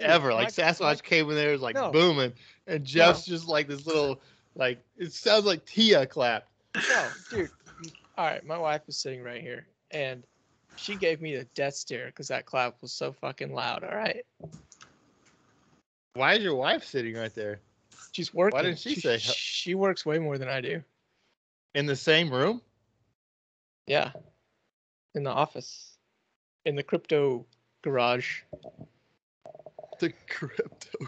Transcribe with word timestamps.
ever. 0.00 0.32
Like 0.34 0.48
Sasquatch 0.48 1.02
came 1.02 1.28
in 1.30 1.36
there, 1.36 1.52
was 1.52 1.60
like 1.60 1.74
No. 1.74 1.90
booming, 1.90 2.32
and 2.66 2.84
Jeff's 2.84 3.24
just 3.24 3.48
like 3.48 3.68
this 3.68 3.86
little, 3.86 4.20
like 4.54 4.82
it 4.96 5.12
sounds 5.12 5.44
like 5.44 5.64
Tia 5.66 6.06
clapped. 6.06 6.48
No, 6.74 7.08
dude. 7.30 7.50
All 8.18 8.26
right, 8.26 8.44
my 8.44 8.58
wife 8.58 8.82
is 8.88 8.96
sitting 8.96 9.22
right 9.22 9.40
here, 9.40 9.66
and 9.90 10.22
she 10.76 10.94
gave 10.96 11.20
me 11.20 11.36
the 11.36 11.44
death 11.54 11.74
stare 11.74 12.06
because 12.06 12.28
that 12.28 12.46
clap 12.46 12.80
was 12.82 12.92
so 12.92 13.12
fucking 13.12 13.52
loud. 13.54 13.82
All 13.84 13.94
right, 13.96 14.24
Why 16.14 16.34
is 16.34 16.42
your 16.42 16.54
wife 16.56 16.84
sitting 16.84 17.14
right 17.14 17.34
there 17.34 17.60
she's 18.12 18.34
working. 18.34 18.56
Why 18.56 18.62
didn't 18.62 18.78
she 18.78 18.94
say- 18.96 19.18
She 19.18 19.74
works 19.74 20.04
way 20.04 20.18
more 20.18 20.36
than 20.38 20.48
I 20.48 20.60
do. 20.60 20.82
in 21.74 21.86
the 21.86 21.94
same 21.96 22.30
room? 22.32 22.60
Yeah, 23.86 24.12
in 25.14 25.22
the 25.22 25.30
office, 25.30 25.96
in 26.64 26.74
the 26.76 26.82
crypto 26.82 27.46
garage. 27.82 28.42
The 30.00 30.12
crypto. 30.28 30.98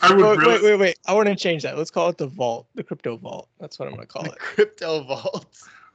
I 0.00 0.14
would 0.14 0.24
wait, 0.24 0.38
really, 0.38 0.46
wait, 0.46 0.62
wait, 0.62 0.80
wait. 0.80 0.98
I 1.06 1.14
want 1.14 1.28
to 1.28 1.36
change 1.36 1.62
that. 1.62 1.76
Let's 1.76 1.90
call 1.90 2.08
it 2.08 2.18
the 2.18 2.26
vault, 2.26 2.66
the 2.74 2.82
crypto 2.82 3.16
vault. 3.16 3.48
That's 3.60 3.78
what 3.78 3.88
I'm 3.88 3.94
gonna 3.94 4.06
call 4.06 4.24
The 4.24 4.30
it. 4.30 4.38
crypto 4.38 5.02
vault. 5.04 5.46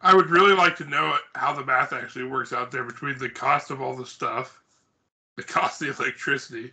I 0.02 0.16
would 0.16 0.30
really 0.30 0.54
like 0.54 0.76
to 0.78 0.86
know 0.86 1.18
how 1.36 1.54
the 1.54 1.66
math 1.66 1.92
actually 1.92 2.26
works 2.26 2.54
out 2.54 2.72
there 2.72 2.84
between 2.84 3.18
the 3.18 3.30
cost 3.30 3.72
of 3.72 3.82
all 3.82 3.96
the 3.96 4.06
stuff, 4.06 4.62
the 5.36 5.44
cost 5.44 5.82
of 5.82 5.98
the 5.98 6.04
electricity, 6.04 6.72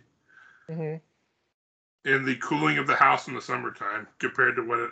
hmm 0.69 0.95
and 2.05 2.25
the 2.25 2.35
cooling 2.37 2.77
of 2.77 2.87
the 2.87 2.95
house 2.95 3.27
in 3.27 3.33
the 3.33 3.41
summertime 3.41 4.07
compared 4.19 4.55
to 4.55 4.61
what 4.61 4.79
it 4.79 4.91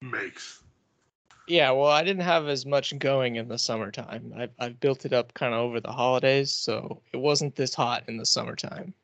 makes. 0.00 0.63
Yeah, 1.46 1.72
well, 1.72 1.90
I 1.90 2.02
didn't 2.02 2.22
have 2.22 2.48
as 2.48 2.64
much 2.64 2.98
going 2.98 3.36
in 3.36 3.48
the 3.48 3.58
summertime. 3.58 4.32
I 4.36 4.48
I 4.58 4.70
built 4.70 5.04
it 5.04 5.12
up 5.12 5.34
kind 5.34 5.52
of 5.52 5.60
over 5.60 5.78
the 5.78 5.92
holidays, 5.92 6.50
so 6.50 7.02
it 7.12 7.18
wasn't 7.18 7.54
this 7.54 7.74
hot 7.74 8.04
in 8.08 8.16
the 8.16 8.24
summertime. 8.24 8.94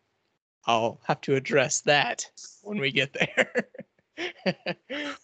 I'll 0.65 1.01
have 1.05 1.21
to 1.23 1.35
address 1.35 1.83
that 1.83 2.27
when 2.63 2.79
we 2.79 2.93
get 2.93 3.13
there. 3.13 3.69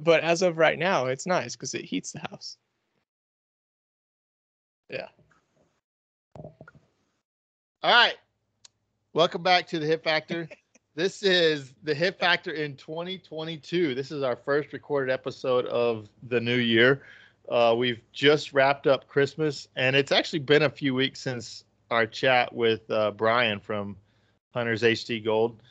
but 0.00 0.24
as 0.24 0.42
of 0.42 0.58
right 0.58 0.78
now, 0.78 1.06
it's 1.06 1.26
nice 1.26 1.54
because 1.54 1.74
it 1.74 1.84
heats 1.84 2.12
the 2.12 2.20
house. 2.20 2.56
Yeah. 4.88 5.08
All 6.36 6.54
right. 7.82 8.16
Welcome 9.12 9.42
back 9.42 9.66
to 9.68 9.78
the 9.78 9.86
Hit 9.86 10.02
Factor. 10.04 10.48
This 10.94 11.22
is 11.22 11.74
the 11.82 11.94
Hit 11.94 12.18
Factor 12.18 12.52
in 12.52 12.76
2022. 12.76 13.94
This 13.94 14.10
is 14.10 14.22
our 14.22 14.36
first 14.36 14.72
recorded 14.72 15.12
episode 15.12 15.66
of 15.66 16.08
the 16.28 16.40
new 16.40 16.56
year. 16.56 17.02
Uh, 17.48 17.74
we've 17.76 18.00
just 18.12 18.52
wrapped 18.52 18.86
up 18.86 19.08
Christmas, 19.08 19.68
and 19.76 19.96
it's 19.96 20.12
actually 20.12 20.38
been 20.38 20.62
a 20.62 20.70
few 20.70 20.94
weeks 20.94 21.20
since 21.20 21.64
our 21.90 22.06
chat 22.06 22.52
with 22.52 22.88
uh, 22.90 23.10
Brian 23.10 23.60
from 23.60 23.96
Hunters 24.54 24.82
HD 24.82 25.22
Gold. 25.22 25.62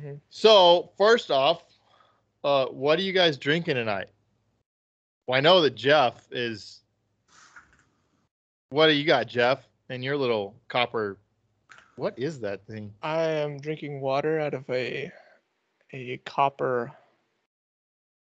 Mhm. 0.00 0.20
So, 0.30 0.90
first 0.96 1.30
off, 1.30 1.62
uh, 2.44 2.66
what 2.66 2.98
are 2.98 3.02
you 3.02 3.12
guys 3.12 3.36
drinking 3.36 3.74
tonight? 3.74 4.08
Well, 5.26 5.36
I 5.36 5.40
know 5.40 5.60
that 5.60 5.74
Jeff 5.74 6.26
is. 6.30 6.80
What 8.70 8.86
do 8.86 8.92
you 8.92 9.04
got, 9.04 9.26
Jeff? 9.26 9.68
in 9.90 10.02
your 10.02 10.16
little 10.16 10.54
copper. 10.68 11.18
What 11.98 12.18
is 12.18 12.40
that 12.40 12.66
thing? 12.66 12.92
I 13.02 13.22
am 13.22 13.58
drinking 13.58 14.00
water 14.00 14.38
out 14.40 14.54
of 14.54 14.68
a 14.70 15.10
a 15.92 16.18
copper 16.24 16.92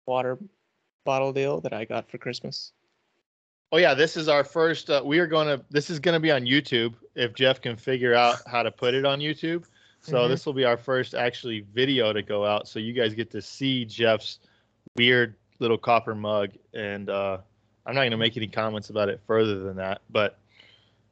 water 0.06 0.38
bottle 1.04 1.32
deal 1.32 1.60
that 1.60 1.72
I 1.72 1.84
got 1.84 2.10
for 2.10 2.18
Christmas. 2.18 2.72
Oh 3.70 3.78
yeah, 3.78 3.94
this 3.94 4.16
is 4.16 4.28
our 4.28 4.44
first. 4.44 4.90
Uh, 4.90 5.00
we 5.04 5.18
are 5.18 5.26
going 5.26 5.46
to. 5.46 5.64
This 5.70 5.88
is 5.90 5.98
going 5.98 6.14
to 6.14 6.20
be 6.20 6.30
on 6.30 6.42
YouTube 6.42 6.94
if 7.14 7.34
Jeff 7.34 7.60
can 7.60 7.76
figure 7.76 8.14
out 8.14 8.36
how 8.46 8.62
to 8.62 8.70
put 8.70 8.94
it 8.94 9.04
on 9.06 9.20
YouTube. 9.20 9.64
So 10.00 10.14
Mhm. 10.18 10.28
this 10.28 10.44
will 10.44 10.52
be 10.52 10.64
our 10.64 10.76
first 10.76 11.14
actually 11.14 11.60
video 11.72 12.12
to 12.12 12.22
go 12.22 12.44
out, 12.44 12.66
so 12.66 12.78
you 12.80 12.92
guys 12.92 13.14
get 13.14 13.30
to 13.30 13.40
see 13.40 13.84
Jeff's 13.84 14.40
weird 14.96 15.36
little 15.60 15.78
copper 15.78 16.14
mug. 16.14 16.50
And 16.74 17.08
uh, 17.08 17.38
I'm 17.86 17.94
not 17.94 18.00
going 18.00 18.10
to 18.10 18.16
make 18.16 18.36
any 18.36 18.48
comments 18.48 18.90
about 18.90 19.08
it 19.08 19.20
further 19.26 19.60
than 19.60 19.76
that. 19.76 20.02
But 20.10 20.38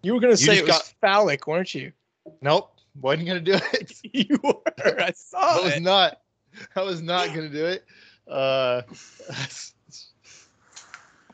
You 0.02 0.14
were 0.14 0.20
gonna 0.20 0.36
say 0.36 0.46
just 0.46 0.58
it 0.58 0.62
was 0.66 0.70
got- 0.78 0.94
phallic, 1.00 1.46
weren't 1.46 1.72
you? 1.74 1.92
Nope, 2.40 2.72
wasn't 3.00 3.26
going 3.26 3.44
to 3.44 3.52
do 3.52 3.58
it. 3.72 3.92
you 4.30 4.38
were. 4.42 5.00
I 5.00 5.12
saw 5.12 5.56
it. 5.56 5.60
I 5.60 5.64
was 5.64 5.74
it. 5.74 5.82
not. 5.82 6.20
I 6.76 6.82
was 6.82 7.02
not 7.02 7.28
going 7.28 7.50
to 7.50 7.56
do 7.56 7.66
it. 7.66 7.84
Uh, 8.28 8.82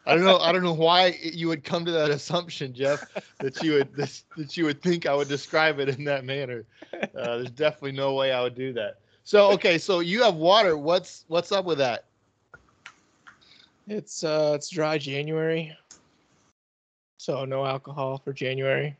I 0.06 0.14
don't 0.14 0.24
know. 0.24 0.38
I 0.38 0.52
don't 0.52 0.62
know 0.62 0.72
why 0.72 1.18
you 1.20 1.48
would 1.48 1.64
come 1.64 1.84
to 1.84 1.90
that 1.90 2.10
assumption, 2.10 2.72
Jeff, 2.72 3.04
that 3.40 3.62
you 3.62 3.74
would 3.74 3.94
this, 3.94 4.24
that 4.36 4.56
you 4.56 4.64
would 4.64 4.80
think 4.80 5.04
I 5.04 5.14
would 5.14 5.28
describe 5.28 5.80
it 5.80 5.88
in 5.88 6.04
that 6.04 6.24
manner. 6.24 6.64
Uh, 6.92 7.08
there's 7.14 7.50
definitely 7.50 7.92
no 7.92 8.14
way 8.14 8.32
I 8.32 8.40
would 8.42 8.54
do 8.54 8.72
that. 8.74 9.00
So 9.24 9.50
okay, 9.52 9.78
so 9.78 10.00
you 10.00 10.22
have 10.22 10.36
water. 10.36 10.76
What's 10.76 11.24
what's 11.26 11.50
up 11.50 11.64
with 11.64 11.78
that? 11.78 12.04
It's 13.88 14.22
uh, 14.22 14.52
it's 14.54 14.68
dry 14.68 14.96
January, 14.98 15.76
so 17.18 17.44
no 17.44 17.66
alcohol 17.66 18.18
for 18.18 18.32
January. 18.32 18.96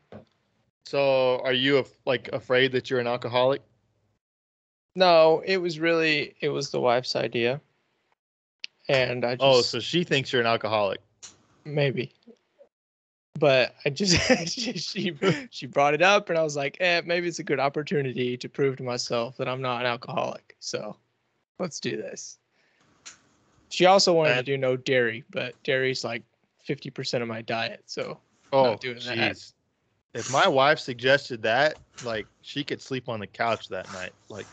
So 0.87 1.41
are 1.41 1.53
you 1.53 1.85
like 2.05 2.29
afraid 2.33 2.71
that 2.73 2.89
you're 2.89 3.01
an 3.01 3.09
alcoholic? 3.09 3.61
No, 4.95 5.43
it 5.45 5.57
was 5.57 5.81
really 5.81 6.37
it 6.41 6.49
was 6.49 6.71
the 6.71 6.81
wife's 6.81 7.17
idea, 7.17 7.61
and 8.89 9.25
I 9.25 9.35
just 9.35 9.45
Oh, 9.45 9.61
so 9.63 9.81
she 9.81 10.05
thinks 10.05 10.33
you're 10.33 10.41
an 10.41 10.47
alcoholic. 10.47 11.01
maybe, 11.65 12.13
but 13.37 13.75
I 13.85 13.91
just 13.91 14.15
she 14.49 14.75
she 14.75 15.13
she 15.51 15.67
brought 15.67 15.95
it 15.95 16.03
up, 16.03 16.31
and 16.31 16.39
I 16.39 16.45
was 16.45 16.55
like, 16.55 16.77
eh, 16.79 17.03
maybe 17.05 17.27
it's 17.27 17.41
a 17.41 17.45
good 17.45 17.59
opportunity 17.59 18.37
to 18.37 18.49
prove 18.49 18.77
to 18.77 18.85
myself 18.85 19.37
that 19.39 19.49
I'm 19.49 19.61
not 19.61 19.81
an 19.81 19.89
alcoholic. 19.89 20.57
So 20.61 20.97
let's 21.59 21.81
do 21.81 21.97
this. 21.97 22.39
She 23.71 23.87
also 23.87 24.13
wanted 24.13 24.37
to 24.37 24.43
do 24.45 24.57
no 24.57 24.77
dairy, 24.77 25.25
but 25.31 25.61
dairy's 25.65 26.05
like 26.05 26.23
fifty 26.63 26.91
percent 26.91 27.23
of 27.23 27.29
my 27.29 27.43
diet, 27.43 27.83
so 27.87 28.21
Oh, 28.53 28.71
Not 28.71 28.81
doing 28.81 29.01
that. 29.01 29.37
Jeez. 30.17 30.21
If 30.21 30.33
my 30.33 30.49
wife 30.49 30.79
suggested 30.79 31.43
that, 31.43 31.79
like 32.05 32.27
she 32.43 32.65
could 32.65 32.81
sleep 32.81 33.09
on 33.09 33.21
the 33.21 33.27
couch 33.27 33.69
that 33.69 33.93
night. 33.93 34.13
Like 34.29 34.47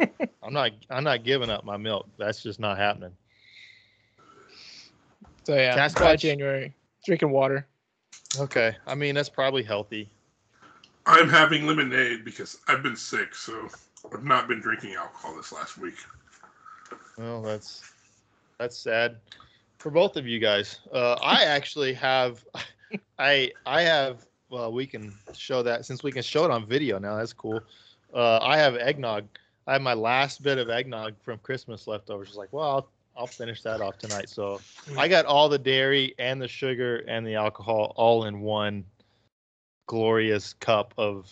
I'm 0.42 0.52
not 0.52 0.72
I'm 0.90 1.04
not 1.04 1.24
giving 1.24 1.50
up 1.50 1.64
my 1.64 1.76
milk. 1.76 2.08
That's 2.18 2.42
just 2.42 2.60
not 2.60 2.78
happening. 2.78 3.12
so 5.44 5.54
yeah, 5.54 5.74
dry 5.74 5.88
Sasquatch? 5.88 6.20
January, 6.20 6.74
drinking 7.04 7.30
water. 7.30 7.66
Okay. 8.38 8.76
I 8.86 8.94
mean, 8.94 9.14
that's 9.14 9.28
probably 9.28 9.62
healthy. 9.62 10.10
I'm 11.06 11.28
having 11.28 11.66
lemonade 11.66 12.24
because 12.24 12.58
I've 12.68 12.82
been 12.82 12.96
sick, 12.96 13.34
so 13.34 13.68
I've 14.12 14.24
not 14.24 14.46
been 14.46 14.60
drinking 14.60 14.94
alcohol 14.94 15.34
this 15.36 15.52
last 15.52 15.78
week. 15.78 15.94
Well, 17.16 17.40
that's 17.42 17.82
that's 18.58 18.76
sad 18.76 19.16
for 19.78 19.90
both 19.90 20.16
of 20.16 20.26
you 20.26 20.38
guys. 20.38 20.80
Uh, 20.92 21.14
I 21.22 21.44
actually 21.44 21.94
have, 21.94 22.44
I 23.18 23.52
I 23.64 23.82
have. 23.82 24.26
Well, 24.50 24.72
we 24.72 24.86
can 24.86 25.12
show 25.34 25.62
that 25.62 25.84
since 25.84 26.02
we 26.02 26.12
can 26.12 26.22
show 26.22 26.44
it 26.44 26.50
on 26.50 26.66
video 26.66 26.98
now. 26.98 27.16
That's 27.16 27.32
cool. 27.32 27.60
Uh, 28.14 28.38
I 28.38 28.56
have 28.56 28.76
eggnog. 28.76 29.26
I 29.66 29.74
have 29.74 29.82
my 29.82 29.94
last 29.94 30.42
bit 30.42 30.58
of 30.58 30.70
eggnog 30.70 31.14
from 31.22 31.38
Christmas 31.38 31.86
leftovers. 31.86 32.28
It's 32.28 32.36
like, 32.38 32.52
well, 32.52 32.70
I'll, 32.70 32.88
I'll 33.16 33.26
finish 33.26 33.62
that 33.62 33.82
off 33.82 33.98
tonight. 33.98 34.30
So 34.30 34.60
I 34.96 35.08
got 35.08 35.26
all 35.26 35.50
the 35.50 35.58
dairy 35.58 36.14
and 36.18 36.40
the 36.40 36.48
sugar 36.48 37.04
and 37.06 37.26
the 37.26 37.34
alcohol 37.34 37.92
all 37.96 38.24
in 38.24 38.40
one 38.40 38.84
glorious 39.86 40.54
cup 40.54 40.94
of 40.96 41.30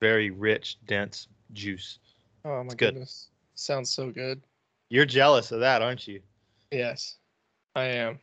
very 0.00 0.30
rich, 0.30 0.78
dense 0.86 1.28
juice. 1.52 1.98
Oh 2.44 2.64
my 2.64 2.64
It's 2.64 2.74
good. 2.74 2.94
goodness, 2.94 3.28
sounds 3.54 3.90
so 3.90 4.10
good. 4.10 4.42
You're 4.88 5.06
jealous 5.06 5.52
of 5.52 5.60
that, 5.60 5.80
aren't 5.82 6.08
you? 6.08 6.20
Yes, 6.72 7.16
I 7.76 7.84
am. 7.84 8.18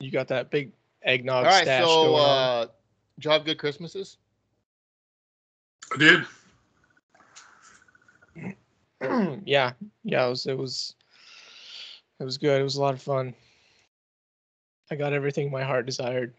You 0.00 0.10
got 0.10 0.28
that 0.28 0.50
big 0.50 0.72
eggnog 1.02 1.44
All 1.44 1.50
right, 1.52 1.62
stash 1.62 1.84
so 1.84 2.04
going 2.04 2.22
uh, 2.22 2.66
did 3.16 3.24
you 3.24 3.30
have 3.30 3.44
good 3.44 3.58
Christmases? 3.58 4.18
I 5.92 5.96
did. 5.96 6.26
yeah, 9.44 9.72
yeah, 10.04 10.26
it 10.26 10.30
was 10.30 10.46
it 10.46 10.56
was 10.56 10.94
it 12.20 12.24
was 12.24 12.38
good. 12.38 12.60
It 12.60 12.64
was 12.64 12.76
a 12.76 12.82
lot 12.82 12.94
of 12.94 13.02
fun. 13.02 13.34
I 14.90 14.96
got 14.96 15.12
everything 15.12 15.50
my 15.50 15.62
heart 15.62 15.86
desired. 15.86 16.34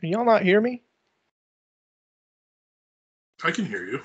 Can 0.00 0.10
y'all 0.10 0.24
not 0.24 0.42
hear 0.42 0.60
me? 0.60 0.82
I 3.42 3.50
can 3.50 3.64
hear 3.64 3.84
you. 3.84 4.00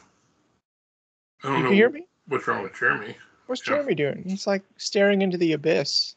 I 1.43 1.47
don't 1.47 1.61
know 1.61 1.67
can 1.67 1.75
hear 1.75 1.89
me? 1.89 2.05
what's 2.27 2.47
wrong 2.47 2.63
with 2.63 2.75
Jeremy. 2.75 3.15
What's 3.47 3.61
Yeah. 3.67 3.75
Jeremy 3.75 3.95
doing? 3.95 4.23
He's 4.25 4.47
like 4.47 4.63
staring 4.77 5.21
into 5.21 5.37
the 5.37 5.53
abyss. 5.53 6.15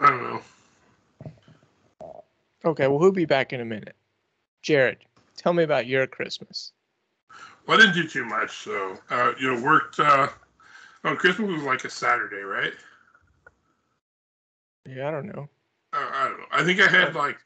I 0.00 0.08
don't 0.08 0.22
know. 0.22 0.40
Okay, 2.64 2.88
well, 2.88 2.98
who'll 2.98 3.12
be 3.12 3.26
back 3.26 3.52
in 3.52 3.60
a 3.60 3.64
minute? 3.64 3.96
Jared, 4.62 4.98
tell 5.36 5.52
me 5.52 5.62
about 5.62 5.86
your 5.86 6.06
Christmas. 6.06 6.72
Well, 7.66 7.78
I 7.78 7.80
didn't 7.80 7.94
do 7.94 8.08
too 8.08 8.24
much, 8.24 8.50
so 8.50 8.98
uh, 9.10 9.32
you 9.38 9.54
know, 9.54 9.62
worked. 9.62 10.00
Uh, 10.00 10.28
oh, 11.04 11.16
Christmas 11.16 11.50
was 11.50 11.62
like 11.62 11.84
a 11.84 11.90
Saturday, 11.90 12.42
right? 12.42 12.72
Yeah, 14.86 15.08
I 15.08 15.10
don't 15.10 15.26
know. 15.26 15.48
Uh, 15.92 15.98
I 15.98 16.46
I 16.52 16.64
think 16.64 16.80
I 16.80 16.88
had 16.88 17.14
like 17.14 17.38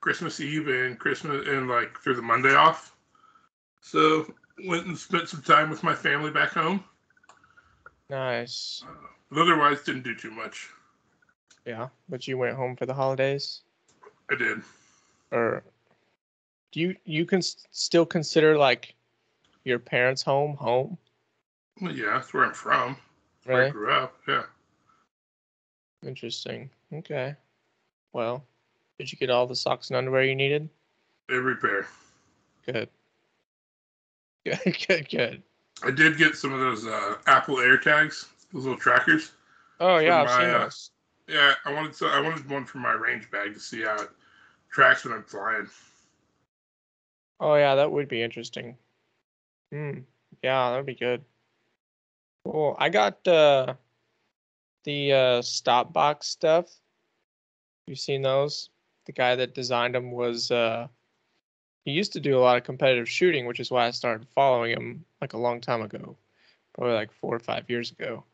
Christmas 0.00 0.40
Eve 0.40 0.68
and 0.68 0.98
Christmas 0.98 1.46
and 1.48 1.68
like 1.68 1.98
through 1.98 2.16
the 2.16 2.22
Monday 2.22 2.54
off. 2.54 2.94
So 3.80 4.32
went 4.66 4.86
and 4.86 4.96
spent 4.96 5.28
some 5.28 5.42
time 5.42 5.70
with 5.70 5.82
my 5.82 5.94
family 5.94 6.30
back 6.30 6.50
home. 6.50 6.84
Nice. 8.08 8.84
Uh, 8.86 8.92
but 9.30 9.40
otherwise, 9.42 9.82
didn't 9.82 10.04
do 10.04 10.14
too 10.14 10.30
much. 10.30 10.68
Yeah, 11.66 11.88
but 12.08 12.28
you 12.28 12.36
went 12.36 12.56
home 12.56 12.76
for 12.76 12.86
the 12.86 12.94
holidays, 12.94 13.62
I 14.30 14.34
did. 14.34 14.62
or 15.30 15.62
do 16.72 16.80
you 16.80 16.96
you 17.04 17.24
can 17.24 17.40
still 17.42 18.04
consider 18.04 18.58
like 18.58 18.94
your 19.64 19.78
parents' 19.78 20.22
home 20.22 20.56
home? 20.56 20.98
Well, 21.80 21.92
yeah, 21.92 22.14
that's 22.14 22.34
where 22.34 22.44
I'm 22.44 22.52
from. 22.52 22.96
Where 23.44 23.66
I 23.66 23.70
grew 23.70 23.92
up. 23.92 24.14
Yeah. 24.28 24.44
interesting. 26.06 26.70
Okay. 26.92 27.34
Well, 28.12 28.44
did 28.98 29.10
you 29.10 29.18
get 29.18 29.30
all 29.30 29.46
the 29.46 29.56
socks 29.56 29.88
and 29.88 29.96
underwear 29.96 30.24
you 30.24 30.34
needed? 30.34 30.68
Every 31.30 31.56
pair. 31.56 31.86
Good. 32.66 32.88
Good. 34.44 34.86
Good. 34.86 35.08
Good. 35.08 35.42
I 35.82 35.90
did 35.90 36.18
get 36.18 36.36
some 36.36 36.52
of 36.52 36.60
those 36.60 36.86
uh, 36.86 37.16
Apple 37.26 37.56
AirTags, 37.56 38.26
those 38.52 38.64
little 38.64 38.78
trackers. 38.78 39.32
Oh 39.80 39.98
yeah, 39.98 40.22
I've 40.22 40.30
seen 40.30 40.50
uh, 40.50 40.64
those. 40.64 40.90
Yeah, 41.26 41.54
I 41.64 41.72
wanted 41.72 41.94
so 41.94 42.06
I 42.08 42.20
wanted 42.20 42.48
one 42.50 42.64
for 42.64 42.78
my 42.78 42.92
range 42.92 43.30
bag 43.30 43.54
to 43.54 43.60
see 43.60 43.82
how 43.82 43.96
it 43.96 44.10
tracks 44.70 45.04
when 45.04 45.14
I'm 45.14 45.24
flying. 45.24 45.68
Oh 47.40 47.54
yeah, 47.54 47.74
that 47.74 47.90
would 47.90 48.08
be 48.08 48.22
interesting. 48.22 48.76
Hmm. 49.72 50.00
Yeah, 50.42 50.70
that'd 50.70 50.86
be 50.86 50.94
good. 50.94 51.24
Cool. 52.44 52.76
I 52.78 52.90
got 52.90 53.26
uh 53.26 53.74
the 54.84 55.12
uh 55.12 55.42
Stopbox 55.42 56.24
stuff. 56.24 56.70
You've 57.86 57.98
seen 57.98 58.22
those? 58.22 58.70
The 59.06 59.12
guy 59.12 59.36
that 59.36 59.54
designed 59.54 59.94
them 59.94 60.12
was 60.12 60.50
uh 60.50 60.88
he 61.84 61.92
used 61.92 62.12
to 62.14 62.20
do 62.20 62.38
a 62.38 62.40
lot 62.40 62.56
of 62.56 62.64
competitive 62.64 63.08
shooting, 63.08 63.46
which 63.46 63.60
is 63.60 63.70
why 63.70 63.86
I 63.86 63.90
started 63.90 64.26
following 64.34 64.72
him 64.72 65.04
like 65.20 65.32
a 65.32 65.38
long 65.38 65.60
time 65.60 65.82
ago. 65.82 66.16
Probably 66.74 66.94
like 66.94 67.12
4 67.12 67.36
or 67.36 67.38
5 67.38 67.68
years 67.68 67.92
ago. 67.92 68.24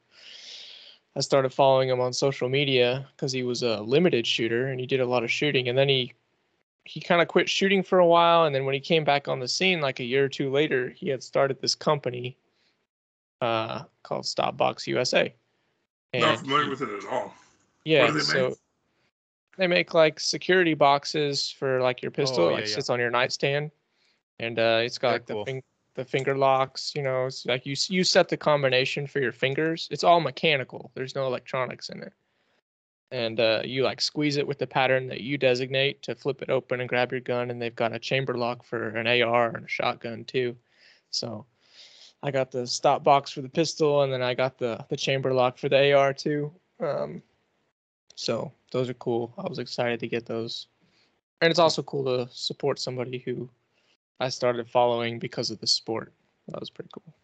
I 1.16 1.20
started 1.20 1.52
following 1.52 1.88
him 1.88 2.00
on 2.00 2.12
social 2.12 2.48
media 2.48 3.06
because 3.16 3.32
he 3.32 3.42
was 3.42 3.62
a 3.62 3.80
limited 3.80 4.26
shooter 4.26 4.68
and 4.68 4.78
he 4.78 4.86
did 4.86 5.00
a 5.00 5.06
lot 5.06 5.24
of 5.24 5.30
shooting 5.30 5.68
and 5.68 5.76
then 5.76 5.88
he 5.88 6.12
he 6.84 7.00
kind 7.00 7.20
of 7.20 7.28
quit 7.28 7.48
shooting 7.48 7.82
for 7.82 7.98
a 7.98 8.06
while 8.06 8.44
and 8.46 8.54
then 8.54 8.64
when 8.64 8.74
he 8.74 8.80
came 8.80 9.04
back 9.04 9.28
on 9.28 9.38
the 9.38 9.46
scene 9.48 9.80
like 9.80 10.00
a 10.00 10.04
year 10.04 10.24
or 10.24 10.28
two 10.28 10.50
later 10.50 10.88
he 10.90 11.08
had 11.08 11.22
started 11.22 11.60
this 11.60 11.74
company 11.74 12.36
uh 13.40 13.82
called 14.02 14.24
Stopbox 14.24 14.86
USA. 14.86 15.32
And 16.12 16.22
Not 16.22 16.30
And 16.30 16.38
familiar 16.40 16.64
he- 16.64 16.70
with 16.70 16.82
it 16.82 16.90
at 17.04 17.10
all. 17.10 17.34
yeah, 17.84 18.06
do 18.06 18.12
they 18.14 18.20
so 18.20 18.48
make? 18.48 18.58
they 19.58 19.66
make 19.66 19.94
like 19.94 20.18
security 20.20 20.74
boxes 20.74 21.50
for 21.50 21.80
like 21.82 22.02
your 22.02 22.10
pistol, 22.10 22.44
Oh, 22.44 22.48
yeah, 22.48 22.54
like 22.54 22.66
yeah. 22.68 22.74
sits 22.74 22.88
on 22.90 22.98
your 22.98 23.10
nightstand, 23.10 23.70
and 24.38 24.58
uh, 24.58 24.80
it's 24.82 24.96
got 24.98 25.08
Very 25.08 25.14
like 25.18 25.26
the 25.26 25.34
cool. 25.34 25.44
fing- 25.44 25.62
the 26.00 26.04
finger 26.06 26.34
locks. 26.34 26.94
You 26.94 27.02
know, 27.02 27.26
it's 27.26 27.44
like 27.44 27.66
you 27.66 27.76
you 27.88 28.04
set 28.04 28.28
the 28.28 28.36
combination 28.36 29.06
for 29.06 29.20
your 29.20 29.32
fingers. 29.32 29.86
It's 29.90 30.02
all 30.02 30.20
mechanical. 30.20 30.90
There's 30.94 31.14
no 31.14 31.26
electronics 31.26 31.90
in 31.90 32.02
it, 32.02 32.14
and 33.10 33.38
uh, 33.38 33.60
you 33.64 33.84
like 33.84 34.00
squeeze 34.00 34.38
it 34.38 34.46
with 34.46 34.58
the 34.58 34.66
pattern 34.66 35.06
that 35.08 35.20
you 35.20 35.36
designate 35.36 36.00
to 36.02 36.14
flip 36.14 36.40
it 36.40 36.48
open 36.48 36.80
and 36.80 36.88
grab 36.88 37.12
your 37.12 37.20
gun. 37.20 37.50
And 37.50 37.60
they've 37.60 37.76
got 37.76 37.92
a 37.92 37.98
chamber 37.98 38.34
lock 38.34 38.64
for 38.64 38.88
an 38.96 39.06
AR 39.06 39.48
and 39.50 39.66
a 39.66 39.68
shotgun 39.68 40.24
too. 40.24 40.56
So 41.10 41.44
I 42.22 42.30
got 42.30 42.50
the 42.50 42.66
Stopbox 42.66 43.30
for 43.30 43.42
the 43.42 43.48
pistol, 43.50 44.02
and 44.02 44.10
then 44.10 44.22
I 44.22 44.32
got 44.32 44.56
the 44.56 44.82
the 44.88 44.96
chamber 44.96 45.34
lock 45.34 45.58
for 45.58 45.68
the 45.68 45.92
AR 45.92 46.14
too. 46.14 46.50
Um, 46.80 47.22
so 48.14 48.50
those 48.72 48.88
are 48.88 48.94
cool. 48.94 49.34
I 49.36 49.46
was 49.46 49.58
excited 49.58 50.00
to 50.00 50.08
get 50.08 50.24
those. 50.24 50.66
And 51.42 51.50
it's 51.50 51.58
also 51.58 51.82
cool 51.82 52.04
to 52.04 52.32
support 52.32 52.78
somebody 52.78 53.18
who 53.18 53.48
I 54.20 54.28
started 54.28 54.68
following 54.68 55.18
because 55.18 55.50
of 55.50 55.58
the 55.60 55.66
sport. 55.66 56.12
That 56.48 56.60
was 56.60 56.70
pretty 56.70 56.90
cool. 56.92 57.14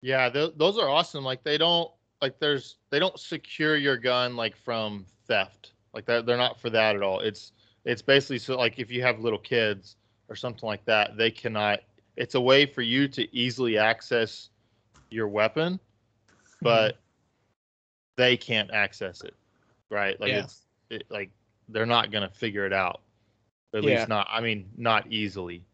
Yeah, 0.00 0.30
th- 0.30 0.54
those 0.56 0.78
are 0.78 0.88
awesome. 0.88 1.24
Like 1.24 1.44
they 1.44 1.58
don't 1.58 1.90
like 2.22 2.38
there's 2.38 2.76
they 2.90 2.98
don't 2.98 3.18
secure 3.18 3.76
your 3.76 3.96
gun 3.96 4.36
like 4.36 4.56
from 4.56 5.04
theft. 5.26 5.72
Like 5.92 6.06
that 6.06 6.26
they're 6.26 6.36
not 6.36 6.60
for 6.60 6.70
that 6.70 6.96
at 6.96 7.02
all. 7.02 7.20
It's 7.20 7.52
it's 7.84 8.02
basically 8.02 8.38
so 8.38 8.56
like 8.56 8.78
if 8.78 8.90
you 8.90 9.02
have 9.02 9.20
little 9.20 9.38
kids 9.38 9.96
or 10.28 10.36
something 10.36 10.66
like 10.66 10.84
that, 10.86 11.16
they 11.16 11.30
cannot 11.30 11.80
it's 12.16 12.34
a 12.34 12.40
way 12.40 12.64
for 12.64 12.82
you 12.82 13.06
to 13.08 13.36
easily 13.36 13.76
access 13.76 14.48
your 15.10 15.28
weapon, 15.28 15.74
mm-hmm. 15.74 16.64
but 16.64 16.98
they 18.16 18.36
can't 18.36 18.70
access 18.72 19.22
it. 19.22 19.34
Right? 19.90 20.18
Like 20.20 20.30
Yeah. 20.30 20.44
it's 20.44 20.62
it, 20.90 21.04
like 21.10 21.30
they're 21.68 21.86
not 21.86 22.10
going 22.10 22.26
to 22.28 22.34
figure 22.34 22.64
it 22.64 22.72
out. 22.72 23.00
At 23.74 23.82
Yeah. 23.82 23.98
least 23.98 24.08
not 24.08 24.28
I 24.30 24.40
mean 24.40 24.70
not 24.76 25.10
easily. 25.12 25.64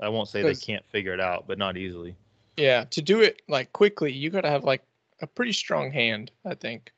I 0.00 0.08
won't 0.08 0.28
say 0.28 0.42
they 0.42 0.54
can't 0.54 0.84
figure 0.86 1.14
it 1.14 1.20
out, 1.20 1.46
but 1.46 1.58
not 1.58 1.76
easily. 1.76 2.16
Yeah, 2.56 2.84
to 2.84 3.02
do 3.02 3.22
it 3.22 3.42
like 3.48 3.72
quickly, 3.72 4.12
you 4.12 4.30
got 4.30 4.42
to 4.42 4.50
have 4.50 4.64
like 4.64 4.82
a 5.20 5.26
pretty 5.26 5.52
strong 5.52 5.90
hand, 5.90 6.30
I 6.44 6.54
think. 6.54 6.92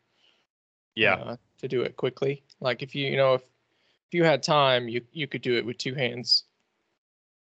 Yeah. 0.95 1.15
uh, 1.15 1.37
to 1.59 1.69
do 1.69 1.83
it 1.83 1.97
quickly. 1.97 2.43
Like 2.61 2.83
if 2.83 2.95
you, 2.95 3.07
you 3.07 3.17
know, 3.17 3.35
if 3.35 3.43
if 3.43 4.15
you 4.15 4.25
had 4.25 4.43
time, 4.43 4.89
you 4.89 5.01
you 5.13 5.27
could 5.27 5.43
do 5.43 5.57
it 5.57 5.65
with 5.65 5.79
two 5.79 5.95
hands 5.95 6.45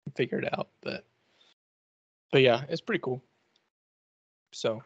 and 0.06 0.16
figure 0.16 0.40
it 0.40 0.54
out. 0.58 0.70
But 0.82 1.06
but 2.32 2.42
yeah, 2.42 2.64
it's 2.70 2.82
pretty 2.82 3.02
cool. 3.02 3.24
So 4.52 4.82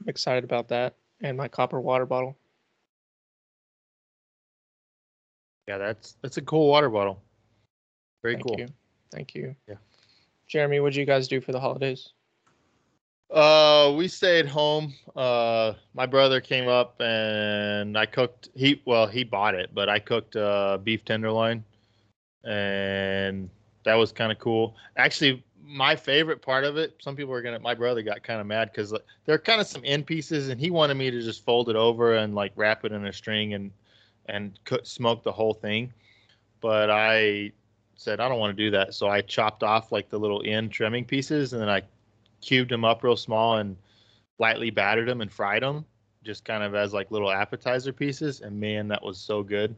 I'm 0.00 0.08
excited 0.08 0.44
about 0.44 0.68
that 0.68 0.96
and 1.20 1.36
my 1.36 1.48
copper 1.48 1.80
water 1.80 2.06
bottle. 2.06 2.36
Yeah, 5.68 5.78
that's 5.78 6.16
that's 6.22 6.36
a 6.36 6.42
cool 6.42 6.68
water 6.68 6.90
bottle. 6.90 7.22
Very 8.22 8.36
cool. 8.36 8.56
Thank 8.56 8.58
cool. 8.58 8.66
you. 8.66 8.74
Thank 9.12 9.34
you. 9.34 9.56
Yeah. 9.68 9.74
Jeremy, 10.46 10.80
what 10.80 10.92
did 10.92 10.98
you 10.98 11.06
guys 11.06 11.28
do 11.28 11.40
for 11.40 11.52
the 11.52 11.60
holidays? 11.60 12.10
Uh, 13.30 13.94
we 13.96 14.08
stayed 14.08 14.46
home. 14.46 14.92
Uh, 15.14 15.74
my 15.94 16.06
brother 16.06 16.40
came 16.40 16.68
up 16.68 17.00
and 17.00 17.96
I 17.96 18.06
cooked. 18.06 18.48
He 18.54 18.82
well, 18.84 19.06
he 19.06 19.22
bought 19.22 19.54
it, 19.54 19.70
but 19.72 19.88
I 19.88 20.00
cooked 20.00 20.34
uh, 20.34 20.78
beef 20.82 21.04
tenderloin, 21.04 21.64
and 22.44 23.48
that 23.84 23.94
was 23.94 24.10
kind 24.10 24.32
of 24.32 24.38
cool. 24.40 24.74
Actually, 24.96 25.44
my 25.62 25.94
favorite 25.94 26.42
part 26.42 26.64
of 26.64 26.76
it. 26.76 26.96
Some 27.00 27.14
people 27.14 27.32
are 27.32 27.42
gonna. 27.42 27.60
My 27.60 27.74
brother 27.74 28.02
got 28.02 28.24
kind 28.24 28.40
of 28.40 28.48
mad 28.48 28.70
because 28.72 28.90
there 28.90 29.34
are 29.34 29.38
kind 29.38 29.60
of 29.60 29.68
some 29.68 29.82
end 29.84 30.06
pieces, 30.06 30.48
and 30.48 30.60
he 30.60 30.70
wanted 30.70 30.94
me 30.94 31.12
to 31.12 31.22
just 31.22 31.44
fold 31.44 31.68
it 31.68 31.76
over 31.76 32.16
and 32.16 32.34
like 32.34 32.50
wrap 32.56 32.84
it 32.84 32.90
in 32.90 33.06
a 33.06 33.12
string 33.12 33.54
and 33.54 33.70
and 34.30 34.58
cook, 34.64 34.86
smoke 34.86 35.22
the 35.24 35.32
whole 35.32 35.54
thing. 35.54 35.92
But 36.60 36.90
I 36.90 37.52
said 37.96 38.20
I 38.20 38.28
don't 38.28 38.38
want 38.38 38.56
to 38.56 38.62
do 38.64 38.70
that, 38.72 38.94
so 38.94 39.08
I 39.08 39.20
chopped 39.22 39.62
off 39.62 39.92
like 39.92 40.08
the 40.08 40.18
little 40.18 40.42
end 40.44 40.72
trimming 40.72 41.04
pieces, 41.04 41.52
and 41.52 41.62
then 41.62 41.68
I 41.68 41.82
cubed 42.40 42.70
them 42.70 42.84
up 42.84 43.02
real 43.02 43.16
small 43.16 43.58
and 43.58 43.76
lightly 44.38 44.70
battered 44.70 45.08
them 45.08 45.20
and 45.20 45.32
fried 45.32 45.62
them 45.62 45.84
just 46.22 46.44
kind 46.44 46.62
of 46.62 46.74
as 46.74 46.92
like 46.92 47.10
little 47.10 47.30
appetizer 47.30 47.92
pieces. 47.92 48.40
And 48.40 48.58
man 48.60 48.88
that 48.88 49.02
was 49.02 49.18
so 49.18 49.42
good. 49.42 49.74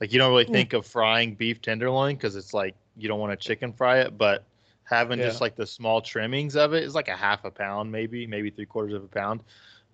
Like 0.00 0.12
you 0.12 0.18
don't 0.18 0.30
really 0.30 0.44
Mm. 0.48 0.52
think 0.52 0.72
of 0.72 0.86
frying 0.86 1.34
beef 1.34 1.60
tenderloin 1.60 2.16
because 2.16 2.36
it's 2.36 2.52
like 2.54 2.74
you 2.96 3.08
don't 3.08 3.20
want 3.20 3.32
to 3.32 3.36
chicken 3.36 3.72
fry 3.72 3.98
it 4.00 4.16
but 4.18 4.44
having 4.84 5.20
just 5.20 5.40
like 5.40 5.56
the 5.56 5.66
small 5.66 6.00
trimmings 6.00 6.56
of 6.56 6.74
it 6.74 6.82
is 6.84 6.94
like 6.94 7.08
a 7.08 7.16
half 7.16 7.44
a 7.44 7.50
pound 7.50 7.90
maybe 7.90 8.26
maybe 8.26 8.50
three 8.50 8.66
quarters 8.66 8.94
of 8.94 9.02
a 9.04 9.08
pound 9.08 9.42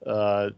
uh 0.06 0.50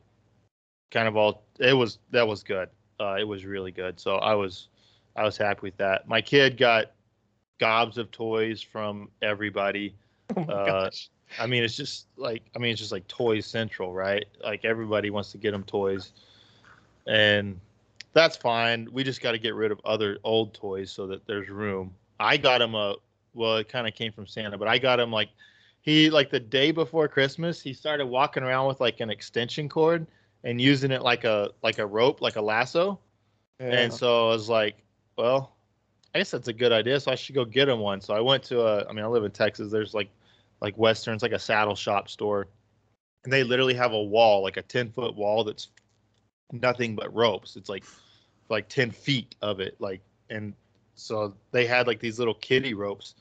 kind 0.90 1.08
of 1.08 1.16
all 1.16 1.42
it 1.58 1.72
was 1.72 1.98
that 2.10 2.26
was 2.26 2.42
good 2.42 2.68
uh 3.02 3.16
it 3.18 3.24
was 3.28 3.44
really 3.46 3.72
good 3.72 4.00
so 4.00 4.16
i 4.16 4.34
was 4.34 4.68
i 5.16 5.24
was 5.24 5.38
happy 5.38 5.60
with 5.64 5.78
that 5.78 6.08
my 6.08 6.22
kid 6.22 6.58
got 6.58 6.92
gobs 7.58 7.98
of 7.98 8.10
toys 8.12 8.62
from 8.62 9.10
everybody 9.22 9.96
Oh 10.36 10.44
my 10.44 10.58
Uh, 10.58 10.64
gosh. 10.64 11.10
I 11.38 11.46
mean, 11.46 11.64
it's 11.64 11.76
just 11.76 12.08
like 12.16 12.42
I 12.56 12.58
mean, 12.58 12.72
it's 12.72 12.80
just 12.80 12.92
like 12.92 13.08
Toys 13.08 13.46
Central, 13.46 13.92
right? 13.94 14.26
Like 14.44 14.64
everybody 14.64 15.10
wants 15.10 15.32
to 15.32 15.38
get 15.38 15.52
them 15.52 15.64
toys, 15.64 16.12
and 17.06 17.60
that's 18.12 18.36
fine. 18.36 18.88
We 18.92 19.04
just 19.04 19.20
got 19.22 19.32
to 19.32 19.38
get 19.38 19.54
rid 19.54 19.72
of 19.72 19.80
other 19.84 20.18
old 20.24 20.54
toys 20.54 20.90
so 20.92 21.06
that 21.08 21.26
there's 21.26 21.48
room. 21.48 21.94
I 22.20 22.36
got 22.36 22.60
him 22.62 22.74
a 22.74 22.96
well, 23.34 23.56
it 23.56 23.68
kind 23.68 23.86
of 23.88 23.94
came 23.94 24.12
from 24.12 24.26
Santa, 24.26 24.58
but 24.58 24.68
I 24.68 24.78
got 24.78 25.00
him 25.00 25.10
like 25.12 25.30
he 25.82 26.10
like 26.10 26.30
the 26.30 26.40
day 26.40 26.70
before 26.72 27.08
Christmas, 27.08 27.60
he 27.60 27.72
started 27.72 28.06
walking 28.06 28.42
around 28.42 28.68
with 28.68 28.80
like 28.80 29.00
an 29.00 29.10
extension 29.10 29.68
cord 29.68 30.06
and 30.44 30.60
using 30.60 30.90
it 30.90 31.02
like 31.02 31.24
a 31.24 31.50
like 31.62 31.78
a 31.78 31.86
rope, 31.86 32.20
like 32.20 32.36
a 32.36 32.42
lasso. 32.42 32.98
Yeah. 33.60 33.68
And 33.68 33.92
so 33.92 34.28
I 34.28 34.32
was 34.32 34.48
like, 34.48 34.76
well, 35.16 35.54
I 36.14 36.18
guess 36.18 36.30
that's 36.30 36.48
a 36.48 36.52
good 36.52 36.72
idea. 36.72 37.00
So 37.00 37.10
I 37.10 37.14
should 37.14 37.34
go 37.34 37.44
get 37.44 37.68
him 37.68 37.78
one. 37.78 38.00
So 38.00 38.14
I 38.14 38.20
went 38.20 38.42
to 38.44 38.60
a, 38.60 38.86
I 38.88 38.92
mean, 38.92 39.04
I 39.04 39.08
live 39.08 39.24
in 39.24 39.30
Texas. 39.30 39.70
There's 39.72 39.94
like, 39.94 40.10
like 40.60 40.76
Western's, 40.76 41.22
like 41.22 41.32
a 41.32 41.38
saddle 41.38 41.74
shop 41.74 42.08
store. 42.08 42.48
And 43.24 43.32
they 43.32 43.44
literally 43.44 43.74
have 43.74 43.92
a 43.92 44.02
wall, 44.02 44.42
like 44.42 44.56
a 44.56 44.62
10 44.62 44.90
foot 44.90 45.14
wall 45.14 45.44
that's 45.44 45.68
nothing 46.50 46.96
but 46.96 47.14
ropes. 47.14 47.56
It's 47.56 47.68
like, 47.68 47.84
like 48.48 48.68
10 48.68 48.90
feet 48.90 49.36
of 49.40 49.60
it. 49.60 49.76
Like, 49.78 50.00
and 50.28 50.54
so 50.96 51.34
they 51.50 51.66
had 51.66 51.86
like 51.86 52.00
these 52.00 52.18
little 52.18 52.34
kiddie 52.34 52.74
ropes 52.74 53.14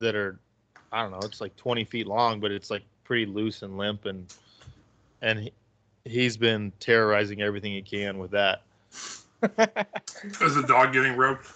that 0.00 0.14
are, 0.14 0.38
I 0.92 1.02
don't 1.02 1.12
know, 1.12 1.20
it's 1.22 1.40
like 1.40 1.56
20 1.56 1.84
feet 1.84 2.06
long, 2.06 2.40
but 2.40 2.50
it's 2.50 2.70
like 2.70 2.82
pretty 3.04 3.24
loose 3.24 3.62
and 3.62 3.78
limp. 3.78 4.04
And, 4.04 4.34
and 5.22 5.50
he's 6.08 6.36
been 6.36 6.72
terrorizing 6.80 7.42
everything 7.42 7.72
he 7.72 7.82
can 7.82 8.18
with 8.18 8.30
that. 8.32 8.62
Is 10.40 10.54
the 10.54 10.64
dog 10.66 10.92
getting 10.92 11.16
roped? 11.16 11.46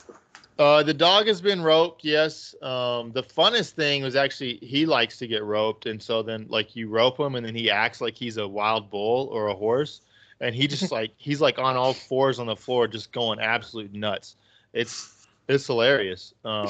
Uh, 0.59 0.83
the 0.83 0.95
dog 0.95 1.27
has 1.27 1.41
been 1.41 1.63
roped. 1.63 2.05
Yes. 2.05 2.55
Um, 2.63 3.11
the 3.13 3.23
funnest 3.23 3.71
thing 3.71 4.03
was 4.03 4.15
actually 4.15 4.59
he 4.63 4.87
likes 4.87 5.19
to 5.19 5.27
get 5.27 5.43
roped, 5.43 5.87
and 5.87 6.01
so 6.01 6.23
then 6.23 6.47
like 6.49 6.77
you 6.77 6.89
rope 6.89 7.19
him, 7.19 7.35
and 7.35 7.45
then 7.45 7.55
he 7.55 7.71
acts 7.71 8.01
like 8.01 8.15
he's 8.15 8.37
a 8.37 8.47
wild 8.47 8.91
bull 8.91 9.29
or 9.33 9.49
a 9.49 9.55
horse, 9.55 10.03
and 10.41 10.55
he 10.55 10.69
just 10.69 10.93
like 10.93 11.13
he's 11.17 11.41
like 11.41 11.59
on 11.59 11.77
all 11.77 11.95
fours 11.95 12.39
on 12.39 12.47
the 12.47 12.57
floor, 12.57 12.87
just 12.87 13.13
going 13.13 13.41
absolute 13.41 13.93
nuts. 13.93 14.37
It's 14.73 15.27
it's 15.49 15.67
hilarious. 15.67 16.35
Um, 16.45 16.69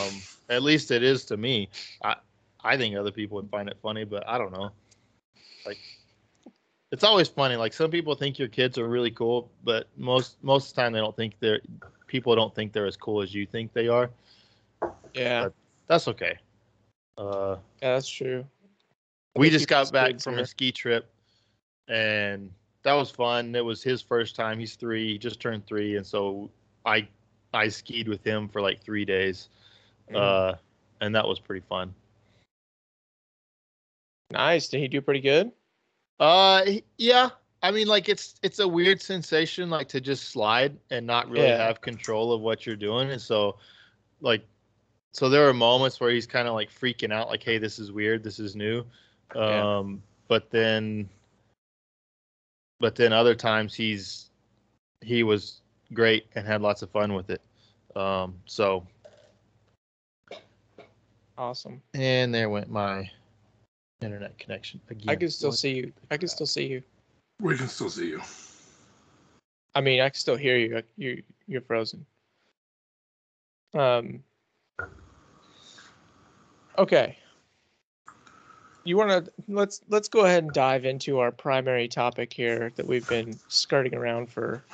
at 0.49 0.63
least 0.63 0.91
it 0.91 1.03
is 1.03 1.25
to 1.27 1.37
me. 1.37 1.69
I 2.03 2.17
I 2.65 2.77
think 2.77 2.97
other 2.97 3.13
people 3.13 3.37
would 3.37 3.51
find 3.51 3.69
it 3.69 3.77
funny, 3.83 4.05
but 4.05 4.27
I 4.27 4.39
don't 4.39 4.53
know. 4.53 4.71
Like 5.67 5.79
it's 6.93 7.03
always 7.05 7.27
funny. 7.27 7.57
Like 7.57 7.73
some 7.73 7.91
people 7.91 8.15
think 8.15 8.39
your 8.39 8.49
kids 8.49 8.79
are 8.79 8.87
really 8.87 9.11
cool, 9.11 9.51
but 9.65 9.89
most 9.97 10.37
most 10.43 10.71
of 10.71 10.77
the 10.77 10.83
time 10.83 10.93
they 10.93 10.99
don't 11.01 11.17
think 11.17 11.35
they're 11.41 11.61
people 12.07 12.37
don't 12.37 12.55
think 12.55 12.73
they're 12.73 12.87
as 12.87 12.97
cool 12.97 13.23
as 13.23 13.35
you 13.35 13.47
think 13.47 13.73
they 13.73 13.89
are. 13.89 14.11
Yeah, 15.15 15.49
That's 15.87 16.07
okay. 16.09 16.37
Uh, 17.19 17.57
yeah, 17.81 17.95
that's 17.95 18.09
true. 18.09 18.45
we 19.37 19.49
just 19.51 19.69
got 19.69 19.91
back 19.93 20.21
from 20.21 20.37
are- 20.37 20.41
a 20.41 20.47
ski 20.47 20.71
trip, 20.73 21.11
and 21.89 22.51
that 22.83 22.93
was 22.95 23.11
fun. 23.11 23.55
It 23.55 23.65
was 23.65 23.83
his 23.83 24.03
first 24.03 24.37
time. 24.37 24.59
He's 24.59 24.75
three. 24.77 25.13
He 25.13 25.19
just 25.19 25.41
turned 25.41 25.67
three, 25.67 25.97
and 25.97 26.07
so 26.07 26.51
I 26.85 27.09
I 27.55 27.69
skied 27.69 28.09
with 28.09 28.25
him 28.27 28.49
for 28.49 28.61
like 28.61 28.83
three 28.83 29.05
days, 29.05 29.49
Mhm. 30.11 30.17
uh, 30.17 30.57
and 31.01 31.15
that 31.15 31.27
was 31.27 31.39
pretty 31.39 31.65
fun. 31.69 31.95
nice. 34.31 34.69
Did 34.69 34.81
he 34.81 34.89
do 34.89 35.01
pretty 35.03 35.21
good? 35.21 35.53
Uh, 36.23 36.65
yeah. 36.99 37.31
I 37.65 37.73
mean, 37.73 37.89
like 37.89 38.09
it's 38.09 38.37
it's 38.43 38.61
a 38.61 38.69
weird 38.69 39.01
sensation, 39.03 39.71
like 39.71 39.89
to 39.89 40.01
just 40.01 40.31
slide 40.31 40.79
and 40.91 41.05
not 41.05 41.29
really 41.29 41.49
Yeah. 41.49 41.57
have 41.67 41.81
control 41.81 42.33
of 42.33 42.41
what 42.41 42.65
you're 42.65 42.77
doing, 42.77 43.11
and 43.11 43.21
so, 43.21 43.59
like, 44.21 44.45
so 45.13 45.29
there 45.29 45.49
are 45.49 45.53
moments 45.53 46.01
where 46.01 46.11
he's 46.11 46.27
kind 46.27 46.47
of 46.47 46.55
like 46.55 46.71
freaking 46.71 47.13
out, 47.13 47.29
like, 47.29 47.43
"Hey, 47.43 47.59
this 47.59 47.81
is 47.81 47.91
weird. 47.91 48.23
This 48.23 48.39
is 48.39 48.55
new." 48.55 48.85
Yeah. 49.35 49.79
Um, 49.79 50.01
but 50.29 50.49
then, 50.51 51.09
but 52.79 52.95
then 52.95 53.13
other 53.13 53.35
times 53.35 53.75
he's 53.75 54.31
he 55.01 55.25
was 55.25 55.61
great 55.93 56.27
and 56.37 56.47
had 56.47 56.63
lots 56.63 56.83
of 56.83 56.91
fun 56.91 57.15
with 57.15 57.31
it. 57.31 57.43
Um, 57.97 58.41
so 58.47 58.87
Awesome. 61.37 61.83
and 61.95 62.33
there 62.33 62.49
went 62.49 62.71
my 62.71 63.11
internet 64.03 64.39
connection 64.39 64.81
again. 64.91 65.09
I 65.09 65.17
can 65.17 65.31
still 65.31 65.51
What 65.51 65.59
see 65.59 65.73
you. 65.75 65.93
I 66.11 66.17
can 66.17 66.29
still 66.29 66.47
see 66.47 66.67
you. 66.67 66.83
We 67.41 67.57
can 67.57 67.69
still 67.69 67.91
see 67.91 68.09
you. 68.09 68.21
I 69.75 69.81
mean, 69.81 70.01
I 70.01 70.09
can 70.09 70.15
still 70.15 70.37
hear 70.37 70.57
you. 70.57 70.79
uh, 70.79 70.83
You 70.97 71.23
you're 71.47 71.63
frozen. 71.63 72.05
Um. 73.75 74.23
Okay. 76.79 77.17
You 78.85 78.97
want 78.97 79.25
to 79.25 79.33
let's 79.49 79.81
let's 79.89 80.09
go 80.09 80.25
ahead 80.25 80.43
and 80.43 80.53
dive 80.53 80.85
into 80.85 81.21
our 81.21 81.31
primary 81.31 81.87
topic 81.87 82.33
here 82.33 82.73
that 82.77 82.87
we've 82.87 83.09
been 83.09 83.39
skirting 83.49 83.95
around 83.95 84.29
for 84.29 84.65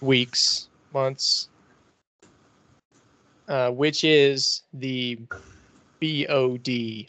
weeks, 0.00 0.68
months, 0.92 1.48
uh, 3.48 3.70
which 3.70 4.04
is 4.04 4.62
the 4.72 5.18
BOD. 6.00 7.08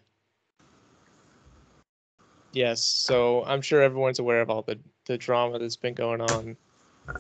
Yes, 2.56 2.82
so 2.82 3.44
I'm 3.44 3.62
sure 3.62 3.82
everyone's 3.82 4.20
aware 4.20 4.40
of 4.40 4.50
all 4.50 4.62
the 4.62 4.80
the 5.08 5.18
drama 5.18 5.60
that's 5.60 5.76
been 5.76 5.94
going 5.94 6.22
on, 6.22 6.56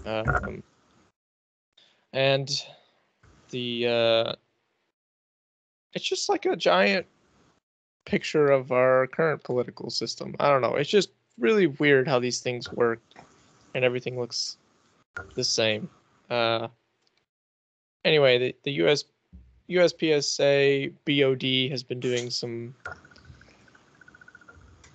um, 0.05 0.63
and 2.13 2.49
the 3.49 3.85
uh, 3.85 4.33
it's 5.91 6.05
just 6.05 6.29
like 6.29 6.45
a 6.45 6.55
giant 6.55 7.05
picture 8.05 8.49
of 8.49 8.71
our 8.71 9.07
current 9.07 9.43
political 9.43 9.89
system. 9.89 10.37
I 10.39 10.49
don't 10.49 10.61
know. 10.61 10.75
It's 10.75 10.89
just 10.89 11.09
really 11.37 11.67
weird 11.67 12.07
how 12.07 12.19
these 12.19 12.39
things 12.39 12.71
work, 12.71 13.01
and 13.73 13.83
everything 13.83 14.17
looks 14.17 14.55
the 15.33 15.43
same. 15.43 15.89
Uh, 16.29 16.69
anyway, 18.05 18.37
the 18.37 18.55
the 18.63 18.71
US 18.85 19.03
USPSA 19.69 20.93
BOD 21.05 21.71
has 21.71 21.83
been 21.83 21.99
doing 21.99 22.29
some 22.29 22.73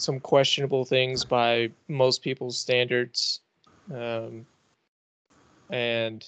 some 0.01 0.21
questionable 0.21 0.85
things 0.85 1.25
by 1.25 1.71
most 1.89 2.23
people's 2.23 2.57
standards. 2.59 3.41
Um, 3.93 4.47
and 5.71 6.27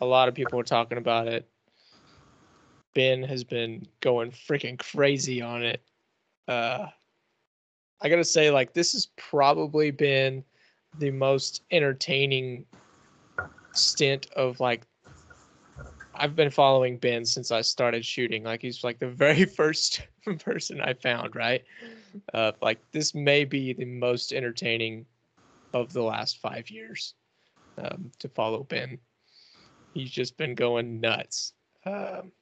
a 0.00 0.06
lot 0.06 0.28
of 0.28 0.34
people 0.34 0.58
are 0.58 0.64
talking 0.64 0.98
about 0.98 1.26
it. 1.26 1.48
Ben 2.94 3.22
has 3.22 3.44
been 3.44 3.86
going 4.00 4.30
freaking 4.30 4.78
crazy 4.78 5.42
on 5.42 5.62
it. 5.62 5.82
Uh, 6.46 6.86
I 8.00 8.08
gotta 8.08 8.24
say, 8.24 8.50
like, 8.50 8.72
this 8.72 8.92
has 8.92 9.06
probably 9.16 9.90
been 9.90 10.44
the 10.98 11.10
most 11.10 11.62
entertaining 11.70 12.64
stint 13.72 14.26
of 14.34 14.58
like 14.60 14.86
I've 16.18 16.34
been 16.34 16.50
following 16.50 16.98
Ben 16.98 17.24
since 17.24 17.50
I 17.50 17.60
started 17.60 18.04
shooting. 18.04 18.42
Like 18.42 18.60
he's 18.60 18.82
like 18.82 18.98
the 18.98 19.08
very 19.08 19.44
first 19.56 20.02
person 20.40 20.80
I 20.80 20.94
found, 20.94 21.36
right? 21.36 21.64
Uh, 22.34 22.52
like 22.60 22.78
this 22.92 23.14
may 23.14 23.44
be 23.44 23.72
the 23.72 23.84
most 23.84 24.32
entertaining 24.32 25.06
of 25.72 25.92
the 25.92 26.02
last 26.02 26.38
five 26.38 26.70
years 26.70 27.14
um, 27.78 28.10
to 28.18 28.28
follow 28.28 28.64
Ben. 28.64 28.98
He's 29.94 30.10
just 30.10 30.36
been 30.36 30.54
going 30.54 31.00
nuts. 31.00 31.52
Um, 31.86 32.32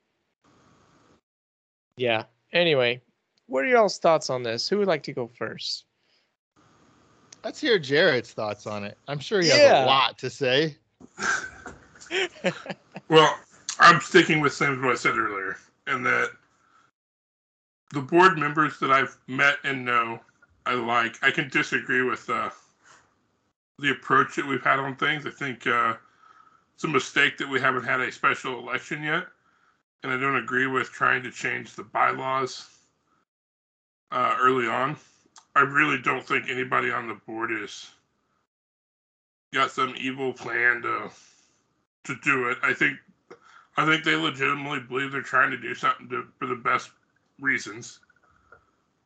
yeah. 1.96 2.24
Anyway, 2.52 3.02
what 3.46 3.64
are 3.64 3.68
y'all's 3.68 3.98
thoughts 3.98 4.30
on 4.30 4.42
this? 4.42 4.68
Who 4.68 4.78
would 4.78 4.88
like 4.88 5.02
to 5.04 5.12
go 5.12 5.28
first? 5.28 5.84
Let's 7.44 7.60
hear 7.60 7.78
Jared's 7.78 8.32
thoughts 8.32 8.66
on 8.66 8.84
it. 8.84 8.98
I'm 9.06 9.20
sure 9.20 9.40
he 9.40 9.48
has 9.48 9.60
a 9.60 9.86
lot 9.86 10.18
to 10.18 10.30
say. 10.30 10.76
Well, 13.08 13.38
I'm 13.78 14.00
sticking 14.00 14.40
with 14.40 14.52
same 14.52 14.74
as 14.74 14.78
what 14.80 14.92
I 14.92 14.94
said 14.94 15.16
earlier, 15.16 15.56
and 15.86 16.04
that 16.06 16.30
the 17.92 18.00
board 18.00 18.38
members 18.38 18.78
that 18.80 18.90
I've 18.90 19.16
met 19.26 19.56
and 19.64 19.84
know, 19.84 20.20
I 20.64 20.74
like. 20.74 21.18
I 21.22 21.30
can 21.30 21.48
disagree 21.48 22.02
with 22.02 22.28
uh, 22.28 22.50
the 23.78 23.90
approach 23.90 24.36
that 24.36 24.46
we've 24.46 24.62
had 24.62 24.78
on 24.78 24.96
things. 24.96 25.26
I 25.26 25.30
think 25.30 25.66
uh, 25.66 25.94
it's 26.74 26.84
a 26.84 26.88
mistake 26.88 27.38
that 27.38 27.48
we 27.48 27.60
haven't 27.60 27.84
had 27.84 28.00
a 28.00 28.10
special 28.10 28.58
election 28.58 29.02
yet, 29.02 29.26
and 30.02 30.12
I 30.12 30.16
don't 30.18 30.36
agree 30.36 30.66
with 30.66 30.90
trying 30.90 31.22
to 31.22 31.30
change 31.30 31.74
the 31.74 31.84
bylaws 31.84 32.68
uh, 34.10 34.36
early 34.40 34.66
on. 34.66 34.96
I 35.54 35.60
really 35.60 35.98
don't 36.02 36.26
think 36.26 36.50
anybody 36.50 36.90
on 36.90 37.08
the 37.08 37.14
board 37.26 37.50
is 37.52 37.90
got 39.54 39.70
some 39.70 39.94
evil 39.98 40.32
plan 40.32 40.82
to 40.82 41.10
to 42.04 42.14
do 42.22 42.48
it. 42.48 42.58
I 42.62 42.72
think 42.72 42.98
I 43.76 43.84
think 43.84 44.04
they 44.04 44.16
legitimately 44.16 44.80
believe 44.80 45.12
they're 45.12 45.22
trying 45.22 45.50
to 45.50 45.56
do 45.56 45.74
something 45.74 46.08
to, 46.08 46.26
for 46.38 46.46
the 46.46 46.54
best 46.54 46.90
reasons. 47.40 48.00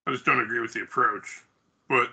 I 0.07 0.13
just 0.13 0.25
don't 0.25 0.41
agree 0.41 0.61
with 0.61 0.73
the 0.73 0.83
approach. 0.83 1.43
But 1.89 2.11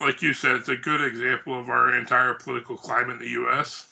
like 0.00 0.22
you 0.22 0.32
said, 0.32 0.56
it's 0.56 0.68
a 0.68 0.76
good 0.76 1.02
example 1.02 1.58
of 1.58 1.68
our 1.68 1.94
entire 1.94 2.34
political 2.34 2.76
climate 2.76 3.16
in 3.16 3.18
the 3.18 3.30
U.S. 3.30 3.88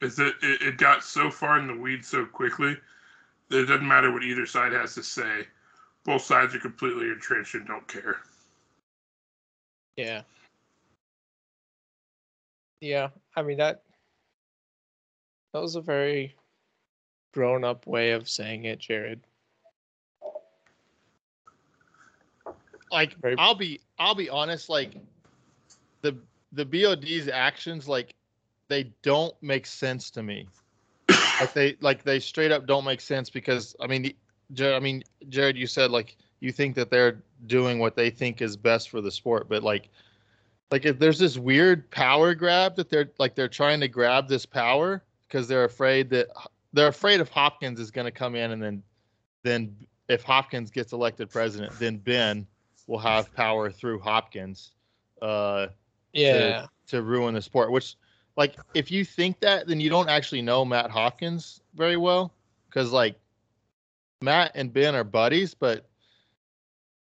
Is 0.00 0.16
that 0.16 0.34
it, 0.42 0.62
it 0.62 0.76
got 0.76 1.04
so 1.04 1.30
far 1.30 1.58
in 1.58 1.66
the 1.66 1.76
weeds 1.76 2.08
so 2.08 2.26
quickly 2.26 2.76
that 3.48 3.60
it 3.60 3.66
doesn't 3.66 3.86
matter 3.86 4.12
what 4.12 4.24
either 4.24 4.46
side 4.46 4.72
has 4.72 4.94
to 4.94 5.02
say. 5.02 5.46
Both 6.04 6.22
sides 6.22 6.54
are 6.54 6.60
completely 6.60 7.08
entrenched 7.08 7.54
and 7.54 7.66
don't 7.66 7.86
care. 7.86 8.18
Yeah. 9.96 10.22
Yeah, 12.80 13.08
I 13.36 13.42
mean 13.42 13.56
that 13.58 13.83
that 15.54 15.62
was 15.62 15.76
a 15.76 15.80
very 15.80 16.34
grown 17.32 17.62
up 17.62 17.86
way 17.86 18.10
of 18.10 18.28
saying 18.28 18.64
it, 18.64 18.80
Jared. 18.80 19.20
like 22.90 23.14
Very- 23.20 23.36
I'll 23.38 23.54
be 23.54 23.80
I'll 23.98 24.16
be 24.16 24.28
honest, 24.28 24.68
like 24.68 24.96
the 26.02 26.16
the 26.52 26.64
BOD's 26.64 27.28
actions, 27.28 27.88
like 27.88 28.14
they 28.68 28.92
don't 29.02 29.34
make 29.42 29.66
sense 29.66 30.10
to 30.10 30.22
me. 30.24 30.48
like 31.40 31.52
they 31.52 31.76
like 31.80 32.02
they 32.02 32.18
straight 32.18 32.50
up 32.50 32.66
don't 32.66 32.84
make 32.84 33.00
sense 33.00 33.30
because 33.30 33.76
I 33.80 33.86
mean, 33.86 34.12
Jared, 34.52 34.74
I 34.74 34.80
mean, 34.80 35.04
Jared, 35.28 35.56
you 35.56 35.68
said 35.68 35.92
like 35.92 36.16
you 36.40 36.50
think 36.50 36.74
that 36.74 36.90
they're 36.90 37.22
doing 37.46 37.78
what 37.78 37.94
they 37.94 38.10
think 38.10 38.42
is 38.42 38.56
best 38.56 38.90
for 38.90 39.00
the 39.00 39.10
sport, 39.10 39.48
but 39.48 39.62
like 39.62 39.88
like 40.72 40.84
if 40.84 40.98
there's 40.98 41.18
this 41.18 41.38
weird 41.38 41.88
power 41.92 42.34
grab 42.34 42.74
that 42.74 42.90
they're 42.90 43.10
like 43.20 43.36
they're 43.36 43.48
trying 43.48 43.78
to 43.80 43.88
grab 43.88 44.28
this 44.28 44.46
power 44.46 45.02
because 45.34 45.48
they're 45.48 45.64
afraid 45.64 46.10
that 46.10 46.28
they're 46.72 46.86
afraid 46.86 47.18
if 47.18 47.28
Hopkins 47.28 47.80
is 47.80 47.90
going 47.90 48.04
to 48.04 48.12
come 48.12 48.36
in 48.36 48.52
and 48.52 48.62
then 48.62 48.82
then 49.42 49.76
if 50.08 50.22
Hopkins 50.22 50.70
gets 50.70 50.92
elected 50.92 51.28
president, 51.28 51.76
then 51.80 51.96
Ben 51.96 52.46
will 52.86 53.00
have 53.00 53.34
power 53.34 53.68
through 53.70 53.98
Hopkins 53.98 54.72
uh, 55.20 55.66
Yeah. 56.12 56.66
to 56.86 57.02
ruin 57.02 57.34
the 57.34 57.42
sport. 57.42 57.72
Which 57.72 57.96
like 58.36 58.54
if 58.74 58.92
you 58.92 59.04
think 59.04 59.40
that, 59.40 59.66
then 59.66 59.80
you 59.80 59.90
don't 59.90 60.08
actually 60.08 60.40
know 60.40 60.64
Matt 60.64 60.90
Hopkins 60.90 61.60
very 61.74 61.96
well, 61.96 62.32
because 62.68 62.92
like 62.92 63.18
Matt 64.22 64.52
and 64.54 64.72
Ben 64.72 64.94
are 64.94 65.04
buddies, 65.04 65.52
but 65.52 65.84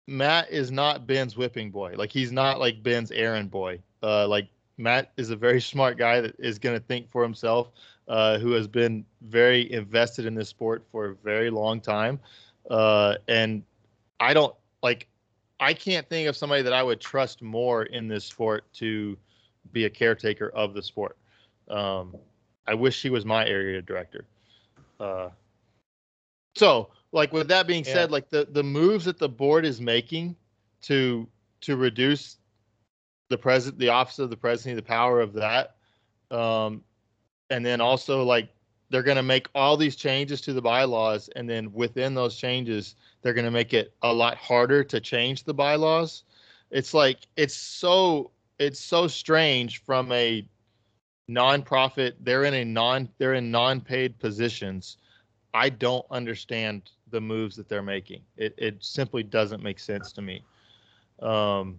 Matt 0.06 0.50
is 0.50 0.70
not 0.70 1.06
Ben's 1.06 1.35
whipping 1.35 1.70
boy. 1.70 1.94
Like 1.97 2.12
he's 2.12 2.30
not 2.30 2.61
like 2.61 2.82
Ben's 2.82 3.11
errand 3.11 3.50
boy. 3.50 3.80
Uh, 4.02 4.28
like 4.28 4.49
Matt 4.76 5.12
is 5.16 5.30
a 5.30 5.37
very 5.37 5.61
smart 5.73 5.97
guy 5.97 6.20
that 6.20 6.38
is 6.38 6.58
going 6.58 6.78
to 6.78 6.85
think 6.85 7.08
for 7.08 7.23
himself, 7.23 7.70
uh, 8.09 8.38
who 8.38 8.53
has 8.53 8.67
been 8.67 9.05
very 9.23 9.71
invested 9.73 10.27
in 10.27 10.35
this 10.35 10.49
sport 10.49 10.85
for 10.91 11.07
a 11.07 11.15
very 11.17 11.50
long 11.50 11.81
time. 11.81 12.19
Uh, 12.71 13.15
and 13.29 13.62
I 14.21 14.35
don't 14.35 14.55
like, 14.83 15.07
I 15.61 15.75
can't 15.75 16.09
think 16.09 16.29
of 16.29 16.37
somebody 16.37 16.62
that 16.62 16.73
I 16.73 16.83
would 16.83 17.00
trust 17.00 17.43
more 17.43 17.85
in 17.85 18.09
this 18.09 18.25
sport 18.25 18.65
to 18.75 19.17
be 19.73 19.85
a 19.85 19.91
caretaker 19.91 20.50
of 20.50 20.75
the 20.75 20.83
sport. 20.83 21.17
Um, 21.69 22.17
I 22.67 22.75
wish 22.75 22.97
she 22.97 23.11
was 23.11 23.25
my 23.25 23.47
area 23.47 23.83
director. 23.83 24.25
Uh, 25.00 25.31
so, 26.55 26.91
like 27.12 27.33
with 27.33 27.49
that 27.49 27.67
being 27.67 27.85
Yeah. 27.85 27.93
said, 27.93 28.11
like 28.11 28.29
the 28.29 28.47
the 28.50 28.62
moves 28.62 29.05
that 29.05 29.19
the 29.19 29.29
board 29.29 29.65
is 29.65 29.81
making 29.81 30.37
to 30.83 31.27
to 31.61 31.77
reduce 31.77 32.38
the 33.29 33.38
president, 33.38 33.79
the 33.79 33.88
office 33.88 34.19
of 34.19 34.31
the 34.31 34.37
president, 34.37 34.77
the 34.77 34.83
power 34.83 35.21
of 35.21 35.33
that, 35.35 35.77
um, 36.31 36.83
and 37.50 37.64
then 37.64 37.81
also 37.81 38.23
like 38.23 38.49
they're 38.90 39.02
going 39.02 39.17
to 39.17 39.23
make 39.23 39.49
all 39.55 39.76
these 39.76 39.97
changes 39.97 40.40
to 40.43 40.52
the 40.52 40.62
bylaws, 40.62 41.28
and 41.37 41.49
then 41.49 41.73
within 41.73 42.14
those 42.14 42.37
changes, 42.37 42.95
they're 43.23 43.35
going 43.35 43.45
to 43.45 43.50
make 43.50 43.75
it 43.75 43.93
a 44.02 44.12
lot 44.12 44.37
harder 44.37 44.83
to 44.85 45.00
change 45.00 45.45
the 45.45 45.55
bylaws. 45.55 46.25
It's 46.71 46.95
like 46.95 47.26
it's 47.37 47.55
so 47.55 48.31
it's 48.59 48.81
so 48.81 49.07
strange 49.07 49.83
from 49.83 50.11
a 50.12 50.47
nonprofit. 51.31 52.14
They're 52.21 52.45
in 52.45 52.55
a 52.55 52.64
non 52.64 53.09
they're 53.19 53.35
in 53.35 53.50
non-paid 53.50 54.19
positions. 54.19 54.99
I 55.55 55.71
don't 55.71 56.07
understand 56.11 56.90
the 57.11 57.21
moves 57.21 57.57
that 57.57 57.69
they're 57.69 57.83
making. 57.83 58.23
It 58.37 58.55
it 58.59 58.76
simply 58.85 59.23
doesn't 59.23 59.62
make 59.62 59.78
sense 59.78 60.12
to 60.12 60.23
me. 60.23 60.45
Um, 61.21 61.78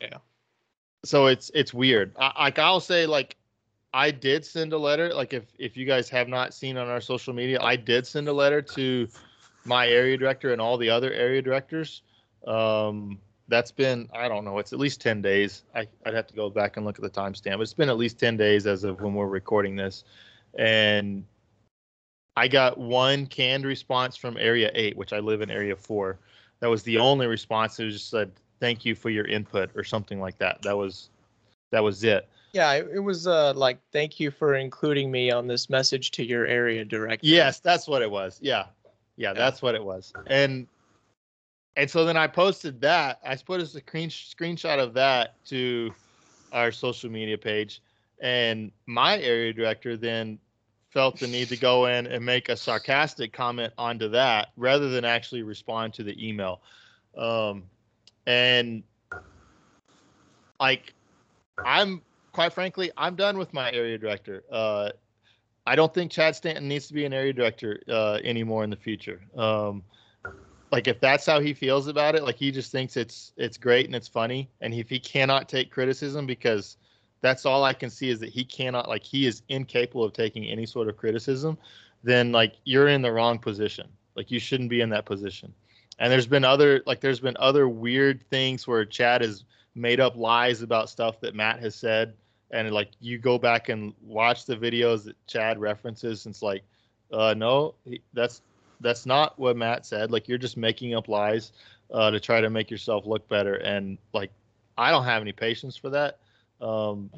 Yeah. 0.00 0.18
So 1.04 1.26
it's 1.26 1.50
it's 1.54 1.74
weird. 1.74 2.14
I, 2.18 2.44
like 2.44 2.58
I'll 2.58 2.80
say 2.80 3.06
like 3.06 3.36
I 3.92 4.10
did 4.10 4.44
send 4.44 4.72
a 4.72 4.78
letter. 4.78 5.12
Like 5.14 5.32
if 5.32 5.44
if 5.58 5.76
you 5.76 5.86
guys 5.86 6.08
have 6.10 6.28
not 6.28 6.52
seen 6.52 6.76
on 6.76 6.88
our 6.88 7.00
social 7.00 7.32
media, 7.32 7.58
I 7.60 7.76
did 7.76 8.06
send 8.06 8.28
a 8.28 8.32
letter 8.32 8.60
to 8.62 9.08
my 9.64 9.88
area 9.88 10.16
director 10.16 10.52
and 10.52 10.60
all 10.60 10.76
the 10.76 10.90
other 10.90 11.12
area 11.12 11.42
directors. 11.42 12.02
Um, 12.46 13.18
that's 13.48 13.72
been 13.72 14.08
I 14.12 14.28
don't 14.28 14.44
know. 14.44 14.58
It's 14.58 14.72
at 14.72 14.78
least 14.78 15.00
ten 15.00 15.22
days. 15.22 15.64
I, 15.74 15.86
I'd 16.04 16.14
have 16.14 16.26
to 16.26 16.34
go 16.34 16.50
back 16.50 16.76
and 16.76 16.84
look 16.84 16.98
at 16.98 17.02
the 17.02 17.10
timestamp. 17.10 17.52
but 17.52 17.60
It's 17.62 17.74
been 17.74 17.88
at 17.88 17.96
least 17.96 18.18
ten 18.18 18.36
days 18.36 18.66
as 18.66 18.84
of 18.84 19.00
when 19.00 19.14
we're 19.14 19.26
recording 19.26 19.74
this, 19.74 20.04
and 20.58 21.24
I 22.36 22.46
got 22.46 22.78
one 22.78 23.26
canned 23.26 23.64
response 23.64 24.16
from 24.16 24.36
Area 24.36 24.70
Eight, 24.74 24.96
which 24.96 25.12
I 25.12 25.18
live 25.18 25.40
in 25.40 25.50
Area 25.50 25.74
Four. 25.74 26.18
That 26.60 26.68
was 26.68 26.82
the 26.82 26.98
only 26.98 27.26
response. 27.26 27.78
It 27.78 27.86
was 27.86 27.94
just 27.94 28.10
said 28.10 28.32
thank 28.60 28.84
you 28.84 28.94
for 28.94 29.08
your 29.08 29.24
input 29.24 29.70
or 29.74 29.84
something 29.84 30.20
like 30.20 30.36
that. 30.38 30.60
That 30.62 30.76
was 30.76 31.08
that 31.70 31.82
was 31.82 32.04
it. 32.04 32.28
Yeah, 32.52 32.72
it, 32.74 33.02
was 33.02 33.26
uh 33.26 33.52
like 33.54 33.78
thank 33.92 34.18
you 34.18 34.30
for 34.30 34.54
including 34.54 35.10
me 35.10 35.30
on 35.30 35.46
this 35.46 35.68
message 35.68 36.10
to 36.12 36.24
your 36.24 36.46
area 36.46 36.84
director. 36.84 37.26
Yes, 37.26 37.60
that's 37.60 37.86
what 37.86 38.02
it 38.02 38.10
was. 38.10 38.38
Yeah. 38.42 38.66
Yeah, 39.16 39.32
that's 39.32 39.60
what 39.60 39.74
it 39.74 39.84
was. 39.84 40.12
And 40.28 40.66
and 41.76 41.90
so 41.90 42.04
then 42.04 42.16
I 42.16 42.26
posted 42.26 42.80
that. 42.80 43.20
I 43.24 43.36
put 43.36 43.60
a 43.60 43.66
screen 43.66 44.08
screenshot 44.10 44.78
of 44.78 44.94
that 44.94 45.44
to 45.46 45.92
our 46.52 46.72
social 46.72 47.10
media 47.10 47.38
page. 47.38 47.82
And 48.20 48.72
my 48.86 49.18
area 49.18 49.52
director 49.52 49.96
then 49.96 50.38
felt 50.90 51.20
the 51.20 51.26
need 51.26 51.48
to 51.48 51.56
go 51.56 51.86
in 51.86 52.06
and 52.06 52.24
make 52.24 52.48
a 52.48 52.56
sarcastic 52.56 53.32
comment 53.32 53.72
onto 53.78 54.08
that 54.08 54.48
rather 54.56 54.88
than 54.88 55.04
actually 55.04 55.42
respond 55.42 55.94
to 55.94 56.02
the 56.02 56.26
email. 56.26 56.60
Um, 57.16 57.64
and 58.26 58.82
like, 60.58 60.94
I'm 61.64 62.02
quite 62.38 62.52
frankly, 62.52 62.88
I'm 62.96 63.16
done 63.16 63.36
with 63.36 63.52
my 63.52 63.68
area 63.72 63.98
director. 63.98 64.44
Uh, 64.48 64.90
I 65.66 65.74
don't 65.74 65.92
think 65.92 66.12
Chad 66.12 66.36
Stanton 66.36 66.68
needs 66.68 66.86
to 66.86 66.94
be 66.94 67.04
an 67.04 67.12
area 67.12 67.32
director 67.32 67.82
uh, 67.88 68.20
anymore 68.22 68.62
in 68.62 68.70
the 68.70 68.76
future. 68.76 69.20
Um, 69.36 69.82
like 70.70 70.86
if 70.86 71.00
that's 71.00 71.26
how 71.26 71.40
he 71.40 71.52
feels 71.52 71.88
about 71.88 72.14
it, 72.14 72.22
like 72.22 72.36
he 72.36 72.52
just 72.52 72.70
thinks 72.70 72.96
it's 72.96 73.32
it's 73.36 73.56
great 73.56 73.86
and 73.86 73.94
it's 73.96 74.06
funny, 74.06 74.48
and 74.60 74.72
if 74.72 74.88
he 74.88 75.00
cannot 75.00 75.48
take 75.48 75.72
criticism 75.72 76.26
because 76.26 76.76
that's 77.22 77.44
all 77.44 77.64
I 77.64 77.72
can 77.72 77.90
see 77.90 78.08
is 78.08 78.20
that 78.20 78.28
he 78.28 78.44
cannot 78.44 78.88
like 78.88 79.02
he 79.02 79.26
is 79.26 79.42
incapable 79.48 80.04
of 80.04 80.12
taking 80.12 80.44
any 80.44 80.64
sort 80.64 80.88
of 80.88 80.96
criticism, 80.96 81.58
then 82.04 82.30
like 82.30 82.54
you're 82.62 82.86
in 82.86 83.02
the 83.02 83.10
wrong 83.10 83.40
position. 83.40 83.88
Like 84.14 84.30
you 84.30 84.38
shouldn't 84.38 84.70
be 84.70 84.80
in 84.80 84.90
that 84.90 85.06
position. 85.06 85.52
And 85.98 86.12
there's 86.12 86.28
been 86.28 86.44
other 86.44 86.84
like 86.86 87.00
there's 87.00 87.18
been 87.18 87.36
other 87.40 87.68
weird 87.68 88.22
things 88.30 88.68
where 88.68 88.84
Chad 88.84 89.22
has 89.22 89.42
made 89.74 89.98
up 89.98 90.16
lies 90.16 90.62
about 90.62 90.88
stuff 90.88 91.18
that 91.22 91.34
Matt 91.34 91.58
has 91.58 91.74
said 91.74 92.14
and 92.50 92.70
like 92.72 92.90
you 93.00 93.18
go 93.18 93.38
back 93.38 93.68
and 93.68 93.92
watch 94.02 94.46
the 94.46 94.56
videos 94.56 95.04
that 95.04 95.16
Chad 95.26 95.58
references, 95.58 96.26
and 96.26 96.34
it's 96.34 96.42
like, 96.42 96.62
uh, 97.12 97.34
no, 97.36 97.74
that's 98.12 98.42
that's 98.80 99.06
not 99.06 99.38
what 99.38 99.56
Matt 99.56 99.84
said. 99.86 100.10
Like 100.10 100.28
you're 100.28 100.38
just 100.38 100.56
making 100.56 100.94
up 100.94 101.08
lies 101.08 101.52
uh, 101.92 102.10
to 102.10 102.20
try 102.20 102.40
to 102.40 102.50
make 102.50 102.70
yourself 102.70 103.06
look 103.06 103.28
better, 103.28 103.54
and 103.56 103.98
like 104.12 104.30
I 104.76 104.90
don't 104.90 105.04
have 105.04 105.22
any 105.22 105.32
patience 105.32 105.76
for 105.76 105.90
that. 105.90 106.18
Um, 106.60 107.10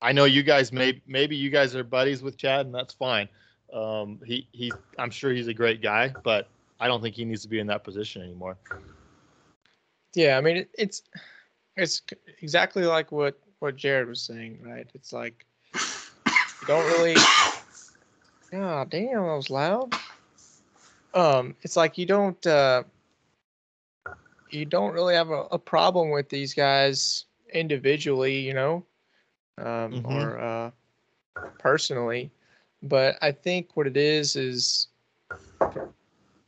I 0.00 0.12
know 0.12 0.24
you 0.24 0.42
guys 0.42 0.72
may 0.72 1.00
maybe 1.06 1.36
you 1.36 1.50
guys 1.50 1.74
are 1.74 1.84
buddies 1.84 2.22
with 2.22 2.36
Chad, 2.36 2.66
and 2.66 2.74
that's 2.74 2.94
fine. 2.94 3.28
Um, 3.72 4.20
he 4.24 4.46
he, 4.52 4.72
I'm 4.98 5.10
sure 5.10 5.32
he's 5.32 5.48
a 5.48 5.54
great 5.54 5.82
guy, 5.82 6.12
but 6.22 6.48
I 6.78 6.86
don't 6.86 7.02
think 7.02 7.16
he 7.16 7.24
needs 7.24 7.42
to 7.42 7.48
be 7.48 7.58
in 7.58 7.66
that 7.68 7.84
position 7.84 8.22
anymore. 8.22 8.56
Yeah, 10.14 10.38
I 10.38 10.40
mean 10.40 10.58
it, 10.58 10.70
it's 10.78 11.02
it's 11.76 12.02
exactly 12.40 12.84
like 12.84 13.10
what 13.10 13.38
what 13.64 13.76
Jared 13.76 14.08
was 14.08 14.20
saying, 14.20 14.58
right? 14.62 14.86
It's 14.94 15.12
like 15.12 15.46
you 15.74 16.66
don't 16.66 16.84
really. 16.92 17.16
God 18.52 18.90
damn, 18.90 19.22
that 19.22 19.36
was 19.36 19.50
loud. 19.50 19.92
Um, 21.14 21.56
it's 21.62 21.76
like 21.76 21.98
you 21.98 22.06
don't 22.06 22.46
uh, 22.46 22.84
you 24.50 24.64
don't 24.66 24.92
really 24.92 25.14
have 25.14 25.30
a, 25.30 25.42
a 25.52 25.58
problem 25.58 26.10
with 26.10 26.28
these 26.28 26.54
guys 26.54 27.24
individually, 27.52 28.38
you 28.38 28.52
know, 28.54 28.84
um, 29.58 30.02
Mhm. 30.04 30.04
or 30.04 30.38
uh, 30.38 30.70
personally, 31.58 32.30
but 32.82 33.16
I 33.22 33.32
think 33.32 33.76
what 33.76 33.86
it 33.86 33.96
is 33.96 34.36
is, 34.36 34.88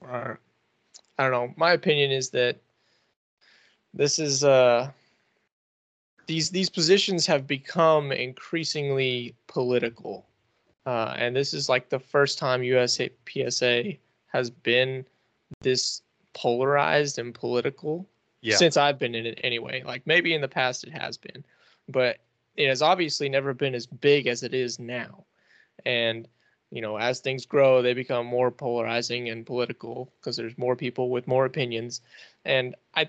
uh, 0.06 0.34
I 1.18 1.22
don't 1.22 1.32
know. 1.32 1.54
My 1.56 1.72
opinion 1.72 2.10
is 2.10 2.30
that 2.30 2.56
this 3.94 4.18
is 4.18 4.44
uh 4.44 4.90
these 6.26 6.50
these 6.50 6.70
positions 6.70 7.26
have 7.26 7.46
become 7.46 8.12
increasingly 8.12 9.34
political 9.46 10.26
uh, 10.86 11.14
and 11.18 11.34
this 11.34 11.52
is 11.52 11.68
like 11.68 11.88
the 11.88 11.98
first 11.98 12.38
time 12.38 12.62
USA 12.62 13.10
PSA 13.28 13.94
has 14.28 14.50
been 14.50 15.04
this 15.60 16.02
polarized 16.34 17.18
and 17.18 17.34
political 17.34 18.06
Yeah. 18.42 18.56
since 18.56 18.76
I've 18.76 18.98
been 18.98 19.14
in 19.14 19.26
it 19.26 19.40
anyway. 19.42 19.82
Like 19.84 20.06
maybe 20.06 20.34
in 20.34 20.40
the 20.40 20.48
past 20.48 20.84
it 20.84 20.92
has 20.92 21.16
been, 21.16 21.44
but 21.88 22.18
it 22.56 22.68
has 22.68 22.82
obviously 22.82 23.28
never 23.28 23.52
been 23.54 23.74
as 23.74 23.86
big 23.86 24.26
as 24.26 24.42
it 24.42 24.54
is 24.54 24.78
now. 24.78 25.24
And 25.84 26.28
you 26.70 26.82
know, 26.82 26.96
as 26.96 27.20
things 27.20 27.46
grow, 27.46 27.80
they 27.80 27.94
become 27.94 28.26
more 28.26 28.50
polarizing 28.50 29.28
and 29.28 29.46
political 29.46 30.12
because 30.20 30.36
there's 30.36 30.58
more 30.58 30.76
people 30.76 31.10
with 31.10 31.26
more 31.28 31.46
opinions. 31.46 32.00
And 32.44 32.74
I, 32.94 33.08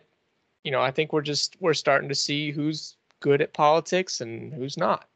you 0.64 0.72
know, 0.72 0.82
I 0.82 0.92
think 0.92 1.12
we're 1.12 1.22
just 1.22 1.58
we're 1.60 1.74
starting 1.74 2.10
to 2.10 2.16
see 2.16 2.52
who's 2.52 2.96
good 3.20 3.42
at 3.42 3.54
politics 3.54 4.22
and 4.22 4.54
who's 4.54 4.78
not. 4.78 5.08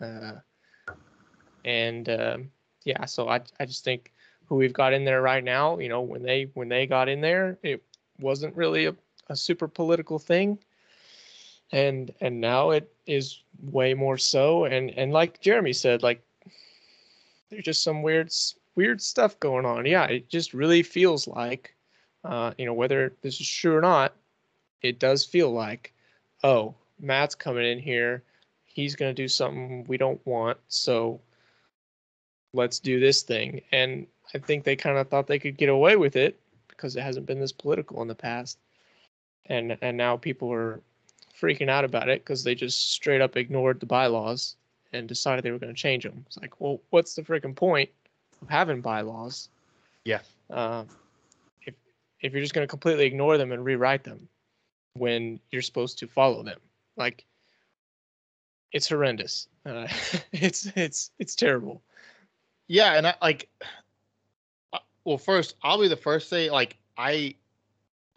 Uh, 0.00 0.32
and 1.64 2.08
um, 2.08 2.50
yeah, 2.84 3.04
so 3.04 3.28
I 3.28 3.40
I 3.60 3.66
just 3.66 3.84
think 3.84 4.12
who 4.46 4.56
we've 4.56 4.72
got 4.72 4.92
in 4.92 5.04
there 5.04 5.20
right 5.20 5.44
now, 5.44 5.78
you 5.78 5.88
know, 5.88 6.00
when 6.00 6.22
they 6.22 6.50
when 6.54 6.68
they 6.68 6.86
got 6.86 7.08
in 7.08 7.20
there, 7.20 7.58
it 7.62 7.82
wasn't 8.18 8.56
really 8.56 8.86
a, 8.86 8.96
a 9.28 9.36
super 9.36 9.68
political 9.68 10.18
thing. 10.18 10.58
And 11.70 12.12
and 12.20 12.40
now 12.40 12.70
it 12.70 12.90
is 13.06 13.42
way 13.60 13.92
more 13.92 14.16
so. 14.16 14.64
And 14.64 14.90
and 14.90 15.12
like 15.12 15.40
Jeremy 15.40 15.74
said, 15.74 16.02
like 16.02 16.22
there's 17.50 17.64
just 17.64 17.82
some 17.82 18.02
weird 18.02 18.32
weird 18.74 19.02
stuff 19.02 19.38
going 19.40 19.66
on. 19.66 19.84
Yeah, 19.84 20.04
it 20.04 20.30
just 20.30 20.54
really 20.54 20.82
feels 20.82 21.28
like, 21.28 21.74
uh, 22.24 22.52
you 22.56 22.64
know, 22.64 22.72
whether 22.72 23.12
this 23.22 23.40
is 23.40 23.48
true 23.48 23.76
or 23.76 23.80
not, 23.80 24.14
it 24.80 24.98
does 24.98 25.26
feel 25.26 25.50
like, 25.50 25.92
oh, 26.42 26.74
Matt's 27.00 27.34
coming 27.34 27.64
in 27.64 27.78
here, 27.78 28.22
he's 28.64 28.96
gonna 28.96 29.14
do 29.14 29.28
something 29.28 29.84
we 29.88 29.96
don't 29.96 30.24
want, 30.26 30.58
so 30.68 31.20
let's 32.52 32.78
do 32.78 33.00
this 33.00 33.22
thing. 33.22 33.60
And 33.72 34.06
I 34.34 34.38
think 34.38 34.64
they 34.64 34.76
kind 34.76 34.98
of 34.98 35.08
thought 35.08 35.26
they 35.26 35.38
could 35.38 35.56
get 35.56 35.68
away 35.68 35.96
with 35.96 36.16
it 36.16 36.38
because 36.68 36.96
it 36.96 37.02
hasn't 37.02 37.26
been 37.26 37.40
this 37.40 37.52
political 37.52 38.00
in 38.02 38.08
the 38.08 38.14
past, 38.14 38.58
and 39.46 39.76
and 39.80 39.96
now 39.96 40.16
people 40.16 40.52
are 40.52 40.80
freaking 41.38 41.68
out 41.68 41.84
about 41.84 42.08
it 42.08 42.24
because 42.24 42.44
they 42.44 42.54
just 42.54 42.92
straight 42.92 43.20
up 43.20 43.36
ignored 43.36 43.80
the 43.80 43.86
bylaws 43.86 44.56
and 44.92 45.08
decided 45.08 45.44
they 45.44 45.50
were 45.50 45.58
going 45.58 45.74
to 45.74 45.80
change 45.80 46.04
them. 46.04 46.24
It's 46.26 46.38
like, 46.38 46.60
well, 46.60 46.80
what's 46.90 47.14
the 47.14 47.22
freaking 47.22 47.54
point 47.54 47.90
of 48.42 48.48
having 48.48 48.80
bylaws? 48.80 49.48
Yeah. 50.04 50.20
Uh, 50.50 50.84
if 51.62 51.74
if 52.20 52.32
you're 52.32 52.42
just 52.42 52.54
going 52.54 52.66
to 52.66 52.70
completely 52.70 53.06
ignore 53.06 53.38
them 53.38 53.52
and 53.52 53.64
rewrite 53.64 54.04
them 54.04 54.28
when 54.94 55.38
you're 55.50 55.62
supposed 55.62 55.98
to 55.98 56.06
follow 56.06 56.42
them, 56.42 56.58
like 56.98 57.24
it's 58.72 58.88
horrendous. 58.88 59.48
Uh, 59.64 59.86
it's 60.32 60.66
it's 60.76 61.10
it's 61.18 61.34
terrible. 61.34 61.82
Yeah, 62.66 62.94
and 62.94 63.06
I 63.06 63.14
like. 63.22 63.48
uh, 64.72 64.78
Well, 65.04 65.18
first, 65.18 65.56
I'll 65.62 65.80
be 65.80 65.88
the 65.88 65.96
first 65.96 66.28
to 66.28 66.34
say 66.34 66.50
like 66.50 66.76
I, 66.96 67.34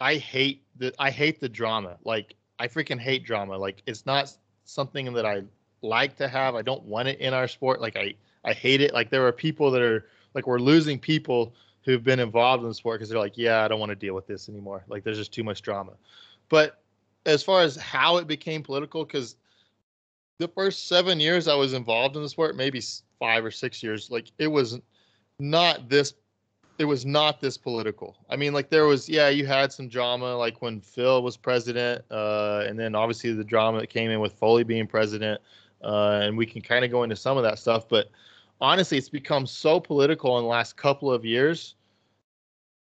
I 0.00 0.16
hate 0.16 0.62
the 0.76 0.92
I 0.98 1.10
hate 1.10 1.40
the 1.40 1.48
drama. 1.48 1.96
Like 2.04 2.34
I 2.58 2.68
freaking 2.68 3.00
hate 3.00 3.24
drama. 3.24 3.56
Like 3.56 3.82
it's 3.86 4.04
not 4.06 4.36
something 4.64 5.12
that 5.14 5.26
I 5.26 5.42
like 5.82 6.16
to 6.16 6.28
have. 6.28 6.54
I 6.54 6.62
don't 6.62 6.84
want 6.84 7.08
it 7.08 7.20
in 7.20 7.34
our 7.34 7.48
sport. 7.48 7.80
Like 7.80 7.96
I 7.96 8.14
I 8.44 8.52
hate 8.52 8.80
it. 8.80 8.92
Like 8.92 9.10
there 9.10 9.26
are 9.26 9.32
people 9.32 9.70
that 9.70 9.82
are 9.82 10.06
like 10.34 10.46
we're 10.46 10.58
losing 10.58 10.98
people 10.98 11.54
who've 11.84 12.04
been 12.04 12.20
involved 12.20 12.62
in 12.62 12.68
the 12.68 12.74
sport 12.74 12.98
because 13.00 13.08
they're 13.08 13.18
like, 13.18 13.36
yeah, 13.36 13.64
I 13.64 13.68
don't 13.68 13.80
want 13.80 13.90
to 13.90 13.96
deal 13.96 14.14
with 14.14 14.26
this 14.26 14.48
anymore. 14.48 14.84
Like 14.88 15.02
there's 15.02 15.18
just 15.18 15.32
too 15.32 15.42
much 15.44 15.62
drama. 15.62 15.92
But 16.48 16.81
as 17.26 17.42
far 17.42 17.62
as 17.62 17.76
how 17.76 18.16
it 18.16 18.26
became 18.26 18.62
political, 18.62 19.04
because 19.04 19.36
the 20.38 20.48
first 20.48 20.88
seven 20.88 21.20
years 21.20 21.48
I 21.48 21.54
was 21.54 21.72
involved 21.72 22.16
in 22.16 22.22
the 22.22 22.28
sport, 22.28 22.56
maybe 22.56 22.82
five 23.18 23.44
or 23.44 23.50
six 23.50 23.82
years, 23.82 24.10
like 24.10 24.32
it 24.38 24.48
was 24.48 24.80
not 25.38 25.88
this. 25.88 26.14
It 26.78 26.86
was 26.86 27.04
not 27.04 27.40
this 27.40 27.56
political. 27.56 28.16
I 28.28 28.34
mean, 28.34 28.54
like 28.54 28.70
there 28.70 28.86
was, 28.86 29.08
yeah, 29.08 29.28
you 29.28 29.46
had 29.46 29.72
some 29.72 29.88
drama, 29.88 30.34
like 30.34 30.62
when 30.62 30.80
Phil 30.80 31.22
was 31.22 31.36
president, 31.36 32.02
uh, 32.10 32.64
and 32.66 32.78
then 32.78 32.94
obviously 32.94 33.32
the 33.32 33.44
drama 33.44 33.80
that 33.80 33.88
came 33.88 34.10
in 34.10 34.20
with 34.20 34.32
Foley 34.32 34.64
being 34.64 34.86
president, 34.86 35.40
uh, 35.84 36.20
and 36.22 36.36
we 36.36 36.46
can 36.46 36.62
kind 36.62 36.84
of 36.84 36.90
go 36.90 37.02
into 37.02 37.14
some 37.14 37.36
of 37.36 37.44
that 37.44 37.58
stuff. 37.58 37.88
But 37.88 38.10
honestly, 38.60 38.98
it's 38.98 39.10
become 39.10 39.46
so 39.46 39.78
political 39.78 40.38
in 40.38 40.44
the 40.44 40.48
last 40.48 40.76
couple 40.76 41.12
of 41.12 41.24
years 41.24 41.76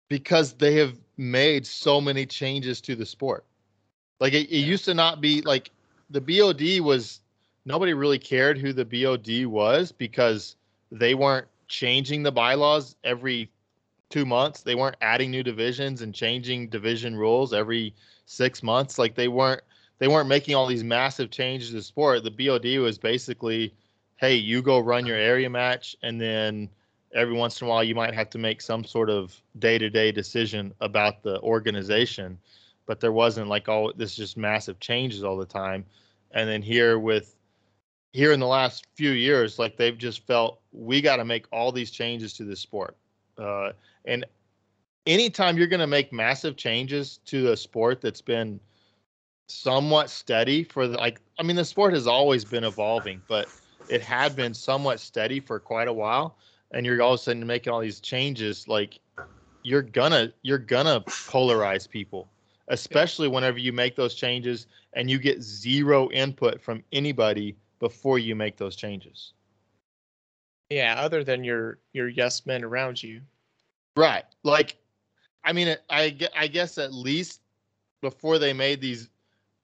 because 0.09 0.53
they 0.53 0.75
have 0.75 0.97
made 1.17 1.65
so 1.65 1.99
many 1.99 2.25
changes 2.25 2.81
to 2.81 2.95
the 2.95 3.05
sport. 3.05 3.45
Like 4.21 4.34
it, 4.34 4.49
it 4.51 4.60
used 4.60 4.86
to 4.86 4.93
not 4.93 5.19
be 5.19 5.41
like 5.41 5.71
the 6.12 6.21
BOD 6.21 6.86
was 6.86 7.21
nobody 7.65 7.93
really 7.93 8.19
cared 8.19 8.57
who 8.57 8.71
the 8.71 8.86
BOD 8.86 9.47
was 9.47 9.91
because 9.91 10.55
they 10.91 11.15
weren't 11.15 11.47
changing 11.67 12.21
the 12.21 12.31
bylaws 12.31 12.95
every 13.03 13.49
two 14.10 14.25
months. 14.25 14.62
They 14.62 14.75
weren't 14.75 14.97
adding 15.01 15.31
new 15.31 15.41
divisions 15.41 16.03
and 16.03 16.13
changing 16.13 16.69
division 16.69 17.15
rules 17.15 17.51
every 17.51 17.95
six 18.27 18.62
months. 18.62 18.99
Like 18.99 19.15
they 19.15 19.27
weren't 19.27 19.62
they 19.97 20.07
weren't 20.07 20.29
making 20.29 20.53
all 20.53 20.67
these 20.67 20.84
massive 20.84 21.31
changes 21.31 21.69
to 21.69 21.75
the 21.75 21.81
sport. 21.81 22.23
The 22.23 22.31
BOD 22.31 22.77
was 22.79 22.99
basically, 22.99 23.73
hey, 24.17 24.36
you 24.36 24.62
go 24.62 24.79
run 24.79 25.05
your 25.05 25.17
area 25.17 25.49
match, 25.49 25.95
and 26.03 26.21
then 26.21 26.69
every 27.13 27.34
once 27.34 27.60
in 27.60 27.67
a 27.67 27.69
while 27.69 27.84
you 27.84 27.95
might 27.95 28.13
have 28.13 28.29
to 28.31 28.38
make 28.38 28.62
some 28.62 28.84
sort 28.84 29.10
of 29.10 29.39
day-to-day 29.60 30.12
decision 30.12 30.73
about 30.79 31.23
the 31.23 31.39
organization 31.41 32.38
but 32.91 32.99
there 32.99 33.13
wasn't 33.13 33.47
like 33.47 33.69
all 33.69 33.93
this 33.95 34.15
just 34.15 34.36
massive 34.36 34.77
changes 34.82 35.23
all 35.23 35.38
the 35.38 35.45
time. 35.45 35.86
And 36.32 36.49
then 36.49 36.62
here 36.62 36.99
with 36.99 37.38
here 38.12 38.34
in 38.34 38.41
the 38.41 38.47
last 38.47 38.86
few 38.95 39.12
years 39.12 39.58
like 39.58 39.77
they've 39.77 39.97
just 39.97 40.27
felt 40.27 40.60
we 40.73 40.99
got 40.99 41.15
to 41.15 41.23
make 41.23 41.45
all 41.54 41.71
these 41.71 41.89
changes 41.89 42.34
to 42.34 42.43
the 42.43 42.54
sport. 42.54 42.97
Uh, 43.38 43.71
and 44.04 44.25
anytime 45.08 45.58
you're 45.58 45.67
going 45.67 45.80
to 45.80 45.88
make 45.88 46.12
massive 46.12 46.58
changes 46.58 47.21
to 47.27 47.54
a 47.54 47.56
sport 47.56 48.01
that's 48.01 48.19
been 48.19 48.60
somewhat 49.47 50.10
steady 50.10 50.62
for 50.62 50.86
the, 50.89 50.97
like 50.97 51.21
i 51.39 51.43
mean 51.43 51.56
the 51.56 51.63
sport 51.63 51.93
has 51.93 52.08
always 52.08 52.43
been 52.43 52.65
evolving 52.65 53.21
but 53.30 53.47
it 53.88 54.01
had 54.01 54.36
been 54.36 54.54
somewhat 54.54 54.99
steady 54.99 55.39
for 55.39 55.62
quite 55.62 55.88
a 55.88 55.93
while. 55.93 56.36
And 56.71 56.86
you're 56.86 57.01
all 57.01 57.13
of 57.13 57.21
a 57.21 57.23
sudden 57.23 57.47
making 57.47 57.71
all 57.71 57.80
these 57.80 58.01
changes 58.01 58.67
like 58.67 58.99
you're 59.63 59.82
gonna 59.82 60.34
you're 60.41 60.58
gonna 60.58 60.99
polarize 61.08 61.89
people 61.89 62.27
especially 62.71 63.27
whenever 63.27 63.60
you 63.60 63.71
make 63.71 63.95
those 63.95 64.15
changes 64.15 64.67
and 64.93 65.10
you 65.10 65.19
get 65.19 65.41
zero 65.43 66.10
input 66.12 66.60
from 66.62 66.84
anybody 66.91 67.55
before 67.79 68.17
you 68.17 68.36
make 68.36 68.57
those 68.57 68.75
changes. 68.75 69.34
Yeah, 70.69 70.95
other 70.97 71.23
than 71.23 71.43
your 71.43 71.79
your 71.93 72.07
yes 72.07 72.45
men 72.45 72.63
around 72.63 73.01
you. 73.03 73.21
right. 73.95 74.23
Like 74.43 74.77
i 75.43 75.51
mean 75.53 75.75
i 75.89 76.15
i 76.38 76.47
guess 76.47 76.77
at 76.77 76.93
least 76.93 77.41
before 78.01 78.38
they 78.38 78.53
made 78.53 78.79
these 78.79 79.10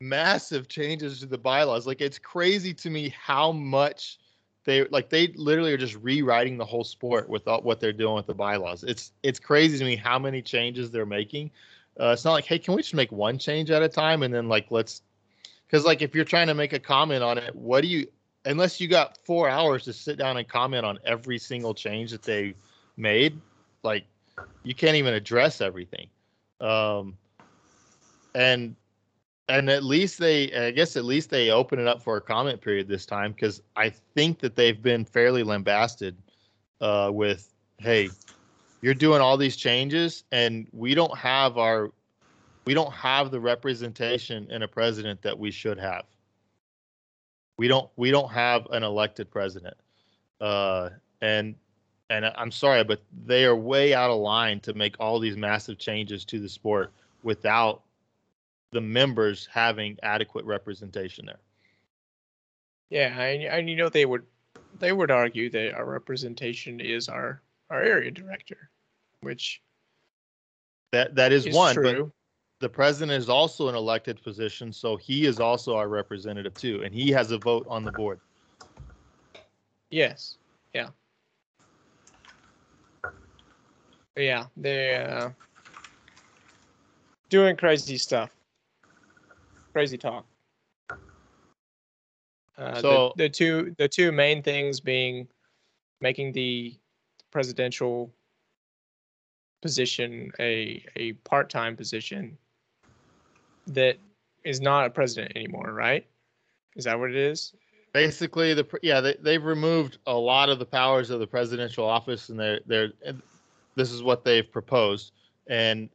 massive 0.01 0.67
changes 0.67 1.19
to 1.19 1.27
the 1.27 1.37
bylaws 1.37 1.85
like 1.85 2.01
it's 2.01 2.17
crazy 2.17 2.73
to 2.73 2.89
me 2.89 3.13
how 3.15 3.51
much 3.51 4.17
they 4.67 4.85
like 4.89 5.09
they 5.09 5.27
literally 5.35 5.71
are 5.71 5.77
just 5.77 5.95
rewriting 5.95 6.57
the 6.57 6.65
whole 6.65 6.83
sport 6.83 7.29
with 7.29 7.47
all, 7.47 7.61
what 7.61 7.79
they're 7.79 7.93
doing 7.93 8.15
with 8.15 8.27
the 8.27 8.33
bylaws. 8.33 8.83
It's 8.83 9.13
it's 9.23 9.39
crazy 9.39 9.77
to 9.77 9.85
me 9.85 9.95
how 9.95 10.19
many 10.19 10.41
changes 10.41 10.91
they're 10.91 11.05
making 11.05 11.51
uh, 11.99 12.09
it's 12.09 12.25
not 12.25 12.33
like 12.33 12.45
hey 12.45 12.59
can 12.59 12.75
we 12.75 12.81
just 12.81 12.93
make 12.93 13.11
one 13.11 13.37
change 13.37 13.71
at 13.71 13.83
a 13.83 13.89
time? 13.89 14.23
And 14.23 14.33
then 14.33 14.47
like 14.47 14.67
let's 14.69 15.01
because 15.65 15.85
like 15.85 16.01
if 16.01 16.15
you're 16.15 16.25
trying 16.25 16.47
to 16.47 16.53
make 16.53 16.73
a 16.73 16.79
comment 16.79 17.23
on 17.23 17.37
it 17.37 17.55
what 17.55 17.81
do 17.81 17.87
you 17.87 18.07
unless 18.45 18.79
you 18.79 18.87
got 18.87 19.17
four 19.25 19.49
hours 19.49 19.83
to 19.83 19.93
sit 19.93 20.17
down 20.17 20.37
and 20.37 20.47
comment 20.47 20.85
on 20.85 20.99
every 21.05 21.37
single 21.37 21.73
change 21.73 22.11
that 22.11 22.23
they 22.23 22.53
made 22.95 23.39
like 23.83 24.05
you 24.63 24.75
can't 24.75 24.95
even 24.95 25.13
address 25.13 25.61
everything. 25.61 26.07
Um 26.61 27.17
and 28.35 28.75
and 29.49 29.69
at 29.69 29.83
least 29.83 30.19
they 30.19 30.51
i 30.53 30.71
guess 30.71 30.95
at 30.95 31.05
least 31.05 31.29
they 31.29 31.49
open 31.49 31.79
it 31.79 31.87
up 31.87 32.01
for 32.01 32.17
a 32.17 32.21
comment 32.21 32.61
period 32.61 32.87
this 32.87 33.05
time 33.05 33.31
because 33.31 33.61
i 33.75 33.89
think 33.89 34.39
that 34.39 34.55
they've 34.55 34.81
been 34.81 35.03
fairly 35.03 35.43
lambasted 35.43 36.15
uh 36.81 37.09
with 37.11 37.53
hey 37.79 38.09
you're 38.81 38.93
doing 38.93 39.21
all 39.21 39.37
these 39.37 39.55
changes 39.55 40.23
and 40.31 40.67
we 40.71 40.93
don't 40.93 41.17
have 41.17 41.57
our 41.57 41.91
we 42.65 42.73
don't 42.73 42.93
have 42.93 43.31
the 43.31 43.39
representation 43.39 44.51
in 44.51 44.61
a 44.61 44.67
president 44.67 45.21
that 45.21 45.39
we 45.39 45.51
should 45.51 45.79
have. 45.79 46.03
We 47.57 47.67
don't 47.67 47.89
we 47.95 48.11
don't 48.11 48.31
have 48.31 48.67
an 48.71 48.83
elected 48.83 49.31
president. 49.31 49.77
Uh 50.39 50.89
and 51.21 51.55
and 52.09 52.25
i'm 52.37 52.51
sorry 52.51 52.83
but 52.83 53.01
they 53.25 53.43
are 53.43 53.55
way 53.55 53.93
out 53.93 54.11
of 54.11 54.19
line 54.19 54.59
to 54.59 54.73
make 54.75 54.95
all 54.99 55.19
these 55.19 55.35
massive 55.35 55.79
changes 55.79 56.23
to 56.23 56.39
the 56.39 56.47
sport 56.47 56.93
without 57.23 57.81
the 58.71 58.81
members 58.81 59.47
having 59.51 59.97
adequate 60.03 60.45
representation 60.45 61.25
there. 61.25 61.39
Yeah, 62.89 63.19
and, 63.19 63.43
and 63.43 63.69
you 63.69 63.75
know 63.75 63.89
they 63.89 64.05
would 64.05 64.23
they 64.79 64.91
would 64.91 65.11
argue 65.11 65.49
that 65.49 65.73
our 65.73 65.85
representation 65.85 66.79
is 66.79 67.09
our 67.09 67.41
our 67.69 67.81
area 67.81 68.11
director, 68.11 68.69
which 69.21 69.61
that 70.91 71.15
that 71.15 71.31
is, 71.31 71.45
is 71.45 71.55
one 71.55 71.75
but 71.75 72.07
the 72.59 72.69
president 72.69 73.11
is 73.21 73.29
also 73.29 73.67
an 73.67 73.75
elected 73.75 74.21
position 74.23 74.71
so 74.71 74.95
he 74.95 75.25
is 75.25 75.39
also 75.39 75.75
our 75.75 75.89
representative 75.89 76.53
too 76.55 76.81
and 76.83 76.93
he 76.95 77.11
has 77.11 77.31
a 77.31 77.37
vote 77.37 77.65
on 77.69 77.83
the 77.83 77.91
board 77.91 78.19
Yes. 79.89 80.37
Yeah. 80.73 80.89
Yeah, 84.17 84.47
they 84.57 84.95
uh 84.95 85.29
doing 87.29 87.55
crazy 87.55 87.97
stuff. 87.97 88.29
Crazy 89.73 89.97
talk. 89.97 90.25
Uh, 92.57 92.81
So- 92.81 93.13
the, 93.15 93.23
the 93.25 93.29
two 93.29 93.75
the 93.77 93.87
two 93.87 94.11
main 94.11 94.41
things 94.43 94.79
being 94.79 95.27
making 96.01 96.31
the 96.33 96.75
presidential 97.37 98.11
position 99.61 100.31
a 100.39 100.83
a 100.95 101.13
part-time 101.23 101.77
position 101.77 102.35
that 103.67 103.97
is 104.43 104.59
not 104.59 104.87
a 104.87 104.89
president 104.89 105.31
anymore, 105.35 105.71
right? 105.71 106.03
Is 106.75 106.85
that 106.85 106.97
what 106.97 107.11
it 107.11 107.15
is? 107.15 107.53
basically 107.93 108.53
the 108.55 108.65
yeah 108.81 108.99
they, 109.01 109.15
they've 109.21 109.43
removed 109.43 109.99
a 110.07 110.13
lot 110.13 110.49
of 110.49 110.59
the 110.59 110.65
powers 110.65 111.09
of 111.09 111.19
the 111.19 111.27
presidential 111.27 111.85
office 111.85 112.29
and 112.29 112.39
they're 112.39 112.59
they're 112.65 112.91
this 113.75 113.91
is 113.91 114.03
what 114.03 114.23
they've 114.23 114.51
proposed 114.51 115.13
and 115.47 115.89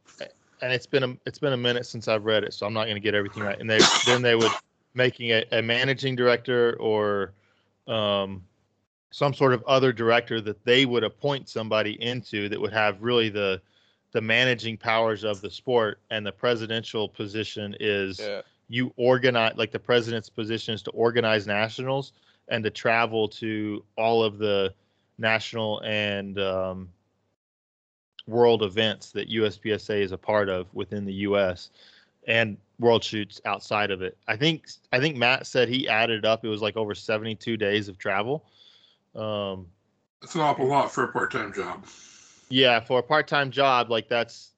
and 0.61 0.73
it's 0.73 0.87
been 0.87 1.03
a 1.03 1.17
it's 1.25 1.39
been 1.39 1.53
a 1.53 1.57
minute 1.57 1.85
since 1.85 2.07
i've 2.07 2.25
read 2.25 2.43
it 2.43 2.53
so 2.53 2.65
i'm 2.65 2.73
not 2.73 2.85
going 2.85 2.95
to 2.95 2.99
get 2.99 3.13
everything 3.13 3.43
right 3.43 3.59
and 3.61 3.69
they 3.69 3.79
then 4.05 4.21
they 4.21 4.35
would 4.35 4.51
making 4.95 5.31
a, 5.31 5.45
a 5.51 5.61
managing 5.61 6.15
director 6.15 6.75
or 6.79 7.31
um 7.87 8.43
some 9.13 9.31
sort 9.31 9.53
of 9.53 9.63
other 9.67 9.93
director 9.93 10.41
that 10.41 10.65
they 10.65 10.87
would 10.87 11.03
appoint 11.03 11.47
somebody 11.47 12.01
into 12.01 12.49
that 12.49 12.59
would 12.59 12.73
have 12.73 12.99
really 12.99 13.29
the 13.29 13.61
the 14.11 14.19
managing 14.19 14.75
powers 14.75 15.23
of 15.23 15.39
the 15.39 15.51
sport 15.51 15.99
and 16.09 16.25
the 16.25 16.31
presidential 16.31 17.07
position 17.07 17.75
is 17.79 18.19
you 18.69 18.91
organize 18.97 19.53
like 19.55 19.71
the 19.71 19.77
president's 19.77 20.29
position 20.29 20.73
is 20.73 20.81
to 20.81 20.89
organize 20.91 21.45
nationals 21.45 22.13
and 22.47 22.63
to 22.63 22.71
travel 22.71 23.27
to 23.27 23.83
all 23.99 24.23
of 24.23 24.39
the 24.39 24.73
national 25.19 25.79
and 25.81 26.39
um, 26.39 26.89
world 28.25 28.63
events 28.63 29.11
that 29.11 29.29
USPSA 29.29 30.01
is 30.01 30.11
a 30.11 30.17
part 30.17 30.49
of 30.49 30.65
within 30.73 31.05
the 31.05 31.13
U.S. 31.13 31.69
and 32.27 32.57
world 32.79 33.03
shoots 33.03 33.39
outside 33.45 33.91
of 33.91 34.01
it. 34.01 34.17
I 34.27 34.37
think 34.37 34.69
I 34.91 34.99
think 34.99 35.17
Matt 35.17 35.45
said 35.45 35.69
he 35.69 35.87
added 35.87 36.25
up. 36.25 36.43
It 36.43 36.49
was 36.49 36.63
like 36.63 36.77
over 36.77 36.95
72 36.95 37.57
days 37.57 37.87
of 37.87 37.99
travel. 37.99 38.43
Um, 39.15 39.67
That's 40.21 40.35
an 40.35 40.41
awful 40.41 40.67
lot 40.67 40.91
for 40.91 41.03
a 41.03 41.11
part-time 41.11 41.53
job. 41.53 41.85
yeah, 42.49 42.79
for 42.79 42.99
a 42.99 43.03
part-time 43.03 43.51
job, 43.51 43.89
like 43.89 44.07
that's 44.09 44.51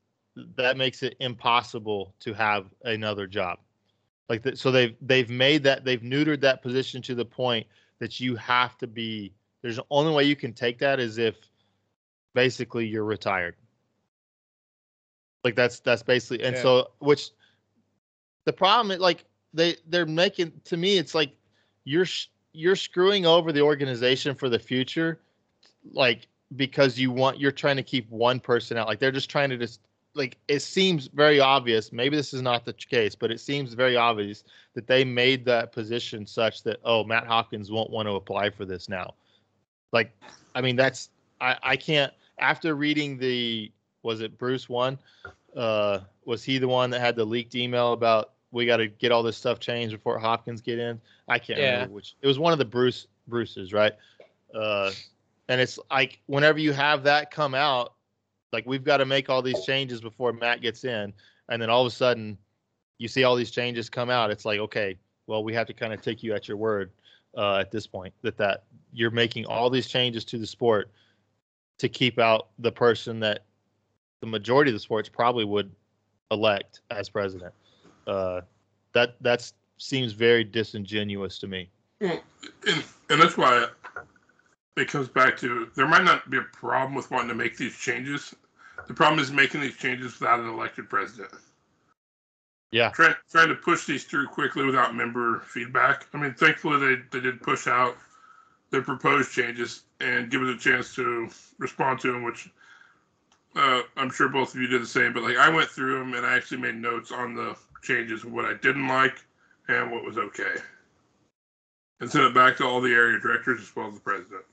that 0.58 0.76
makes 0.78 1.02
it 1.04 1.16
impossible 1.20 2.14
to 2.20 2.34
have 2.34 2.66
another 2.84 3.26
job. 3.28 3.60
Like 4.28 4.42
that, 4.44 4.58
so 4.58 4.72
they've 4.72 4.96
they've 5.02 5.30
made 5.30 5.64
that 5.64 5.86
they've 5.86 6.02
neutered 6.02 6.42
that 6.42 6.62
position 6.62 7.02
to 7.04 7.16
the 7.16 7.26
point 7.26 7.68
that 8.00 8.20
you 8.20 8.36
have 8.36 8.78
to 8.80 8.88
be. 8.88 9.34
There's 9.62 9.78
the 9.78 9.86
only 9.90 10.14
way 10.14 10.24
you 10.26 10.36
can 10.36 10.54
take 10.54 10.78
that 10.80 11.00
is 11.00 11.18
if 11.18 11.36
basically 12.34 12.86
you're 12.88 13.06
retired. 13.06 13.56
Like 15.44 15.56
that's 15.56 15.80
that's 15.80 16.04
basically 16.04 16.44
and 16.44 16.56
Yeah. 16.56 16.62
so 16.62 16.92
which 17.00 17.32
the 18.46 18.54
problem 18.54 18.92
is 18.92 19.00
like 19.00 19.26
they 19.54 19.76
they're 19.88 20.06
making 20.06 20.52
to 20.66 20.76
me 20.78 20.98
it's 20.98 21.14
like 21.16 21.32
you're 21.84 22.06
sh- 22.06 22.28
you're 22.56 22.76
screwing 22.76 23.26
over 23.26 23.52
the 23.52 23.62
organization 23.62 24.36
for 24.36 24.50
the 24.50 24.60
future 24.60 25.20
like 25.94 26.28
because 26.56 26.98
you 26.98 27.12
want 27.12 27.40
you're 27.40 27.52
trying 27.52 27.76
to 27.76 27.84
keep 27.84 28.10
one 28.10 28.40
person 28.40 28.78
out. 28.78 28.88
Like 28.88 29.00
they're 29.00 29.12
just 29.12 29.30
trying 29.30 29.50
to 29.50 29.58
just 29.58 29.82
like 30.14 30.38
it 30.48 30.62
seems 30.62 31.08
very 31.08 31.40
obvious 31.42 31.92
maybe 31.92 32.16
this 32.16 32.34
is 32.34 32.42
not 32.42 32.64
the 32.64 32.72
case 32.72 33.16
but 33.16 33.32
it 33.32 33.40
seems 33.40 33.74
very 33.74 33.98
obvious 33.98 34.46
that 34.74 34.88
they 34.88 35.04
made 35.04 35.44
that 35.44 35.74
position 35.74 36.26
such 36.26 36.64
that 36.64 36.78
oh 36.86 37.04
matt 37.04 37.28
hopkins 37.28 37.70
won't 37.70 37.90
want 37.90 38.08
to 38.08 38.14
apply 38.14 38.50
for 38.50 38.66
this 38.66 38.88
now. 38.88 39.14
Like 39.92 40.16
i 40.56 40.62
mean 40.62 40.76
that's 40.76 41.10
i 41.42 41.58
i 41.64 41.76
can't 41.76 42.14
after 42.40 42.76
reading 42.76 43.18
the 43.18 43.72
was 44.04 44.22
it 44.22 44.38
bruce 44.38 44.70
one? 44.70 44.98
Uh 45.56 46.00
was 46.24 46.44
he 46.44 46.58
the 46.58 46.68
one 46.68 46.90
that 46.90 47.02
had 47.02 47.16
the 47.16 47.26
leaked 47.26 47.56
email 47.56 47.92
about 47.94 48.32
we 48.56 48.66
got 48.66 48.78
to 48.78 48.88
get 48.88 49.12
all 49.12 49.22
this 49.22 49.36
stuff 49.36 49.60
changed 49.60 49.94
before 49.94 50.18
hopkins 50.18 50.62
get 50.62 50.80
in. 50.80 51.00
I 51.28 51.38
can't 51.40 51.60
Yeah. 51.60 51.74
remember 51.74 51.94
which 51.94 52.16
it 52.22 52.28
was 52.28 52.40
one 52.40 52.54
of 52.54 52.60
the 52.60 52.66
bruce 52.66 53.08
bruces 53.28 53.74
right? 53.74 53.94
Uh 54.54 54.92
and 55.50 55.60
it's 55.62 55.78
like 55.92 56.22
whenever 56.28 56.58
you 56.58 56.72
have 56.72 57.04
that 57.04 57.30
come 57.30 57.54
out 57.54 57.94
like 58.54 58.66
we've 58.66 58.86
got 58.86 58.98
to 58.98 59.06
make 59.06 59.30
all 59.30 59.42
these 59.42 59.64
changes 59.66 60.00
before 60.00 60.32
matt 60.32 60.62
gets 60.62 60.86
in. 60.86 61.14
And 61.50 61.62
then 61.62 61.70
all 61.70 61.82
of 61.82 61.88
a 61.88 61.96
sudden 61.96 62.38
you 62.98 63.10
see 63.10 63.26
all 63.26 63.36
these 63.36 63.52
changes 63.52 63.90
come 63.90 64.10
out 64.10 64.32
it's 64.32 64.46
like 64.46 64.60
okay 64.60 64.98
well 65.28 65.44
we 65.44 65.54
have 65.54 65.68
to 65.68 65.74
kind 65.74 65.92
of 65.94 66.02
take 66.02 66.24
you 66.24 66.34
at 66.34 66.48
your 66.48 66.56
word 66.58 66.92
uh, 67.38 67.58
at 67.58 67.72
this 67.72 67.86
point 67.86 68.14
that 68.22 68.38
that 68.38 68.64
you're 68.94 69.12
making 69.12 69.46
all 69.46 69.70
these 69.70 69.88
changes 69.88 70.24
to 70.24 70.38
the 70.38 70.48
sport 70.48 70.90
to 71.78 71.90
keep 71.90 72.18
out 72.20 72.48
the 72.60 72.72
person 72.72 73.20
that 73.20 73.44
the 74.22 74.28
majority 74.28 74.72
of 74.72 74.76
the 74.76 74.80
sports 74.80 75.10
probably 75.10 75.44
would 75.44 75.70
elect 76.32 76.80
as 76.90 77.10
president 77.10 77.54
uh, 78.08 78.42
that 78.94 79.16
that's 79.22 79.54
seems 79.78 80.14
very 80.14 80.44
disingenuous 80.44 81.38
to 81.40 81.48
me 81.48 81.70
Well, 82.00 82.22
and, 82.68 82.84
and 83.10 83.22
that's 83.22 83.38
why 83.38 83.68
it 84.78 84.88
comes 84.88 85.08
back 85.08 85.38
to 85.38 85.70
there 85.76 85.88
might 85.88 86.04
not 86.04 86.30
be 86.30 86.38
a 86.38 86.42
problem 86.42 86.96
with 86.96 87.10
wanting 87.12 87.30
to 87.30 87.36
make 87.36 87.58
these 87.58 87.76
changes. 87.78 88.36
The 88.88 88.94
problem 88.94 89.20
is 89.20 89.32
making 89.32 89.62
these 89.62 89.78
changes 89.78 90.20
without 90.20 90.40
an 90.40 90.50
elected 90.50 90.90
president. 90.90 91.34
yeah 92.72 92.90
Trying 92.90 93.16
trying 93.32 93.48
to 93.50 93.56
push 93.56 93.86
these 93.86 94.04
through 94.04 94.28
quickly 94.28 94.66
without 94.66 94.96
member 94.96 95.40
feedback. 95.40 96.08
I 96.14 96.18
mean, 96.18 96.34
thankfully 96.34 96.80
they, 96.80 97.02
they 97.12 97.22
did 97.22 97.42
push 97.42 97.68
out 97.68 97.96
their 98.72 98.82
proposed 98.82 99.32
changes 99.32 99.84
and 100.02 100.30
give 100.30 100.42
us 100.42 100.56
a 100.56 100.60
chance 100.60 100.94
to 100.96 101.30
respond 101.58 102.00
to 102.02 102.12
them, 102.12 102.24
which 102.24 102.50
uh, 103.56 103.82
I'm 103.96 104.12
sure 104.12 104.28
both 104.28 104.54
of 104.54 104.60
you 104.60 104.68
did 104.68 104.82
the 104.82 104.88
same. 104.88 105.14
But 105.14 105.24
like 105.24 105.38
I 105.38 105.50
went 105.50 105.70
through 105.70 106.00
them 106.00 106.14
and 106.14 106.26
I 106.26 106.36
actually 106.36 106.62
made 106.62 106.76
notes 106.76 107.12
on 107.12 107.34
the 107.34 107.56
changes, 107.86 108.26
what 108.26 108.46
I 108.46 108.54
didn't 108.56 108.88
like 108.88 109.24
and 109.68 109.92
what 109.92 110.04
was 110.04 110.18
okay, 110.18 110.56
and 112.00 112.10
sent 112.12 112.26
it 112.26 112.34
back 112.34 112.58
to 112.58 112.66
all 112.66 112.82
the 112.82 112.94
area 112.94 113.20
directors 113.20 113.62
as 113.62 113.76
well 113.76 113.88
as 113.88 113.94
the 113.96 114.00
president. 114.02 114.44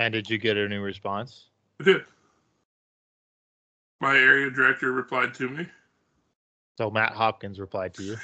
and 0.00 0.12
did 0.12 0.30
you 0.30 0.38
get 0.38 0.56
any 0.56 0.76
response 0.76 1.46
I 1.80 1.84
did. 1.84 2.04
My 4.00 4.16
area 4.16 4.48
director 4.50 4.92
replied 4.92 5.34
to 5.34 5.48
me. 5.48 5.66
so 6.76 6.90
matt 6.90 7.12
hopkins 7.12 7.58
replied 7.58 7.94
to 7.94 8.02
you 8.02 8.16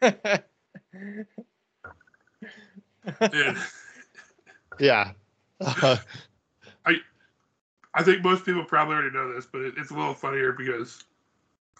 And 0.00 1.26
yeah 4.80 5.12
Uh, 5.62 5.96
I 7.92 8.02
think 8.02 8.22
most 8.22 8.44
people 8.44 8.64
probably 8.64 8.94
already 8.94 9.10
know 9.10 9.34
this, 9.34 9.46
but 9.46 9.62
it, 9.62 9.74
it's 9.76 9.90
a 9.90 9.94
little 9.94 10.14
funnier 10.14 10.52
because 10.52 11.04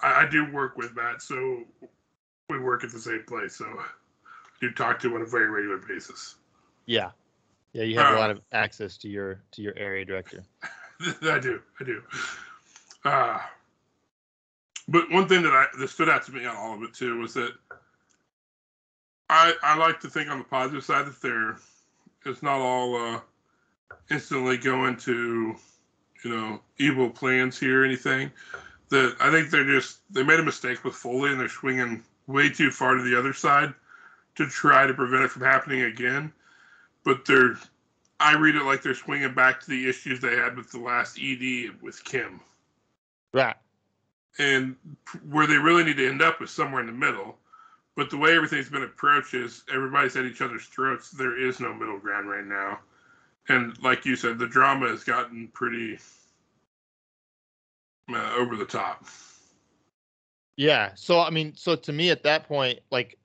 I, 0.03 0.23
I 0.23 0.29
do 0.29 0.51
work 0.53 0.77
with 0.77 0.95
Matt, 0.95 1.23
so 1.23 1.65
we 2.49 2.59
work 2.59 2.85
at 2.85 2.91
the 2.91 2.99
same 2.99 3.23
place. 3.27 3.57
So 3.57 3.67
I 3.67 3.87
do 4.61 4.71
talk 4.73 4.99
to 5.01 5.09
him 5.09 5.15
on 5.15 5.23
a 5.23 5.27
very 5.27 5.49
regular 5.49 5.79
basis. 5.79 6.37
Yeah. 6.87 7.11
Yeah, 7.73 7.85
you 7.85 7.99
have 7.99 8.15
a 8.15 8.17
Uh, 8.17 8.21
lot 8.21 8.31
of 8.31 8.41
access 8.53 8.97
to 8.99 9.09
your 9.09 9.41
to 9.53 9.63
your 9.63 9.75
area 9.77 10.05
director. 10.05 10.43
I 11.23 11.39
do, 11.39 11.61
I 11.81 11.85
do. 11.85 12.03
Uh, 13.05 13.39
but 14.89 15.09
one 15.11 15.29
thing 15.29 15.43
that 15.43 15.53
I 15.53 15.67
that 15.79 15.89
stood 15.89 16.09
out 16.09 16.25
to 16.27 16.33
me 16.33 16.45
on 16.47 16.57
all 16.57 16.75
of 16.75 16.83
it 16.83 16.93
too 16.93 17.19
was 17.21 17.33
that 17.35 17.53
I 19.29 19.55
I 19.63 19.77
like 19.79 20.01
to 20.01 20.09
think 20.09 20.29
on 20.29 20.39
the 20.39 20.45
positive 20.45 20.85
side 20.85 21.07
that 21.07 21.23
there 21.23 21.59
it's 22.27 22.43
not 22.43 22.61
all 22.61 22.97
uh, 22.97 23.21
instantly 24.11 24.59
going 24.59 24.97
to 24.99 25.55
you 26.25 26.31
know 26.31 26.61
evil 26.79 27.09
plans 27.09 27.59
here 27.59 27.83
or 27.83 27.85
anything. 27.85 28.33
That 28.90 29.16
I 29.20 29.31
think 29.31 29.50
they're 29.50 29.64
just 29.64 29.98
they 30.12 30.22
made 30.22 30.40
a 30.40 30.44
mistake 30.44 30.85
with 30.85 30.94
Foley 30.94 31.31
and 31.31 31.40
they're 31.40 31.48
swinging 31.48 32.03
way 32.26 32.48
too 32.48 32.70
far 32.70 32.94
to 32.94 33.03
the 33.03 33.18
other 33.18 33.33
side 33.33 33.72
to 34.37 34.46
try 34.46 34.87
to 34.87 34.94
prevent 34.94 35.24
it 35.24 35.31
from 35.31 35.42
happening 35.42 35.83
again. 35.83 36.33
But 37.05 37.24
they're 37.24 37.57
I 38.20 38.37
read 38.37 38.55
it 38.55 38.64
like 38.64 38.83
they're 38.83 38.94
swinging 38.94 39.33
back 39.33 39.61
to 39.61 39.70
the 39.70 39.88
issues 39.88 40.20
they 40.20 40.37
had 40.37 40.57
with 40.57 40.70
the 40.70 40.79
last 40.79 41.18
ED 41.18 41.81
with 41.81 42.05
Kim. 42.05 42.40
Right. 43.33 43.57
And 44.38 44.76
where 45.29 45.46
they 45.46 45.57
really 45.57 45.85
need 45.85 45.96
to 45.96 46.09
end 46.09 46.20
up 46.20 46.42
is 46.42 46.50
somewhere 46.50 46.83
in 46.83 46.87
the 46.87 46.92
middle. 46.92 47.37
But 47.96 48.11
the 48.11 48.18
way 48.18 48.37
everything's 48.37 48.68
been 48.68 48.83
approached 48.83 49.35
is 49.35 49.64
everybody's 49.72 50.16
at 50.16 50.24
each 50.24 50.42
other's 50.42 50.66
throats. 50.66 51.11
There 51.11 51.38
is 51.38 51.61
no 51.61 51.72
middle 51.72 51.98
ground 51.98 52.29
right 52.29 52.44
now. 52.44 52.79
And 53.48 53.76
like 53.83 54.05
you 54.05 54.16
said, 54.16 54.38
the 54.38 54.46
drama 54.46 54.88
has 54.88 55.03
gotten 55.03 55.48
pretty 55.48 55.98
uh, 58.14 58.35
over 58.37 58.57
the 58.57 58.64
top. 58.64 59.05
Yeah. 60.57 60.90
So 60.94 61.20
I 61.20 61.31
mean, 61.31 61.55
so 61.57 61.75
to 61.77 61.92
me 61.92 62.11
at 62.11 62.23
that 62.25 62.46
point, 62.46 62.81
like 62.90 63.18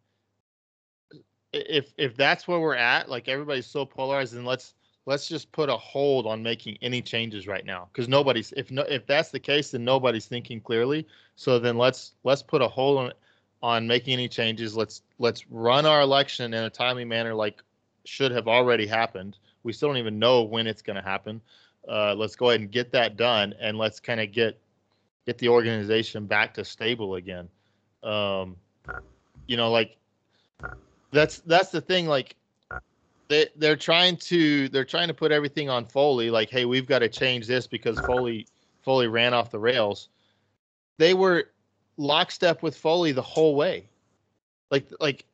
if 1.51 1.93
if 1.97 2.15
that's 2.15 2.47
where 2.47 2.59
we're 2.59 2.75
at, 2.75 3.09
like 3.09 3.27
everybody's 3.27 3.65
so 3.65 3.85
polarized, 3.85 4.33
then 4.33 4.45
let's 4.45 4.73
let's 5.05 5.27
just 5.27 5.51
put 5.51 5.69
a 5.69 5.77
hold 5.77 6.25
on 6.25 6.41
making 6.41 6.77
any 6.81 7.01
changes 7.01 7.47
right 7.47 7.65
now. 7.65 7.87
Because 7.91 8.07
nobody's 8.07 8.51
if 8.53 8.71
no 8.71 8.83
if 8.83 9.05
that's 9.05 9.29
the 9.29 9.39
case, 9.39 9.71
then 9.71 9.83
nobody's 9.83 10.25
thinking 10.25 10.59
clearly. 10.61 11.07
So 11.35 11.59
then 11.59 11.77
let's 11.77 12.13
let's 12.23 12.41
put 12.41 12.61
a 12.61 12.67
hold 12.67 12.97
on 12.99 13.11
on 13.61 13.87
making 13.87 14.13
any 14.13 14.27
changes. 14.27 14.75
Let's 14.75 15.01
let's 15.19 15.49
run 15.49 15.85
our 15.85 16.01
election 16.01 16.53
in 16.53 16.63
a 16.63 16.69
timely 16.69 17.05
manner 17.05 17.33
like 17.33 17.61
should 18.05 18.31
have 18.31 18.47
already 18.47 18.85
happened. 18.85 19.37
We 19.63 19.73
still 19.73 19.89
don't 19.89 19.97
even 19.97 20.19
know 20.19 20.43
when 20.43 20.67
it's 20.67 20.81
gonna 20.81 21.01
happen. 21.01 21.41
Uh, 21.87 22.15
let's 22.15 22.35
go 22.35 22.49
ahead 22.49 22.61
and 22.61 22.71
get 22.71 22.91
that 22.91 23.15
done 23.15 23.53
and 23.59 23.77
let's 23.77 23.99
kind 23.99 24.19
of 24.19 24.31
get 24.31 24.59
get 25.25 25.37
the 25.37 25.49
organization 25.49 26.25
back 26.25 26.53
to 26.55 26.65
stable 26.65 27.15
again. 27.15 27.49
Um, 28.03 28.55
you 29.47 29.57
know, 29.57 29.71
like 29.71 29.97
that's 31.11 31.39
that's 31.39 31.69
the 31.69 31.81
thing. 31.81 32.07
Like 32.07 32.35
they 33.27 33.47
they're 33.55 33.75
trying 33.75 34.17
to 34.17 34.69
they're 34.69 34.85
trying 34.85 35.07
to 35.07 35.13
put 35.13 35.31
everything 35.31 35.69
on 35.69 35.85
Foley. 35.85 36.29
Like, 36.29 36.49
hey, 36.49 36.65
we've 36.65 36.87
got 36.87 36.99
to 36.99 37.09
change 37.09 37.47
this 37.47 37.67
because 37.67 37.99
Foley 38.01 38.47
Foley 38.83 39.07
ran 39.07 39.33
off 39.33 39.51
the 39.51 39.59
rails. 39.59 40.09
They 40.97 41.13
were 41.13 41.49
lockstep 41.97 42.61
with 42.61 42.77
Foley 42.77 43.11
the 43.11 43.21
whole 43.21 43.55
way. 43.55 43.87
Like 44.69 44.87
like 44.99 45.25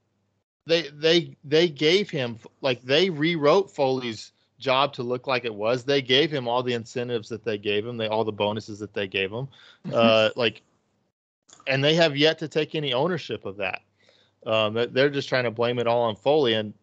they 0.66 0.90
they 0.90 1.36
they 1.44 1.68
gave 1.68 2.10
him 2.10 2.38
like 2.62 2.82
they 2.84 3.10
rewrote 3.10 3.72
Foley's 3.72 4.32
job 4.62 4.93
to 4.93 5.04
look 5.04 5.28
like 5.28 5.43
it 5.43 5.54
was. 5.54 5.84
They 5.84 6.02
gave 6.02 6.32
him 6.32 6.47
all 6.47 6.63
the 6.63 6.74
incentives 6.74 7.28
that 7.30 7.43
they 7.43 7.58
gave 7.58 7.86
him, 7.86 7.97
they 7.97 8.08
all 8.08 8.24
the 8.24 8.32
bonuses 8.32 8.80
that 8.80 8.93
they 8.93 9.08
gave 9.08 9.32
him. 9.32 9.50
Uh, 9.93 10.30
like, 10.38 10.62
and 11.67 11.84
they 11.84 11.95
have 11.95 12.15
yet 12.15 12.39
to 12.39 12.47
take 12.47 12.76
any 12.76 12.93
ownership 12.93 13.45
of 13.45 13.58
that. 13.58 13.82
Um, 14.45 14.74
they- 14.74 14.86
they're 14.86 15.10
just 15.10 15.28
trying 15.28 15.43
to 15.43 15.52
blame 15.52 15.80
it 15.80 15.88
all 15.88 16.04
on 16.04 16.15
Foley, 16.15 16.54
and 16.54 16.74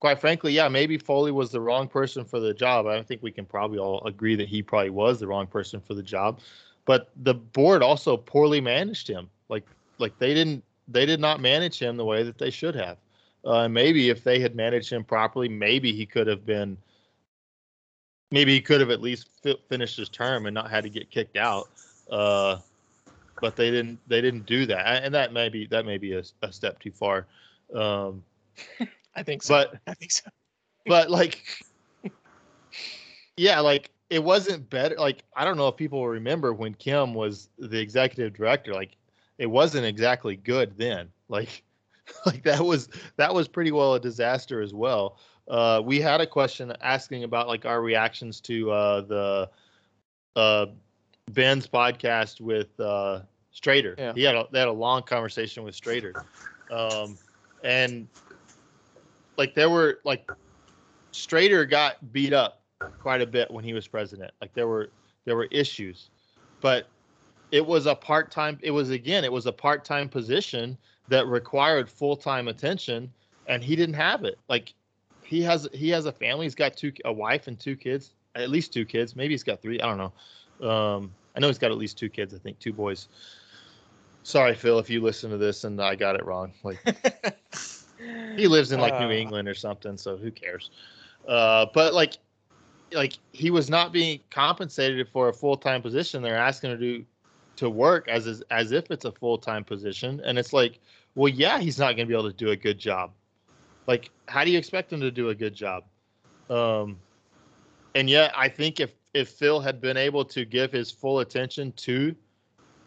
quite 0.00 0.20
frankly, 0.20 0.52
yeah, 0.52 0.68
maybe 0.68 0.98
Foley 0.98 1.32
was 1.32 1.50
the 1.50 1.60
wrong 1.60 1.88
person 1.88 2.24
for 2.24 2.40
the 2.40 2.54
job. 2.54 2.86
I 2.86 3.02
think 3.02 3.22
we 3.22 3.32
can 3.32 3.44
probably 3.46 3.78
all 3.78 4.04
agree 4.06 4.36
that 4.36 4.48
he 4.48 4.62
probably 4.62 4.90
was 4.90 5.18
the 5.18 5.26
wrong 5.26 5.46
person 5.46 5.80
for 5.80 5.94
the 5.94 6.02
job. 6.02 6.40
But 6.84 7.10
the 7.16 7.34
board 7.34 7.82
also 7.82 8.16
poorly 8.16 8.60
managed 8.60 9.08
him. 9.08 9.28
Like, 9.48 9.66
like 9.98 10.18
they 10.18 10.34
didn't 10.34 10.64
they 10.90 11.04
did 11.04 11.20
not 11.20 11.40
manage 11.40 11.78
him 11.78 11.96
the 11.96 12.04
way 12.04 12.22
that 12.22 12.38
they 12.38 12.50
should 12.50 12.74
have. 12.74 12.96
Uh, 13.44 13.68
maybe 13.68 14.10
if 14.10 14.24
they 14.24 14.40
had 14.40 14.54
managed 14.54 14.92
him 14.92 15.04
properly, 15.04 15.48
maybe 15.48 15.92
he 15.92 16.06
could 16.06 16.26
have 16.26 16.44
been. 16.44 16.76
Maybe 18.30 18.52
he 18.52 18.60
could 18.60 18.80
have 18.80 18.90
at 18.90 19.00
least 19.00 19.30
fi- 19.42 19.56
finished 19.68 19.96
his 19.96 20.08
term 20.10 20.46
and 20.46 20.54
not 20.54 20.70
had 20.70 20.84
to 20.84 20.90
get 20.90 21.10
kicked 21.10 21.36
out. 21.36 21.68
Uh, 22.10 22.58
but 23.40 23.56
they 23.56 23.70
didn't 23.70 23.98
they 24.08 24.20
didn't 24.20 24.46
do 24.46 24.66
that, 24.66 25.02
and 25.04 25.14
that 25.14 25.32
may 25.32 25.48
be 25.48 25.66
that 25.66 25.86
may 25.86 25.96
be 25.98 26.12
a, 26.14 26.22
a 26.42 26.52
step 26.52 26.78
too 26.80 26.90
far. 26.92 27.26
Um, 27.74 28.22
I 29.14 29.22
think 29.22 29.42
so. 29.42 29.54
but 29.54 29.74
I 29.86 29.94
think 29.94 30.10
so. 30.10 30.28
but 30.86 31.10
like 31.10 31.42
yeah 33.36 33.60
like 33.60 33.90
it 34.10 34.22
wasn't 34.22 34.68
better 34.70 34.96
like 34.96 35.22
i 35.36 35.44
don't 35.44 35.56
know 35.56 35.68
if 35.68 35.76
people 35.76 36.06
remember 36.06 36.52
when 36.52 36.74
kim 36.74 37.14
was 37.14 37.48
the 37.58 37.78
executive 37.78 38.34
director 38.34 38.72
like 38.74 38.96
it 39.38 39.46
wasn't 39.46 39.84
exactly 39.84 40.36
good 40.36 40.76
then 40.76 41.08
like 41.28 41.62
like 42.26 42.42
that 42.42 42.64
was 42.64 42.88
that 43.16 43.32
was 43.32 43.48
pretty 43.48 43.72
well 43.72 43.94
a 43.94 44.00
disaster 44.00 44.60
as 44.60 44.74
well 44.74 45.18
uh 45.48 45.80
we 45.84 46.00
had 46.00 46.20
a 46.20 46.26
question 46.26 46.72
asking 46.80 47.24
about 47.24 47.48
like 47.48 47.64
our 47.64 47.80
reactions 47.80 48.40
to 48.40 48.70
uh 48.70 49.00
the 49.02 49.50
uh 50.36 50.66
ben's 51.30 51.66
podcast 51.66 52.40
with 52.40 52.78
uh 52.80 53.20
strader 53.54 53.98
Yeah. 53.98 54.12
he 54.14 54.22
had 54.22 54.34
a 54.34 54.46
they 54.52 54.58
had 54.58 54.68
a 54.68 54.72
long 54.72 55.02
conversation 55.02 55.62
with 55.64 55.74
strader 55.74 56.14
um 56.70 57.18
and 57.62 58.08
like 59.36 59.54
there 59.54 59.70
were 59.70 60.00
like 60.04 60.28
Strader 61.12 61.68
got 61.68 62.12
beat 62.12 62.32
up 62.32 62.62
quite 63.00 63.20
a 63.20 63.26
bit 63.26 63.50
when 63.50 63.64
he 63.64 63.72
was 63.72 63.86
president. 63.86 64.32
Like 64.40 64.52
there 64.54 64.68
were 64.68 64.90
there 65.24 65.36
were 65.36 65.48
issues, 65.50 66.10
but 66.60 66.88
it 67.50 67.64
was 67.64 67.86
a 67.86 67.94
part 67.94 68.30
time. 68.30 68.58
It 68.62 68.70
was 68.70 68.90
again, 68.90 69.24
it 69.24 69.32
was 69.32 69.46
a 69.46 69.52
part 69.52 69.84
time 69.84 70.08
position 70.08 70.76
that 71.08 71.26
required 71.26 71.88
full 71.88 72.16
time 72.16 72.48
attention, 72.48 73.12
and 73.46 73.62
he 73.62 73.76
didn't 73.76 73.94
have 73.94 74.24
it. 74.24 74.38
Like 74.48 74.74
he 75.22 75.42
has 75.42 75.68
he 75.72 75.88
has 75.90 76.06
a 76.06 76.12
family. 76.12 76.46
He's 76.46 76.54
got 76.54 76.76
two 76.76 76.92
a 77.04 77.12
wife 77.12 77.48
and 77.48 77.58
two 77.58 77.76
kids, 77.76 78.12
at 78.34 78.50
least 78.50 78.72
two 78.72 78.84
kids. 78.84 79.16
Maybe 79.16 79.34
he's 79.34 79.42
got 79.42 79.60
three. 79.60 79.80
I 79.80 79.86
don't 79.86 79.98
know. 79.98 80.68
Um, 80.68 81.12
I 81.36 81.40
know 81.40 81.46
he's 81.46 81.58
got 81.58 81.70
at 81.70 81.78
least 81.78 81.98
two 81.98 82.08
kids. 82.08 82.34
I 82.34 82.38
think 82.38 82.58
two 82.58 82.72
boys. 82.72 83.08
Sorry, 84.22 84.54
Phil, 84.54 84.78
if 84.78 84.90
you 84.90 85.00
listen 85.00 85.30
to 85.30 85.38
this 85.38 85.64
and 85.64 85.80
I 85.80 85.94
got 85.94 86.16
it 86.16 86.24
wrong. 86.24 86.52
Like 86.62 86.78
he 88.36 88.46
lives 88.48 88.72
in 88.72 88.80
like 88.80 88.98
New 89.00 89.06
Uh. 89.06 89.10
England 89.10 89.48
or 89.48 89.54
something, 89.54 89.96
so 89.96 90.16
who 90.16 90.30
cares? 90.30 90.70
Uh, 91.26 91.66
but 91.72 91.94
like, 91.94 92.18
like 92.92 93.14
he 93.32 93.50
was 93.50 93.70
not 93.70 93.92
being 93.92 94.20
compensated 94.30 95.08
for 95.08 95.28
a 95.28 95.32
full 95.32 95.56
time 95.56 95.80
position. 95.82 96.22
They're 96.22 96.36
asking 96.36 96.72
him 96.72 96.78
to 96.80 96.98
do 96.98 97.04
to 97.56 97.70
work 97.70 98.08
as 98.08 98.26
as, 98.26 98.42
as 98.50 98.72
if 98.72 98.90
it's 98.90 99.04
a 99.04 99.12
full 99.12 99.38
time 99.38 99.64
position, 99.64 100.20
and 100.24 100.38
it's 100.38 100.52
like, 100.52 100.78
well, 101.18 101.28
yeah, 101.28 101.58
he's 101.58 101.80
not 101.80 101.96
going 101.96 102.06
to 102.06 102.06
be 102.06 102.14
able 102.14 102.30
to 102.30 102.36
do 102.36 102.50
a 102.50 102.56
good 102.56 102.78
job. 102.78 103.10
Like, 103.88 104.10
how 104.28 104.44
do 104.44 104.52
you 104.52 104.58
expect 104.58 104.92
him 104.92 105.00
to 105.00 105.10
do 105.10 105.30
a 105.30 105.34
good 105.34 105.52
job? 105.52 105.82
Um, 106.48 107.00
and 107.96 108.08
yet, 108.08 108.32
I 108.36 108.48
think 108.48 108.78
if 108.78 108.92
if 109.14 109.30
Phil 109.30 109.58
had 109.60 109.80
been 109.80 109.96
able 109.96 110.24
to 110.26 110.44
give 110.44 110.70
his 110.70 110.92
full 110.92 111.18
attention 111.18 111.72
to 111.72 112.14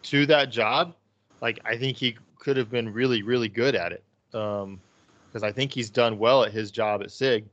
to 0.04 0.26
that 0.26 0.50
job, 0.50 0.94
like 1.42 1.60
I 1.66 1.76
think 1.76 1.98
he 1.98 2.16
could 2.38 2.56
have 2.56 2.70
been 2.70 2.90
really 2.90 3.22
really 3.22 3.48
good 3.48 3.74
at 3.74 3.92
it. 3.92 4.02
Um, 4.32 4.80
because 5.28 5.42
I 5.42 5.52
think 5.52 5.72
he's 5.72 5.90
done 5.90 6.18
well 6.18 6.42
at 6.42 6.52
his 6.52 6.70
job 6.70 7.02
at 7.02 7.10
Sig. 7.10 7.44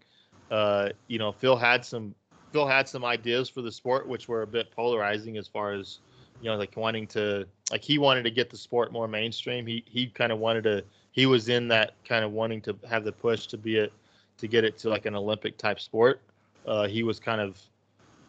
Uh, 0.50 0.90
you 1.08 1.20
know, 1.20 1.34
Phil 1.34 1.58
had 1.58 1.84
some 1.84 2.16
Phil 2.54 2.66
had 2.66 2.88
some 2.88 3.04
ideas 3.04 3.50
for 3.50 3.62
the 3.62 3.72
sport 3.72 4.08
which 4.08 4.30
were 4.30 4.44
a 4.44 4.48
bit 4.48 4.72
polarizing 4.72 5.36
as 5.36 5.48
far 5.48 5.74
as 5.74 6.00
you 6.42 6.50
know, 6.50 6.56
like 6.56 6.78
wanting 6.78 7.06
to 7.08 7.46
like 7.72 7.84
he 7.84 7.98
wanted 7.98 8.24
to 8.24 8.32
get 8.32 8.50
the 8.50 8.58
sport 8.58 8.92
more 8.92 9.08
mainstream. 9.08 9.66
He 9.66 9.84
he 9.88 10.08
kind 10.08 10.32
of 10.32 10.40
wanted 10.40 10.64
to 10.64 10.84
he 11.12 11.26
was 11.26 11.50
in 11.50 11.68
that 11.70 11.94
kind 12.06 12.24
of 12.24 12.32
wanting 12.32 12.62
to 12.62 12.76
have 12.88 13.04
the 13.04 13.12
push 13.12 13.48
to 13.48 13.58
be 13.58 13.78
it 13.78 13.94
to 14.38 14.48
get 14.48 14.64
it 14.64 14.78
to 14.80 14.90
like 14.90 15.06
an 15.06 15.16
Olympic 15.16 15.58
type 15.58 15.80
sport. 15.80 16.22
Uh, 16.66 16.88
he 16.88 17.04
was 17.04 17.20
kind 17.20 17.42
of 17.42 17.60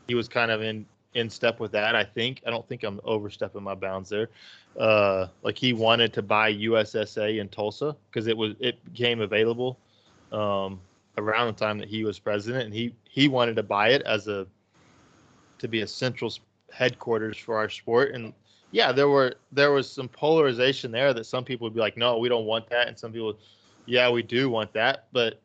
he 0.09 0.15
was 0.15 0.29
kind 0.29 0.51
of 0.51 0.63
in 0.63 0.87
in 1.15 1.29
step 1.29 1.61
with 1.61 1.73
that. 1.73 1.95
I 1.95 2.05
think 2.05 2.43
I 2.47 2.51
don't 2.51 2.67
think 2.69 2.83
I'm 2.83 3.01
overstepping 3.05 3.63
my 3.63 3.75
bounds 3.75 4.09
there. 4.09 4.29
Uh, 4.79 5.27
like 5.43 5.59
he 5.59 5.73
wanted 5.73 6.13
to 6.15 6.23
buy 6.23 6.53
USSA 6.53 7.41
in 7.41 7.49
Tulsa 7.49 7.97
because 8.11 8.27
it 8.27 8.37
was 8.37 8.55
it 8.61 8.83
became 8.93 9.21
available 9.21 9.79
um, 10.33 10.81
around 11.19 11.47
the 11.47 11.53
time 11.53 11.79
that 11.79 11.89
he 11.89 12.05
was 12.05 12.19
president, 12.19 12.67
and 12.67 12.75
he 12.75 12.95
he 13.05 13.29
wanted 13.29 13.57
to 13.57 13.63
buy 13.63 13.89
it 13.89 14.03
as 14.03 14.29
a 14.29 14.47
to 15.59 15.69
be 15.69 15.81
a 15.81 15.87
central 15.87 16.33
headquarters 16.73 17.37
for 17.37 17.57
our 17.57 17.69
sport. 17.69 18.15
And 18.15 18.33
yeah, 18.71 18.93
there 18.93 19.09
were 19.09 19.35
there 19.53 19.73
was 19.73 19.91
some 19.91 20.09
polarization 20.09 20.91
there 20.91 21.13
that 21.15 21.25
some 21.25 21.45
people 21.45 21.67
would 21.67 21.75
be 21.75 21.81
like, 21.81 21.97
no, 21.97 22.19
we 22.19 22.29
don't 22.29 22.47
want 22.47 22.69
that, 22.71 22.89
and 22.89 22.99
some 22.99 23.13
people, 23.13 23.39
yeah, 23.87 24.11
we 24.11 24.23
do 24.23 24.49
want 24.49 24.73
that, 24.75 25.09
but 25.13 25.43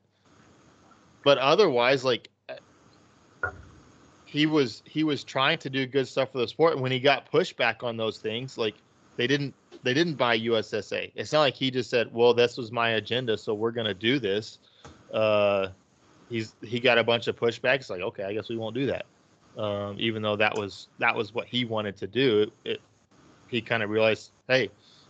but 1.23 1.37
otherwise, 1.39 2.05
like 2.05 2.29
he 4.25 4.45
was 4.45 4.83
he 4.85 5.03
was 5.03 5.23
trying 5.23 5.57
to 5.59 5.69
do 5.69 5.85
good 5.85 6.07
stuff 6.07 6.31
for 6.31 6.39
the 6.39 6.47
sport 6.47 6.73
and 6.73 6.81
when 6.81 6.91
he 6.91 6.99
got 6.99 7.31
pushback 7.31 7.83
on 7.83 7.95
those 7.95 8.17
things 8.17 8.57
like 8.57 8.81
they 9.17 9.27
didn't 9.27 9.55
they 9.83 9.93
didn't 9.93 10.15
buy 10.15 10.37
USSA. 10.39 11.11
It's 11.13 11.31
not 11.31 11.41
like 11.41 11.55
he 11.55 11.69
just 11.69 11.91
said, 11.91 12.11
"Well, 12.11 12.33
this 12.33 12.57
was 12.57 12.71
my 12.71 12.89
agenda, 12.91 13.37
so 13.37 13.53
we're 13.53 13.71
to 13.71 13.93
do 13.93 14.19
this." 14.19 14.57
Uh 15.13 15.67
he's 16.27 16.55
he 16.61 16.79
got 16.79 16.97
a 16.97 17.03
bunch 17.03 17.27
of 17.27 17.35
pushback. 17.35 17.75
It's 17.75 17.89
like, 17.89 18.01
"Okay, 18.01 18.23
I 18.23 18.33
guess 18.33 18.49
we 18.49 18.57
won't 18.57 18.75
do 18.75 18.87
that." 18.87 19.05
Um 19.57 19.95
even 19.99 20.21
though 20.21 20.35
that 20.35 20.57
was 20.57 20.89
that 20.97 21.15
was 21.15 21.33
what 21.33 21.47
he 21.47 21.65
wanted 21.65 21.97
to 21.97 22.07
do. 22.07 22.51
It 22.65 22.81
he 23.47 23.61
kind 23.61 23.83
of 23.83 23.89
realized, 23.89 24.31
"Hey, 24.47 24.69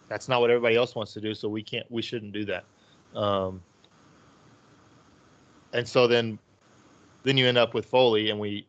that's 0.09 0.27
not 0.27 0.41
what 0.41 0.49
everybody 0.49 0.75
else 0.75 0.95
wants 0.95 1.13
to 1.13 1.21
do, 1.21 1.33
so 1.33 1.47
we 1.47 1.63
can't 1.63 1.89
we 1.91 2.01
shouldn't 2.01 2.33
do 2.33 2.45
that." 2.45 2.63
Um 3.15 3.61
and 5.73 5.87
so 5.87 6.07
then 6.07 6.39
then 7.23 7.37
you 7.37 7.47
end 7.47 7.57
up 7.57 7.73
with 7.73 7.85
Foley 7.85 8.29
and 8.29 8.39
we 8.39 8.65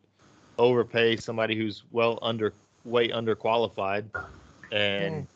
overpay 0.57 1.15
somebody 1.15 1.55
who's 1.55 1.83
well 1.91 2.19
under 2.21 2.53
way 2.83 3.09
underqualified 3.09 4.03
and 4.71 5.27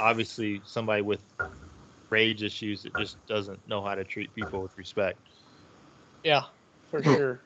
obviously 0.00 0.60
somebody 0.64 1.02
with 1.02 1.20
rage 2.10 2.42
issues 2.42 2.82
that 2.82 2.94
just 2.96 3.16
doesn't 3.26 3.58
know 3.68 3.82
how 3.82 3.94
to 3.94 4.04
treat 4.04 4.32
people 4.34 4.62
with 4.62 4.76
respect. 4.78 5.18
Yeah, 6.22 6.42
for 6.90 7.02
sure. 7.02 7.40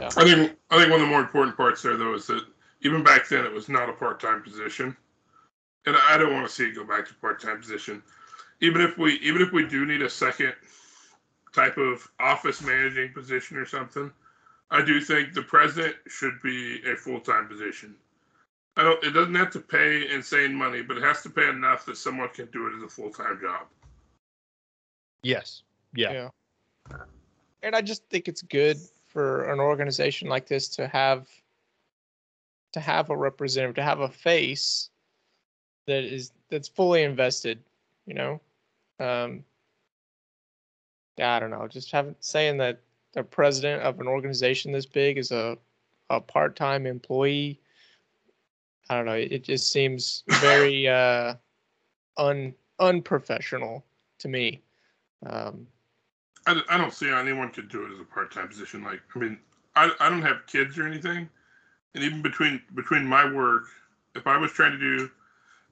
I 0.00 0.08
think 0.08 0.56
I 0.70 0.78
think 0.78 0.90
one 0.90 1.00
of 1.00 1.06
the 1.06 1.06
more 1.06 1.20
important 1.20 1.56
parts 1.56 1.82
there 1.82 1.96
though 1.96 2.14
is 2.14 2.26
that 2.28 2.44
even 2.82 3.02
back 3.02 3.28
then 3.28 3.44
it 3.44 3.52
was 3.52 3.68
not 3.68 3.88
a 3.88 3.92
part 3.92 4.20
time 4.20 4.42
position, 4.42 4.96
and 5.86 5.96
I 5.96 6.16
don't 6.16 6.32
want 6.32 6.46
to 6.46 6.52
see 6.52 6.64
it 6.64 6.74
go 6.74 6.84
back 6.84 7.06
to 7.08 7.14
part 7.14 7.40
time 7.40 7.60
position. 7.60 8.02
Even 8.60 8.80
if 8.80 8.96
we 8.98 9.14
even 9.14 9.42
if 9.42 9.52
we 9.52 9.66
do 9.66 9.84
need 9.84 10.02
a 10.02 10.10
second 10.10 10.54
type 11.52 11.76
of 11.76 12.08
office 12.20 12.62
managing 12.62 13.12
position 13.12 13.56
or 13.56 13.66
something, 13.66 14.10
I 14.70 14.82
do 14.82 15.00
think 15.00 15.32
the 15.32 15.42
president 15.42 15.96
should 16.08 16.40
be 16.42 16.80
a 16.90 16.96
full 16.96 17.20
time 17.20 17.48
position. 17.48 17.94
I 18.76 18.82
don't. 18.82 19.02
It 19.04 19.10
doesn't 19.10 19.34
have 19.34 19.50
to 19.52 19.60
pay 19.60 20.12
insane 20.12 20.54
money, 20.54 20.82
but 20.82 20.96
it 20.96 21.02
has 21.02 21.22
to 21.22 21.30
pay 21.30 21.48
enough 21.48 21.86
that 21.86 21.96
someone 21.96 22.28
can 22.30 22.46
do 22.46 22.66
it 22.66 22.76
as 22.76 22.82
a 22.82 22.88
full 22.88 23.10
time 23.10 23.38
job. 23.40 23.66
Yes. 25.22 25.62
Yeah. 25.94 26.12
Yeah. 26.12 26.98
And 27.62 27.74
I 27.74 27.80
just 27.80 28.08
think 28.10 28.28
it's 28.28 28.42
good 28.42 28.76
for 29.06 29.50
an 29.50 29.60
organization 29.60 30.28
like 30.28 30.46
this 30.46 30.68
to 30.70 30.88
have 30.88 31.28
to 32.72 32.80
have 32.80 33.10
a 33.10 33.16
representative, 33.16 33.76
to 33.76 33.82
have 33.82 34.00
a 34.00 34.08
face 34.08 34.90
that 35.86 36.04
is 36.04 36.32
that's 36.50 36.68
fully 36.68 37.02
invested, 37.02 37.62
you 38.06 38.14
know. 38.14 38.40
Um 39.00 39.44
I 41.18 41.38
don't 41.38 41.50
know, 41.50 41.66
just 41.68 41.92
having 41.92 42.16
saying 42.20 42.58
that 42.58 42.80
the 43.12 43.22
president 43.22 43.82
of 43.82 44.00
an 44.00 44.08
organization 44.08 44.72
this 44.72 44.86
big 44.86 45.18
is 45.18 45.30
a 45.30 45.58
a 46.10 46.20
part-time 46.20 46.86
employee 46.86 47.60
I 48.90 48.96
don't 48.96 49.06
know, 49.06 49.12
it 49.12 49.44
just 49.44 49.72
seems 49.72 50.24
very 50.40 50.88
uh 50.88 51.34
un 52.16 52.54
unprofessional 52.78 53.84
to 54.18 54.28
me. 54.28 54.62
Um 55.26 55.66
I, 56.46 56.60
I 56.68 56.76
don't 56.76 56.92
see 56.92 57.08
how 57.08 57.18
anyone 57.18 57.50
could 57.50 57.68
do 57.68 57.84
it 57.86 57.92
as 57.92 58.00
a 58.00 58.04
part 58.04 58.32
time 58.32 58.48
position. 58.48 58.84
Like, 58.84 59.00
I 59.14 59.18
mean, 59.18 59.38
I, 59.76 59.90
I 60.00 60.10
don't 60.10 60.22
have 60.22 60.46
kids 60.46 60.78
or 60.78 60.86
anything, 60.86 61.28
and 61.94 62.04
even 62.04 62.22
between 62.22 62.60
between 62.74 63.04
my 63.06 63.30
work, 63.30 63.64
if 64.14 64.26
I 64.26 64.36
was 64.36 64.52
trying 64.52 64.72
to 64.72 64.78
do 64.78 65.10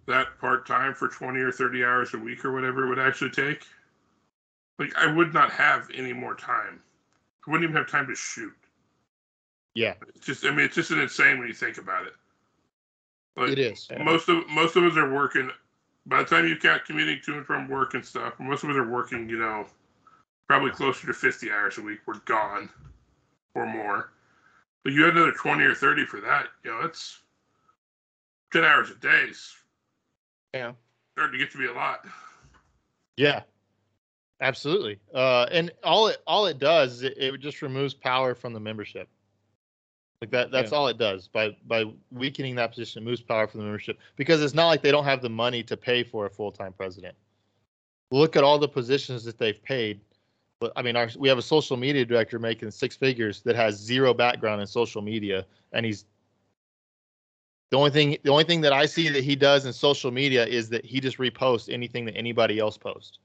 that 0.06 0.38
part 0.40 0.66
time 0.66 0.94
for 0.94 1.08
twenty 1.08 1.40
or 1.40 1.52
thirty 1.52 1.84
hours 1.84 2.14
a 2.14 2.18
week 2.18 2.44
or 2.44 2.52
whatever 2.52 2.84
it 2.84 2.88
would 2.88 2.98
actually 2.98 3.30
take, 3.30 3.64
like 4.78 4.94
I 4.96 5.12
would 5.12 5.32
not 5.32 5.50
have 5.52 5.88
any 5.94 6.12
more 6.12 6.34
time. 6.34 6.80
I 7.46 7.50
wouldn't 7.50 7.68
even 7.68 7.76
have 7.76 7.90
time 7.90 8.06
to 8.06 8.14
shoot. 8.14 8.52
Yeah. 9.74 9.94
It's 10.14 10.26
just, 10.26 10.44
I 10.44 10.50
mean, 10.50 10.60
it's 10.60 10.74
just 10.74 10.90
an 10.90 11.00
insane 11.00 11.38
when 11.38 11.48
you 11.48 11.54
think 11.54 11.78
about 11.78 12.06
it. 12.06 12.12
Like, 13.36 13.50
It 13.50 13.58
is. 13.58 13.88
Most 14.00 14.28
of 14.28 14.48
most 14.50 14.76
of 14.76 14.84
us 14.84 14.96
are 14.96 15.12
working. 15.12 15.50
By 16.04 16.18
the 16.18 16.24
time 16.24 16.46
you 16.46 16.56
count 16.56 16.84
commuting 16.84 17.20
to 17.24 17.38
and 17.38 17.46
from 17.46 17.68
work 17.68 17.94
and 17.94 18.04
stuff, 18.04 18.34
most 18.38 18.64
of 18.64 18.70
us 18.70 18.76
are 18.76 18.88
working. 18.88 19.28
You 19.28 19.38
know, 19.38 19.66
probably 20.48 20.70
closer 20.70 21.06
to 21.06 21.14
fifty 21.14 21.50
hours 21.50 21.78
a 21.78 21.82
week. 21.82 22.00
We're 22.06 22.18
gone, 22.26 22.68
or 23.54 23.66
more. 23.66 24.10
But 24.84 24.92
you 24.92 25.04
had 25.04 25.16
another 25.16 25.32
twenty 25.32 25.64
or 25.64 25.74
thirty 25.74 26.04
for 26.04 26.20
that. 26.20 26.48
You 26.62 26.72
know, 26.72 26.80
it's 26.82 27.20
ten 28.52 28.64
hours 28.64 28.90
a 28.90 28.96
day. 28.96 29.28
Is 29.30 29.54
Yeah. 30.54 30.72
starting 31.14 31.38
to 31.38 31.44
get 31.44 31.52
to 31.52 31.58
be 31.58 31.66
a 31.66 31.72
lot. 31.72 32.06
Yeah. 33.16 33.42
Absolutely. 34.40 34.98
Uh, 35.14 35.46
and 35.52 35.70
all 35.84 36.08
it 36.08 36.18
all 36.26 36.46
it 36.46 36.58
does 36.58 36.94
is 36.94 37.02
it, 37.04 37.14
it 37.16 37.38
just 37.38 37.62
removes 37.62 37.94
power 37.94 38.34
from 38.34 38.52
the 38.52 38.60
membership. 38.60 39.08
Like 40.20 40.30
that. 40.30 40.50
That's 40.50 40.72
Yeah. 40.72 40.78
all 40.78 40.88
it 40.88 40.98
does. 40.98 41.28
By 41.28 41.56
by 41.66 41.84
weakening 42.10 42.56
that 42.56 42.70
position, 42.70 43.02
it 43.02 43.06
moves 43.06 43.20
power 43.20 43.46
from 43.46 43.60
the 43.60 43.66
membership 43.66 43.98
because 44.16 44.42
it's 44.42 44.54
not 44.54 44.66
like 44.66 44.82
they 44.82 44.90
don't 44.90 45.04
have 45.04 45.22
the 45.22 45.30
money 45.30 45.62
to 45.64 45.76
pay 45.76 46.02
for 46.02 46.26
a 46.26 46.30
full 46.30 46.50
time 46.50 46.72
president. 46.72 47.16
Look 48.10 48.36
at 48.36 48.42
all 48.44 48.58
the 48.58 48.68
positions 48.68 49.24
that 49.24 49.38
they've 49.38 49.62
paid. 49.62 50.00
But 50.60 50.72
I 50.76 50.82
mean, 50.82 50.96
our, 50.96 51.08
we 51.18 51.28
have 51.28 51.38
a 51.38 51.42
social 51.42 51.76
media 51.76 52.04
director 52.04 52.38
making 52.38 52.70
six 52.72 52.96
figures 52.96 53.40
that 53.42 53.56
has 53.56 53.76
zero 53.76 54.12
background 54.14 54.60
in 54.60 54.66
social 54.66 55.02
media, 55.02 55.46
and 55.72 55.86
he's 55.86 56.04
the 57.72 57.78
only 57.78 57.90
thing 57.90 58.18
the 58.22 58.30
only 58.30 58.44
thing 58.44 58.60
that 58.60 58.74
I 58.74 58.84
see 58.84 59.08
that 59.08 59.24
he 59.24 59.34
does 59.34 59.64
in 59.64 59.72
social 59.72 60.10
media 60.10 60.44
is 60.44 60.68
that 60.68 60.84
he 60.84 61.00
just 61.00 61.16
reposts 61.16 61.72
anything 61.72 62.04
that 62.04 62.14
anybody 62.14 62.58
else 62.58 62.76
posts. 62.76 63.18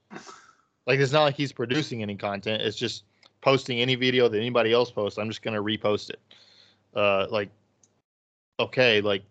Like 0.87 1.01
it's 1.01 1.11
not 1.11 1.23
like 1.23 1.35
he's 1.35 1.51
producing 1.51 2.01
any 2.01 2.15
content. 2.15 2.61
It's 2.61 2.77
just 2.77 3.03
posting 3.41 3.81
any 3.81 3.95
video 3.95 4.29
that 4.29 4.37
anybody 4.37 4.71
else 4.71 4.89
posts. 4.89 5.19
I'm 5.19 5.27
just 5.27 5.41
gonna 5.41 5.61
repost 5.61 6.11
it. 6.11 6.21
Uh, 6.95 7.27
like, 7.29 7.49
okay, 8.57 9.01
like, 9.01 9.21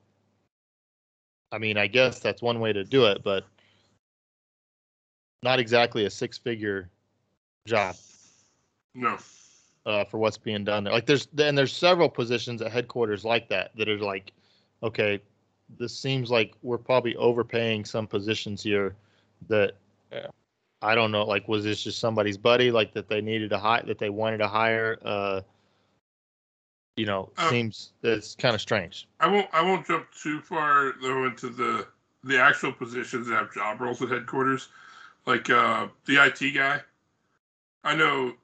I 1.50 1.56
mean, 1.56 1.78
I 1.78 1.86
guess 1.86 2.20
that's 2.20 2.42
one 2.42 2.60
way 2.60 2.74
to 2.74 2.84
do 2.84 3.06
it, 3.06 3.24
but 3.24 3.44
not 5.42 5.58
exactly 5.58 6.04
a 6.04 6.10
six-figure 6.10 6.90
job 7.66 7.96
No. 8.94 9.16
uh, 9.86 10.04
for 10.04 10.18
what's 10.18 10.36
being 10.36 10.64
done 10.64 10.84
there. 10.84 10.92
Like 10.92 11.06
there's 11.06 11.26
and 11.38 11.56
there's 11.56 11.72
several 11.72 12.10
positions 12.10 12.60
at 12.60 12.70
headquarters 12.70 13.24
like 13.24 13.48
that 13.48 13.74
that 13.76 13.88
are 13.88 13.96
like, 13.96 14.32
okay, 14.82 15.20
this 15.78 15.96
seems 15.96 16.30
like 16.30 16.54
we're 16.62 16.78
probably 16.78 17.16
overpaying 17.16 17.84
some 17.84 18.06
positions 18.06 18.62
here 18.62 18.94
that 19.48 19.74
Yeah. 20.12 20.28
I 20.82 20.94
don't 20.94 21.10
know. 21.10 21.24
Like, 21.24 21.48
was 21.48 21.64
this 21.64 21.82
just 21.82 21.98
somebody's 21.98 22.36
buddy 22.36 22.70
like 22.70 22.92
that 22.92 23.08
they 23.08 23.20
needed 23.20 23.50
to 23.50 23.58
hire 23.58 23.82
that 23.86 23.98
they 23.98 24.10
wanted 24.10 24.38
to 24.38 24.48
hire? 24.48 24.98
Uh, 25.02 25.40
you 26.96 27.06
know, 27.06 27.30
Uh, 27.36 27.50
seems 27.50 27.92
it's 28.02 28.34
kind 28.34 28.54
of 28.54 28.60
strange. 28.60 29.08
I 29.20 29.26
won't. 29.26 29.48
I 29.52 29.62
won't 29.62 29.86
jump 29.86 30.06
too 30.12 30.40
far 30.40 30.94
though 31.00 31.24
into 31.24 31.48
the 31.48 31.86
the 32.24 32.40
actual 32.40 32.72
positions 32.72 33.28
that 33.28 33.34
have 33.34 33.52
job 33.52 33.80
roles 33.80 34.02
at 34.02 34.10
headquarters, 34.10 34.68
like 35.26 35.50
uh, 35.50 35.88
the 36.06 36.24
IT 36.24 36.52
guy. 36.52 36.82
I 37.84 37.94
know 37.94 38.34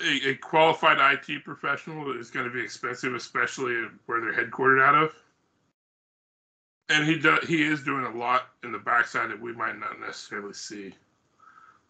a, 0.00 0.30
a 0.30 0.34
qualified 0.36 0.98
IT 0.98 1.44
professional 1.44 2.18
is 2.18 2.30
going 2.30 2.46
to 2.46 2.52
be 2.52 2.60
expensive, 2.60 3.14
especially 3.14 3.74
where 4.06 4.20
they're 4.20 4.32
headquartered 4.32 4.82
out 4.82 4.94
of. 4.94 5.14
And 6.88 7.06
he 7.06 7.18
does. 7.18 7.46
He 7.46 7.64
is 7.64 7.82
doing 7.82 8.04
a 8.04 8.16
lot 8.16 8.48
in 8.62 8.70
the 8.70 8.78
backside 8.78 9.30
that 9.30 9.40
we 9.40 9.52
might 9.52 9.78
not 9.78 10.00
necessarily 10.00 10.54
see, 10.54 10.94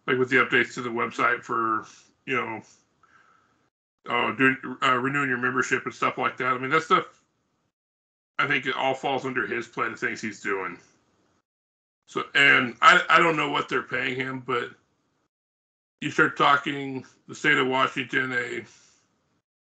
like 0.07 0.17
with 0.17 0.29
the 0.29 0.37
updates 0.37 0.73
to 0.73 0.81
the 0.81 0.89
website 0.89 1.43
for 1.43 1.85
you 2.25 2.35
know, 2.35 2.61
uh, 4.09 4.35
doing 4.35 4.57
uh, 4.83 4.97
renewing 4.97 5.29
your 5.29 5.37
membership 5.37 5.85
and 5.85 5.93
stuff 5.93 6.17
like 6.17 6.37
that. 6.37 6.47
I 6.53 6.57
mean, 6.57 6.71
that 6.71 6.83
stuff 6.83 7.05
I 8.39 8.47
think 8.47 8.65
it 8.65 8.75
all 8.75 8.93
falls 8.93 9.25
under 9.25 9.47
his 9.47 9.67
plate 9.67 9.91
of 9.91 9.99
things 9.99 10.21
he's 10.21 10.41
doing. 10.41 10.77
So, 12.05 12.23
and 12.35 12.75
I, 12.81 13.01
I 13.09 13.19
don't 13.19 13.35
know 13.35 13.49
what 13.49 13.67
they're 13.67 13.81
paying 13.81 14.15
him, 14.15 14.43
but 14.45 14.69
you 16.01 16.11
start 16.11 16.37
talking 16.37 17.05
the 17.27 17.35
state 17.35 17.57
of 17.57 17.67
Washington, 17.67 18.31
a 18.33 18.63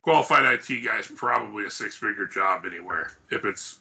qualified 0.03 0.45
IT 0.45 0.85
guy 0.85 0.99
is 0.99 1.07
probably 1.07 1.65
a 1.65 1.71
six 1.71 1.97
figure 1.97 2.27
job 2.27 2.65
anywhere 2.67 3.13
if 3.31 3.45
it's 3.45 3.79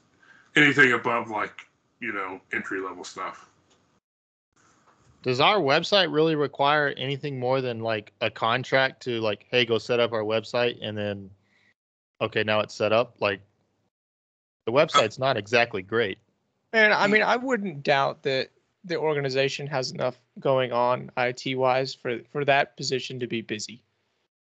anything 0.56 0.93
above 0.93 1.30
like, 1.30 1.68
you 1.99 2.14
know, 2.14 2.39
entry 2.53 2.82
level 2.82 3.03
stuff. 3.03 3.49
Does 5.24 5.39
our 5.39 5.58
website 5.58 6.14
really 6.14 6.36
require 6.36 6.93
anything 6.97 7.39
more 7.39 7.60
than 7.60 7.80
like 7.80 8.14
a 8.22 8.30
contract 8.30 9.01
to 9.03 9.20
like, 9.22 9.45
hey, 9.49 9.66
go 9.66 9.80
set 9.80 9.99
up 9.99 10.12
our 10.14 10.24
website 10.24 10.78
and 10.82 10.95
then, 10.95 11.32
okay, 12.22 12.43
now 12.43 12.60
it's 12.60 12.76
set 12.76 12.93
up? 12.93 13.16
Like, 13.20 13.41
the 14.66 14.72
website's 14.72 15.18
not 15.18 15.38
exactly 15.38 15.82
great. 15.82 16.20
And 16.74 16.93
I 16.93 17.08
mean, 17.08 17.22
I 17.22 17.38
wouldn't 17.38 17.84
doubt 17.84 18.24
that 18.24 18.49
the 18.84 18.97
organization 18.97 19.66
has 19.68 19.91
enough 19.91 20.16
going 20.39 20.72
on 20.72 21.10
IT 21.18 21.58
wise 21.58 21.95
for 21.95 22.20
for 22.32 22.45
that 22.45 22.78
position 22.78 23.20
to 23.20 23.28
be 23.28 23.41
busy. 23.41 23.82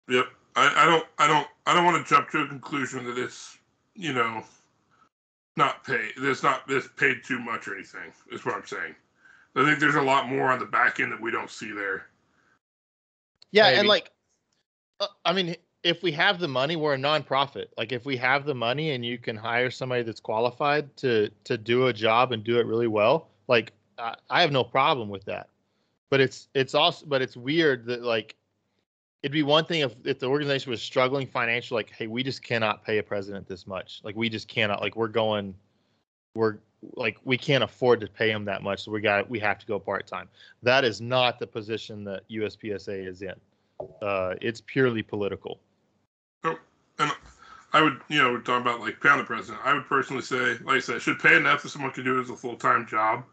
Yep. 0.08 0.26
I, 0.56 0.82
I 0.82 0.86
don't 0.86 1.06
I 1.18 1.26
don't 1.26 1.46
I 1.66 1.74
don't 1.74 1.84
want 1.84 2.06
to 2.06 2.14
jump 2.14 2.30
to 2.30 2.40
a 2.40 2.48
conclusion 2.48 3.04
that 3.06 3.18
it's, 3.18 3.56
you 3.94 4.12
know, 4.12 4.42
not 5.56 5.84
paid 5.84 6.12
it's 6.16 6.42
not 6.42 6.62
it's 6.68 6.88
paid 6.96 7.22
too 7.24 7.38
much 7.38 7.68
or 7.68 7.74
anything, 7.74 8.12
is 8.32 8.44
what 8.44 8.54
I'm 8.54 8.66
saying. 8.66 8.94
I 9.56 9.64
think 9.64 9.78
there's 9.78 9.94
a 9.94 10.02
lot 10.02 10.28
more 10.28 10.50
on 10.50 10.58
the 10.58 10.66
back 10.66 10.98
end 10.98 11.12
that 11.12 11.20
we 11.20 11.30
don't 11.30 11.50
see 11.50 11.70
there. 11.70 12.06
Yeah, 13.52 13.64
Maybe. 13.64 13.78
and 13.78 13.88
like, 13.88 14.10
uh, 14.98 15.06
I 15.24 15.32
mean, 15.32 15.54
if 15.84 16.02
we 16.02 16.10
have 16.12 16.40
the 16.40 16.48
money, 16.48 16.74
we're 16.74 16.94
a 16.94 16.98
nonprofit. 16.98 17.66
Like, 17.78 17.92
if 17.92 18.04
we 18.04 18.16
have 18.16 18.46
the 18.46 18.54
money 18.54 18.90
and 18.92 19.06
you 19.06 19.16
can 19.16 19.36
hire 19.36 19.70
somebody 19.70 20.02
that's 20.02 20.20
qualified 20.20 20.96
to 20.98 21.30
to 21.44 21.56
do 21.56 21.86
a 21.86 21.92
job 21.92 22.32
and 22.32 22.42
do 22.42 22.58
it 22.58 22.66
really 22.66 22.88
well, 22.88 23.28
like, 23.46 23.72
I, 23.96 24.16
I 24.28 24.40
have 24.40 24.50
no 24.50 24.64
problem 24.64 25.08
with 25.08 25.24
that. 25.26 25.48
But 26.10 26.20
it's 26.20 26.48
it's 26.54 26.74
also 26.74 27.06
but 27.06 27.22
it's 27.22 27.36
weird 27.36 27.86
that 27.86 28.02
like, 28.02 28.34
it'd 29.24 29.32
be 29.32 29.42
one 29.42 29.64
thing 29.64 29.80
if 29.80 29.94
if 30.04 30.18
the 30.18 30.26
organization 30.26 30.70
was 30.70 30.82
struggling 30.82 31.26
financially, 31.26 31.78
like, 31.78 31.90
hey, 31.90 32.06
we 32.06 32.22
just 32.22 32.42
cannot 32.42 32.84
pay 32.84 32.98
a 32.98 33.02
president 33.02 33.48
this 33.48 33.66
much. 33.66 34.02
Like, 34.04 34.14
we 34.14 34.28
just 34.28 34.48
cannot. 34.48 34.82
Like, 34.82 34.96
we're 34.96 35.08
going, 35.08 35.54
we're 36.34 36.58
like 36.96 37.16
we 37.24 37.38
can't 37.38 37.64
afford 37.64 38.00
to 38.02 38.06
pay 38.06 38.30
him 38.30 38.44
that 38.44 38.62
much, 38.62 38.84
so 38.84 38.92
we 38.92 39.00
got 39.00 39.28
we 39.30 39.40
have 39.40 39.58
to 39.58 39.66
go 39.66 39.78
part 39.78 40.06
time. 40.06 40.28
That 40.62 40.84
is 40.84 41.00
not 41.00 41.38
the 41.38 41.46
position 41.46 42.04
that 42.04 42.28
USPSA 42.28 43.08
is 43.08 43.22
in. 43.22 43.32
Uh, 44.02 44.34
it's 44.42 44.60
purely 44.60 45.02
political. 45.02 45.58
And 46.44 47.10
I 47.72 47.82
would, 47.82 48.00
you 48.08 48.22
know, 48.22 48.30
we're 48.30 48.40
talking 48.40 48.60
about 48.60 48.80
like 48.80 49.00
pound 49.00 49.20
the 49.20 49.24
president. 49.24 49.64
I 49.64 49.72
would 49.72 49.86
personally 49.86 50.22
say, 50.22 50.58
like 50.64 50.76
I 50.76 50.80
said, 50.80 51.00
should 51.00 51.18
pay 51.18 51.34
enough 51.34 51.62
that 51.62 51.70
someone 51.70 51.92
can 51.92 52.04
do 52.04 52.18
it 52.18 52.22
as 52.22 52.30
a 52.30 52.36
full 52.36 52.56
time 52.56 52.86
job, 52.86 53.24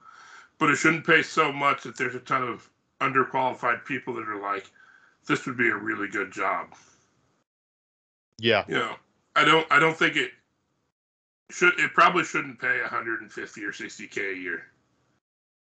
but 0.57 0.69
it 0.69 0.77
shouldn't 0.77 1.05
pay 1.05 1.21
so 1.21 1.51
much 1.51 1.83
that 1.83 1.97
there's 1.97 2.15
a 2.15 2.19
ton 2.19 2.43
of 2.43 2.69
underqualified 3.01 3.83
people 3.83 4.13
that 4.15 4.29
are 4.29 4.41
like, 4.41 4.71
this 5.27 5.45
would 5.45 5.57
be 5.57 5.69
a 5.69 5.75
really 5.75 6.07
good 6.07 6.31
job. 6.31 6.73
Yeah, 8.37 8.63
You 8.67 8.75
know, 8.75 8.95
I 9.35 9.45
don't, 9.45 9.67
I 9.71 9.79
don't 9.79 9.97
think 9.97 10.15
it 10.15 10.31
should. 11.51 11.79
It 11.79 11.93
probably 11.93 12.23
shouldn't 12.23 12.59
pay 12.59 12.81
150 12.81 13.63
or 13.63 13.71
60k 13.71 14.33
a 14.33 14.37
year. 14.37 14.63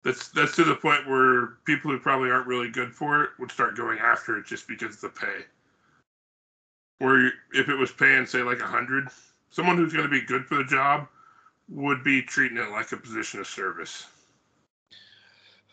That's 0.04 0.30
that's 0.30 0.56
to 0.56 0.64
the 0.64 0.76
point 0.76 1.08
where 1.08 1.58
people 1.66 1.92
who 1.92 2.00
probably 2.00 2.30
aren't 2.30 2.48
really 2.48 2.70
good 2.70 2.94
for 2.94 3.24
it 3.24 3.30
would 3.40 3.52
start 3.52 3.76
going 3.76 4.00
after 4.00 4.38
it 4.38 4.46
just 4.46 4.68
because 4.68 4.96
of 4.96 5.02
the 5.02 5.10
pay. 5.10 5.46
Or 7.00 7.32
if 7.54 7.70
it 7.70 7.76
was 7.76 7.92
paying 7.92 8.26
say 8.26 8.42
like 8.42 8.60
100, 8.60 9.08
someone 9.50 9.78
who's 9.78 9.94
going 9.94 10.06
to 10.06 10.10
be 10.10 10.22
good 10.22 10.46
for 10.46 10.56
the 10.56 10.64
job 10.64 11.08
would 11.70 12.04
be 12.04 12.22
treating 12.22 12.58
it 12.58 12.70
like 12.70 12.92
a 12.92 12.98
position 12.98 13.40
of 13.40 13.48
service. 13.48 14.06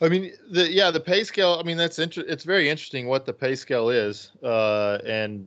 I 0.00 0.08
mean, 0.08 0.32
the 0.50 0.70
yeah, 0.70 0.90
the 0.90 1.00
pay 1.00 1.24
scale. 1.24 1.56
I 1.60 1.62
mean, 1.62 1.76
that's 1.76 1.98
inter- 1.98 2.24
It's 2.26 2.44
very 2.44 2.68
interesting 2.68 3.06
what 3.06 3.26
the 3.26 3.32
pay 3.32 3.54
scale 3.54 3.90
is, 3.90 4.32
uh, 4.42 4.98
and 5.06 5.46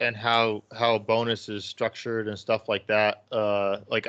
and 0.00 0.16
how 0.16 0.62
how 0.76 0.98
bonus 0.98 1.48
is 1.48 1.64
structured 1.64 2.28
and 2.28 2.38
stuff 2.38 2.68
like 2.68 2.86
that. 2.86 3.24
Uh, 3.32 3.78
like, 3.88 4.06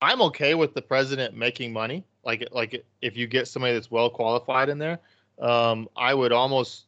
I'm 0.00 0.20
okay 0.22 0.54
with 0.54 0.74
the 0.74 0.82
president 0.82 1.36
making 1.36 1.72
money. 1.72 2.04
Like, 2.24 2.48
like 2.52 2.84
if 3.00 3.16
you 3.16 3.26
get 3.26 3.48
somebody 3.48 3.74
that's 3.74 3.90
well 3.90 4.10
qualified 4.10 4.68
in 4.68 4.78
there, 4.78 4.98
um, 5.40 5.88
I 5.96 6.12
would 6.14 6.32
almost, 6.32 6.86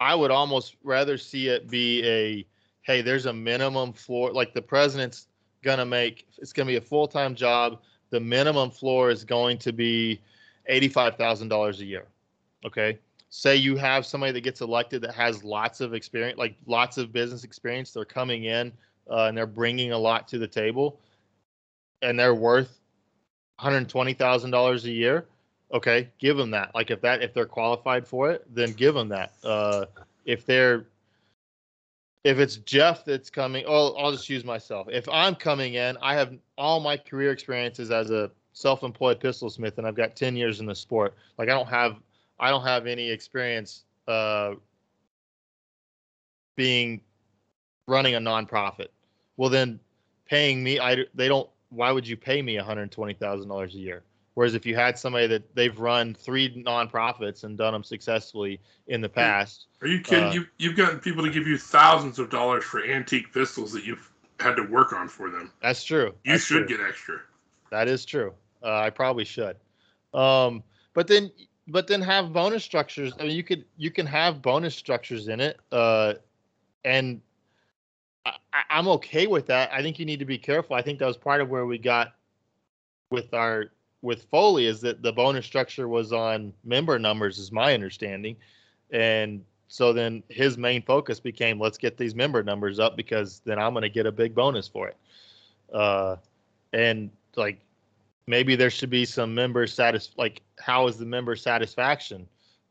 I 0.00 0.14
would 0.14 0.30
almost 0.30 0.76
rather 0.82 1.16
see 1.18 1.48
it 1.48 1.70
be 1.70 2.04
a, 2.06 2.46
hey, 2.82 3.02
there's 3.02 3.26
a 3.26 3.32
minimum 3.32 3.92
floor. 3.92 4.32
Like 4.32 4.54
the 4.54 4.62
president's 4.62 5.28
gonna 5.62 5.86
make, 5.86 6.26
it's 6.38 6.52
gonna 6.52 6.66
be 6.66 6.76
a 6.76 6.80
full 6.80 7.06
time 7.06 7.34
job. 7.34 7.80
The 8.10 8.20
minimum 8.20 8.70
floor 8.70 9.10
is 9.10 9.24
going 9.24 9.58
to 9.58 9.72
be 9.72 10.20
eighty-five 10.70 11.16
thousand 11.16 11.48
dollars 11.48 11.80
a 11.80 11.84
year. 11.84 12.06
Okay. 12.64 12.98
Say 13.28 13.56
you 13.56 13.76
have 13.76 14.04
somebody 14.04 14.32
that 14.32 14.40
gets 14.40 14.60
elected 14.60 15.02
that 15.02 15.14
has 15.14 15.44
lots 15.44 15.80
of 15.80 15.94
experience, 15.94 16.36
like 16.36 16.56
lots 16.66 16.98
of 16.98 17.12
business 17.12 17.44
experience. 17.44 17.92
They're 17.92 18.04
coming 18.04 18.44
in 18.44 18.72
uh, 19.08 19.26
and 19.26 19.36
they're 19.36 19.46
bringing 19.46 19.92
a 19.92 19.98
lot 19.98 20.26
to 20.28 20.38
the 20.38 20.48
table, 20.48 20.98
and 22.02 22.18
they're 22.18 22.34
worth 22.34 22.80
one 23.60 23.72
hundred 23.72 23.88
twenty 23.88 24.14
thousand 24.14 24.50
dollars 24.50 24.84
a 24.86 24.90
year. 24.90 25.26
Okay, 25.72 26.08
give 26.18 26.36
them 26.36 26.50
that. 26.50 26.74
Like 26.74 26.90
if 26.90 27.00
that 27.02 27.22
if 27.22 27.32
they're 27.32 27.46
qualified 27.46 28.06
for 28.06 28.30
it, 28.30 28.44
then 28.52 28.72
give 28.72 28.94
them 28.94 29.08
that. 29.10 29.32
Uh, 29.44 29.86
if 30.24 30.44
they're 30.44 30.86
if 32.24 32.38
it's 32.38 32.56
Jeff 32.56 33.04
that's 33.04 33.30
coming, 33.30 33.64
oh, 33.66 33.94
I'll 33.94 34.12
just 34.12 34.28
use 34.28 34.44
myself. 34.44 34.88
If 34.90 35.08
I'm 35.08 35.34
coming 35.34 35.74
in, 35.74 35.96
I 36.02 36.14
have 36.14 36.34
all 36.58 36.80
my 36.80 36.96
career 36.96 37.30
experiences 37.30 37.90
as 37.90 38.10
a 38.10 38.30
self-employed 38.52 39.20
pistol 39.20 39.50
smith, 39.50 39.78
and 39.78 39.86
I've 39.86 39.94
got 39.94 40.16
10 40.16 40.36
years 40.36 40.60
in 40.60 40.66
the 40.66 40.74
sport. 40.74 41.14
Like 41.38 41.48
I 41.48 41.52
don't 41.52 41.68
have, 41.68 41.96
I 42.38 42.50
don't 42.50 42.64
have 42.64 42.86
any 42.86 43.10
experience 43.10 43.84
uh, 44.08 44.54
being 46.56 47.00
running 47.86 48.14
a 48.14 48.20
nonprofit. 48.20 48.88
Well, 49.36 49.50
then 49.50 49.80
paying 50.26 50.62
me, 50.62 50.78
I 50.78 51.04
they 51.14 51.28
don't. 51.28 51.48
Why 51.70 51.92
would 51.92 52.06
you 52.06 52.16
pay 52.16 52.42
me 52.42 52.56
$120,000 52.56 53.74
a 53.74 53.78
year? 53.78 54.02
Whereas 54.34 54.54
if 54.54 54.66
you 54.66 54.74
had 54.74 54.98
somebody 54.98 55.26
that 55.28 55.54
they've 55.54 55.78
run 55.78 56.14
three 56.14 56.62
nonprofits 56.64 57.44
and 57.44 57.56
done 57.56 57.72
them 57.72 57.84
successfully 57.84 58.60
in 58.86 59.00
the 59.00 59.08
past, 59.08 59.66
Are 59.82 59.86
you 59.86 60.00
kidding? 60.00 60.24
Uh, 60.24 60.32
you 60.32 60.46
you've 60.58 60.76
gotten 60.76 60.98
people 60.98 61.22
to 61.24 61.30
give 61.30 61.46
you 61.46 61.58
thousands 61.58 62.18
of 62.18 62.30
dollars 62.30 62.64
for 62.64 62.84
antique 62.84 63.32
pistols 63.32 63.72
that 63.72 63.84
you've 63.84 64.10
had 64.38 64.56
to 64.56 64.62
work 64.62 64.92
on 64.92 65.08
for 65.08 65.30
them. 65.30 65.52
That's 65.62 65.84
true. 65.84 66.14
You 66.24 66.32
That's 66.32 66.44
should 66.44 66.68
true. 66.68 66.78
get 66.78 66.86
extra. 66.86 67.20
That 67.70 67.88
is 67.88 68.04
true. 68.04 68.34
Uh, 68.62 68.78
I 68.78 68.90
probably 68.90 69.24
should. 69.24 69.56
Um, 70.12 70.62
but 70.94 71.06
then, 71.06 71.30
but 71.68 71.86
then 71.86 72.02
have 72.02 72.32
bonus 72.32 72.64
structures. 72.64 73.12
I 73.18 73.24
mean, 73.24 73.36
you 73.36 73.44
could 73.44 73.64
you 73.76 73.90
can 73.90 74.06
have 74.06 74.42
bonus 74.42 74.74
structures 74.74 75.28
in 75.28 75.40
it, 75.40 75.58
uh, 75.70 76.14
and 76.84 77.20
I, 78.26 78.34
I'm 78.68 78.88
okay 78.88 79.26
with 79.26 79.46
that. 79.46 79.72
I 79.72 79.82
think 79.82 79.98
you 79.98 80.04
need 80.04 80.18
to 80.18 80.24
be 80.24 80.38
careful. 80.38 80.76
I 80.76 80.82
think 80.82 80.98
that 80.98 81.06
was 81.06 81.16
part 81.16 81.40
of 81.40 81.48
where 81.48 81.66
we 81.66 81.78
got 81.78 82.14
with 83.10 83.32
our 83.34 83.66
with 84.02 84.24
Foley 84.24 84.66
is 84.66 84.80
that 84.80 85.02
the 85.02 85.12
bonus 85.12 85.46
structure 85.46 85.86
was 85.86 86.12
on 86.12 86.52
member 86.64 86.98
numbers, 86.98 87.38
is 87.38 87.52
my 87.52 87.74
understanding, 87.74 88.36
and 88.90 89.44
so 89.68 89.92
then 89.92 90.22
his 90.28 90.58
main 90.58 90.82
focus 90.82 91.20
became 91.20 91.60
let's 91.60 91.78
get 91.78 91.96
these 91.96 92.14
member 92.16 92.42
numbers 92.42 92.80
up 92.80 92.96
because 92.96 93.40
then 93.44 93.58
I'm 93.58 93.72
going 93.72 93.82
to 93.82 93.88
get 93.88 94.04
a 94.04 94.12
big 94.12 94.34
bonus 94.34 94.66
for 94.66 94.88
it. 94.88 94.96
Uh, 95.72 96.16
and 96.72 97.10
like 97.36 97.60
maybe 98.26 98.56
there 98.56 98.70
should 98.70 98.90
be 98.90 99.04
some 99.04 99.34
member 99.34 99.66
satis 99.66 100.10
like 100.16 100.42
how 100.58 100.86
is 100.86 100.96
the 100.96 101.06
member 101.06 101.36
satisfaction 101.36 102.26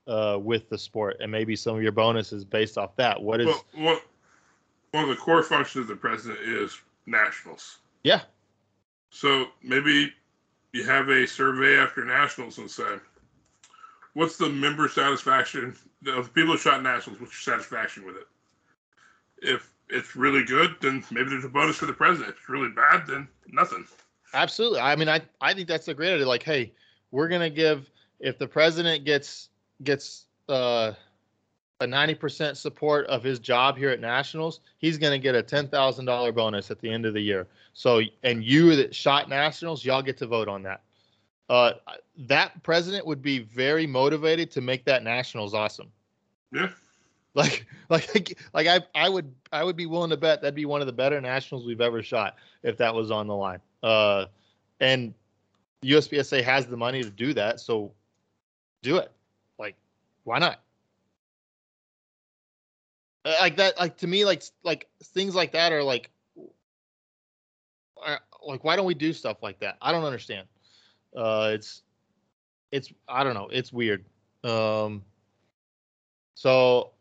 uh, 0.08 0.38
with 0.42 0.70
the 0.70 0.78
sport 0.78 1.18
and 1.20 1.32
maybe 1.32 1.56
some 1.56 1.76
of 1.76 1.84
your 1.84 1.92
bonuses 1.92 2.44
based 2.44 2.78
off 2.78 2.96
that 2.96 3.22
what 3.22 3.40
is 3.42 3.48
Well, 3.48 3.66
one, 3.74 3.98
one 4.92 5.04
of 5.04 5.10
the 5.10 5.16
core 5.16 5.44
functions 5.44 5.84
of 5.84 5.88
the 5.88 5.96
president 5.96 6.40
is 6.42 6.80
nationals. 7.06 7.80
yeah 8.04 8.22
So 9.10 9.48
maybe 9.64 10.14
you 10.72 10.84
have 10.84 11.10
a 11.10 11.26
survey 11.28 11.78
after 11.78 12.06
nationals 12.06 12.58
and 12.60 12.70
say, 12.70 12.98
what's 14.14 14.38
the 14.38 14.50
member 14.50 14.88
satisfaction 14.88 15.76
of 16.08 16.26
the 16.26 16.32
people 16.32 16.54
who 16.54 16.58
shot 16.58 16.84
nationals? 16.84 17.20
What's 17.20 17.34
your 17.34 17.56
satisfaction 17.56 18.06
with 18.06 18.16
it? 18.16 18.28
If 19.42 19.74
it's 19.90 20.16
really 20.16 20.44
good, 20.44 20.76
then 20.82 21.04
maybe 21.12 21.30
there's 21.30 21.46
a 21.46 21.50
bonus 21.50 21.78
for 21.78 21.86
the 21.88 21.94
president. 21.94 22.32
If 22.34 22.40
it's 22.42 22.50
really 22.50 22.70
bad, 22.70 23.08
then 23.08 23.28
nothing. 23.48 23.86
Absolutely 24.34 24.80
i 24.80 24.96
mean 24.96 25.10
i 25.10 25.22
i 25.42 25.54
think 25.54 25.68
that's 25.68 25.88
a 25.88 25.94
great 25.94 26.14
idea 26.14 26.28
like 26.28 26.44
hey 26.44 26.72
we're 27.12 27.28
going 27.28 27.42
to 27.42 27.50
give 27.50 27.90
if 28.20 28.38
the 28.38 28.48
president 28.48 29.06
gets 29.06 29.50
gets 29.84 30.26
uh 30.50 30.94
a 31.82 31.86
90% 31.86 32.58
support 32.58 33.08
of 33.08 33.24
his 33.24 33.40
job 33.40 33.78
here 33.78 33.90
at 33.90 34.02
nationals 34.02 34.60
he's 34.80 34.98
going 34.98 35.14
to 35.14 35.18
get 35.18 35.34
a 35.34 35.42
$10000 35.42 36.36
bonus 36.36 36.70
at 36.72 36.80
the 36.82 36.90
end 36.92 37.06
of 37.06 37.14
the 37.14 37.22
year 37.22 37.48
so 37.74 38.02
and 38.24 38.44
you 38.44 38.76
that 38.76 38.94
shot 38.94 39.30
nationals 39.30 39.86
y'all 39.86 40.02
get 40.02 40.18
to 40.18 40.28
vote 40.28 40.50
on 40.50 40.62
that 40.62 40.82
uh 41.50 41.72
that 42.18 42.62
president 42.64 43.06
would 43.06 43.22
be 43.22 43.40
very 43.40 43.88
motivated 43.88 44.52
to 44.52 44.60
make 44.60 44.84
that 44.84 45.04
nationals 45.04 45.54
awesome 45.54 45.90
Yeah. 46.52 46.70
like 47.36 47.66
like 47.90 48.38
like 48.54 48.68
I 48.68 48.82
I 48.96 49.08
would 49.08 49.34
I 49.52 49.64
would 49.64 49.76
be 49.76 49.86
willing 49.86 50.10
to 50.10 50.18
bet 50.18 50.42
that'd 50.42 50.56
be 50.56 50.66
one 50.66 50.82
of 50.82 50.88
the 50.88 50.94
better 50.94 51.22
nationals 51.22 51.66
we've 51.66 51.80
ever 51.80 52.02
shot 52.02 52.36
if 52.64 52.76
that 52.78 52.94
was 52.94 53.12
on 53.12 53.28
the 53.28 53.36
line. 53.36 53.60
Uh, 53.84 54.26
and 54.80 55.14
USPSA 55.84 56.44
has 56.44 56.68
the 56.68 56.78
money 56.78 57.04
to 57.04 57.10
do 57.10 57.34
that, 57.34 57.60
so 57.60 57.92
do 58.82 58.98
it. 58.98 59.12
Like, 59.58 59.76
why 60.24 60.40
not? 60.40 60.60
Uh, 63.26 63.36
Like 63.40 63.58
that, 63.58 63.78
like 63.80 63.98
to 63.98 64.08
me, 64.08 64.26
like 64.26 64.44
like 64.64 64.88
things 65.04 65.36
like 65.36 65.52
that 65.54 65.72
are 65.72 65.84
like, 65.84 66.10
are, 68.02 68.20
like 68.46 68.64
why 68.64 68.76
don't 68.76 68.86
we 68.86 68.94
do 68.94 69.14
stuff 69.14 69.44
like 69.44 69.60
that? 69.60 69.78
I 69.82 69.92
don't 69.92 70.04
understand. 70.06 70.48
Uh, 71.16 71.52
it's 71.54 71.84
it's 72.72 72.92
I 73.08 73.24
don't 73.24 73.34
know. 73.34 73.50
It's 73.52 73.74
weird. 73.74 74.06
Um, 74.44 75.04
so 76.36 76.92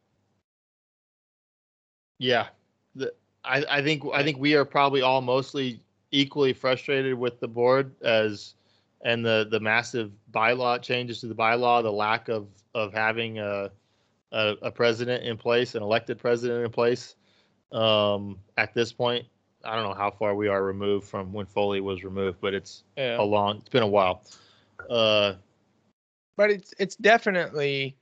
yeah, 2.19 2.49
the, 2.95 3.13
I 3.45 3.65
I 3.71 3.83
think 3.83 4.03
I 4.13 4.23
think 4.23 4.39
we 4.39 4.55
are 4.55 4.65
probably 4.65 5.03
all 5.03 5.21
mostly 5.21 5.81
equally 6.11 6.53
frustrated 6.53 7.15
with 7.15 7.41
the 7.41 7.49
board 7.49 7.95
as 8.03 8.55
and 9.03 9.25
the 9.25 9.47
the 9.51 9.61
massive 9.61 10.11
bylaw 10.33 10.81
changes 10.81 11.21
to 11.21 11.27
the 11.27 11.35
bylaw, 11.35 11.83
the 11.83 11.93
lack 11.93 12.29
of 12.29 12.49
of 12.75 12.93
having 12.93 13.39
a 13.39 13.71
a, 14.33 14.55
a 14.63 14.71
president 14.71 15.25
in 15.25 15.37
place, 15.37 15.75
an 15.75 15.83
elected 15.83 16.19
president 16.19 16.65
in 16.65 16.71
place. 16.71 17.17
Um, 17.73 18.39
at 18.57 18.75
this 18.75 18.93
point, 18.93 19.27
I 19.65 19.75
don't 19.75 19.85
know 19.85 19.95
how 19.95 20.11
far 20.11 20.35
we 20.35 20.49
are 20.49 20.63
removed 20.63 21.07
from 21.07 21.33
when 21.33 21.47
Foley 21.47 21.81
was 21.81 22.05
removed, 22.05 22.39
but 22.41 22.55
it's 22.55 22.85
Yeah. 22.97 23.21
a 23.21 23.23
long. 23.23 23.59
It's 23.59 23.69
been 23.69 23.83
a 23.83 23.87
while. 23.87 24.23
Uh, 24.89 25.35
but 26.37 26.51
it's 26.51 26.73
it's 26.79 26.97
definitely 26.97 27.97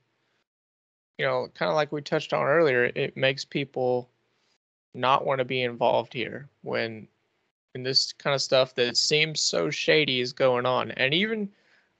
you 1.17 1.25
know 1.25 1.47
kind 1.53 1.69
of 1.69 1.75
like 1.75 1.91
we 1.91 2.01
touched 2.01 2.31
on 2.33 2.45
earlier 2.45 2.85
it 2.95 3.17
makes 3.17 3.43
people 3.43 4.09
not 4.93 5.25
want 5.25 5.39
to 5.39 5.45
be 5.45 5.63
involved 5.63 6.13
here 6.13 6.47
when 6.61 7.07
when 7.77 7.83
this 7.83 8.11
kind 8.13 8.33
of 8.33 8.41
stuff 8.41 8.73
that 8.73 8.97
seems 8.97 9.39
so 9.39 9.69
shady 9.69 10.19
is 10.19 10.33
going 10.33 10.65
on 10.65 10.89
and 10.91 11.13
even 11.13 11.47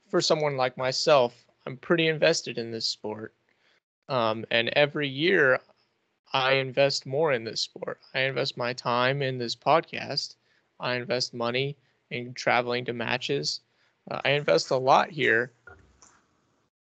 for 0.09 0.19
someone 0.19 0.57
like 0.57 0.75
myself 0.75 1.45
i'm 1.67 1.77
pretty 1.77 2.07
invested 2.07 2.57
in 2.57 2.71
this 2.71 2.87
sport 2.87 3.35
um, 4.09 4.43
and 4.49 4.69
every 4.69 5.07
year 5.07 5.59
i 6.33 6.53
invest 6.53 7.05
more 7.05 7.31
in 7.31 7.43
this 7.43 7.61
sport 7.61 7.99
i 8.15 8.21
invest 8.21 8.57
my 8.57 8.73
time 8.73 9.21
in 9.21 9.37
this 9.37 9.55
podcast 9.55 10.35
i 10.79 10.95
invest 10.95 11.31
money 11.31 11.77
in 12.09 12.33
traveling 12.33 12.83
to 12.83 12.93
matches 12.93 13.61
uh, 14.09 14.19
i 14.25 14.31
invest 14.31 14.71
a 14.71 14.75
lot 14.77 15.11
here 15.11 15.51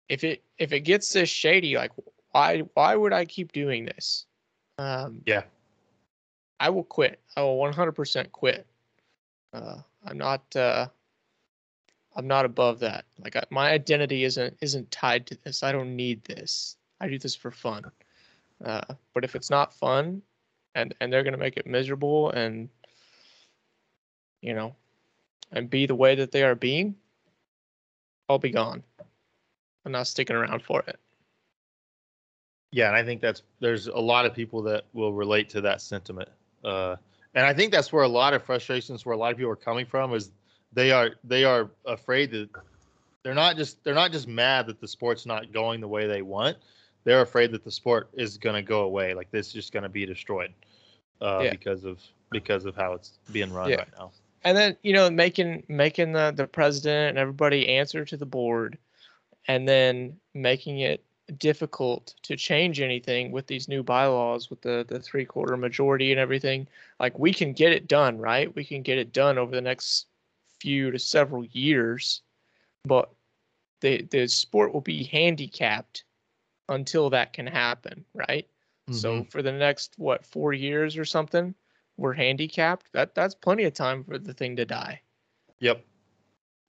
if 0.10 0.26
it 0.26 0.44
if 0.58 0.74
it 0.74 0.82
gets 0.82 1.14
this 1.14 1.30
shady, 1.30 1.78
like 1.78 1.92
why 2.34 2.60
why 2.74 2.98
would 2.98 3.14
I 3.14 3.24
keep 3.24 3.54
doing 3.54 3.86
this? 3.86 4.26
Um, 4.78 5.22
Yeah. 5.26 5.44
I 6.60 6.70
will 6.70 6.84
quit. 6.84 7.20
I 7.38 7.42
will 7.42 7.58
100% 7.58 8.32
quit. 8.34 8.68
Uh, 9.54 9.78
I'm 10.06 10.18
not 10.18 10.56
uh, 10.56 10.88
I'm 12.16 12.28
not 12.28 12.46
above 12.46 12.80
that. 12.80 13.06
Like 13.24 13.36
I, 13.36 13.44
my 13.50 13.72
identity 13.72 14.24
isn't 14.24 14.58
isn't 14.62 14.92
tied 14.92 15.28
to 15.28 15.38
this. 15.44 15.64
I 15.64 15.72
don't 15.72 15.96
need 15.96 16.24
this. 16.24 16.78
I 17.00 17.08
do 17.08 17.18
this 17.18 17.36
for 17.36 17.52
fun. 17.52 17.84
Uh, 18.64 18.82
but 19.14 19.24
if 19.24 19.36
it's 19.36 19.50
not 19.50 19.74
fun, 19.74 20.22
and 20.76 20.94
and 21.00 21.12
they're 21.12 21.24
gonna 21.24 21.38
make 21.38 21.58
it 21.58 21.66
miserable, 21.66 22.32
and 22.32 22.70
you 24.42 24.54
know, 24.54 24.76
and 25.52 25.70
be 25.70 25.86
the 25.86 25.96
way 25.96 26.16
that 26.16 26.32
they 26.32 26.44
are 26.44 26.56
being, 26.56 26.96
I'll 28.30 28.40
be 28.40 28.52
gone. 28.52 28.84
I'm 29.86 29.92
not 29.92 30.08
sticking 30.08 30.36
around 30.36 30.64
for 30.64 30.82
it. 30.88 31.00
Yeah, 32.72 32.88
and 32.88 32.96
I 32.96 33.04
think 33.04 33.22
that's 33.22 33.44
there's 33.60 33.88
a 33.88 34.00
lot 34.00 34.26
of 34.26 34.34
people 34.34 34.62
that 34.64 34.86
will 34.94 35.14
relate 35.14 35.50
to 35.50 35.62
that 35.62 35.82
sentiment. 35.82 36.30
Uh, 36.64 36.96
and 37.36 37.46
I 37.46 37.54
think 37.54 37.72
that's 37.72 37.92
where 37.94 38.04
a 38.04 38.08
lot 38.08 38.34
of 38.34 38.44
frustrations 38.44 39.06
where 39.06 39.14
a 39.14 39.18
lot 39.18 39.32
of 39.32 39.38
people 39.38 39.52
are 39.52 39.56
coming 39.56 39.86
from 39.86 40.14
is 40.14 40.32
they 40.74 40.92
are 40.92 41.12
they 41.24 41.44
are 41.44 41.70
afraid 41.86 42.32
that 42.32 42.50
they're 43.24 43.34
not 43.36 43.56
just 43.58 43.84
they're 43.84 43.94
not 43.96 44.12
just 44.12 44.28
mad 44.28 44.68
that 44.68 44.80
the 44.80 44.88
sport's 44.88 45.26
not 45.26 45.52
going 45.52 45.82
the 45.82 45.88
way 45.88 46.08
they 46.08 46.22
want. 46.22 46.58
They're 47.04 47.22
afraid 47.22 47.52
that 47.52 47.64
the 47.64 47.72
sport 47.72 48.10
is 48.14 48.38
going 48.38 48.56
to 48.56 48.62
go 48.62 48.82
away, 48.82 49.14
like 49.14 49.32
this 49.32 49.48
is 49.48 49.54
just 49.54 49.74
going 49.74 49.84
to 49.84 49.90
be 49.90 50.06
destroyed 50.06 50.54
uh, 51.22 51.42
Yeah. 51.46 51.52
because 51.52 51.84
of 51.84 52.00
because 52.32 52.66
of 52.66 52.76
how 52.76 52.94
it's 52.94 53.18
being 53.32 53.52
run 53.52 53.70
Yeah. 53.70 53.78
right 53.78 53.88
now. 53.98 54.12
and 54.44 54.58
then 54.58 54.78
you 54.84 54.94
know 54.94 55.10
making 55.10 55.64
making 55.68 56.14
the 56.14 56.32
the 56.36 56.48
president 56.48 57.10
and 57.10 57.18
everybody 57.18 57.68
answer 57.70 58.06
to 58.06 58.18
the 58.18 58.26
board 58.26 58.78
and 59.48 59.68
then 59.68 60.18
making 60.34 60.80
it 60.80 61.04
difficult 61.38 62.16
to 62.24 62.36
change 62.36 62.82
anything 62.82 63.32
with 63.32 63.48
these 63.48 63.68
new 63.68 63.84
bylaws 63.84 64.50
with 64.50 64.62
the 64.62 64.86
the 64.88 65.00
three 65.00 65.26
quarter 65.26 65.58
majority 65.58 66.12
and 66.12 66.20
everything. 66.20 66.68
Like 67.00 67.18
we 67.18 67.34
can 67.34 67.54
get 67.54 67.72
it 67.72 67.88
done 67.88 68.18
right? 68.18 68.54
We 68.56 68.64
can 68.64 68.82
get 68.82 68.98
it 68.98 69.14
done 69.14 69.38
over 69.38 69.52
the 69.52 69.62
next 69.62 70.08
few 70.60 70.92
to 70.92 71.00
several 71.00 71.44
years 71.46 72.22
but 72.84 73.12
the 73.82 74.04
the 74.12 74.28
sport 74.28 74.74
will 74.74 74.82
be 74.82 75.04
handicapped 75.04 76.04
until 76.70 77.10
that 77.10 77.34
can 77.34 77.48
happen 77.48 78.06
right? 78.14 78.48
So 78.92 79.14
mm-hmm. 79.14 79.30
for 79.30 79.42
the 79.42 79.52
next 79.52 79.94
what 79.98 80.26
four 80.26 80.54
years 80.54 80.98
or 80.98 81.06
something 81.06 81.56
we're 82.02 82.14
handicapped. 82.14 82.92
That 82.94 83.16
that's 83.16 83.36
plenty 83.36 83.64
of 83.64 83.74
time 83.74 84.04
for 84.04 84.18
the 84.18 84.34
thing 84.34 84.56
to 84.58 84.66
die. 84.66 85.02
Yep. 85.60 85.86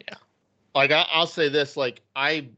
Yeah. 0.07 0.17
Like 0.75 0.91
I, 0.93 1.07
I'll 1.11 1.27
say 1.27 1.49
this, 1.49 1.77
like 1.77 2.03
I, 2.15 2.49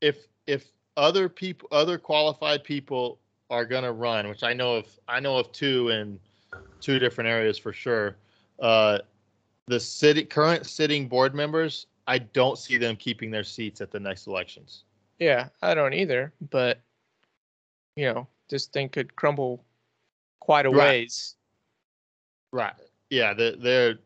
if 0.00 0.26
if 0.46 0.66
other 0.96 1.28
people, 1.28 1.68
other 1.72 1.98
qualified 1.98 2.64
people 2.64 3.18
are 3.50 3.64
gonna 3.64 3.92
run, 3.92 4.28
which 4.28 4.42
I 4.42 4.52
know 4.52 4.76
of, 4.76 4.86
I 5.08 5.20
know 5.20 5.36
of 5.38 5.52
two 5.52 5.90
in 5.90 6.18
two 6.80 6.98
different 6.98 7.28
areas 7.28 7.58
for 7.58 7.72
sure. 7.72 8.16
Uh, 8.60 8.98
the 9.66 9.78
city 9.80 10.24
current 10.24 10.66
sitting 10.66 11.08
board 11.08 11.34
members, 11.34 11.86
I 12.06 12.18
don't 12.18 12.56
see 12.58 12.76
them 12.78 12.96
keeping 12.96 13.30
their 13.30 13.44
seats 13.44 13.80
at 13.80 13.90
the 13.90 14.00
next 14.00 14.26
elections. 14.26 14.84
yeah 15.18 15.48
i 15.62 15.74
don't 15.74 15.94
either 15.94 16.32
but 16.50 16.78
you 17.96 18.04
know 18.12 18.26
this 18.50 18.66
thing 18.66 18.88
could 18.88 19.16
crumble 19.16 19.64
quite 20.40 20.66
a 20.66 20.70
Right. 20.70 20.88
ways 20.88 21.34
Right. 22.52 22.74
Yeah. 23.10 23.34
The, 23.34 23.56
they're. 23.60 23.98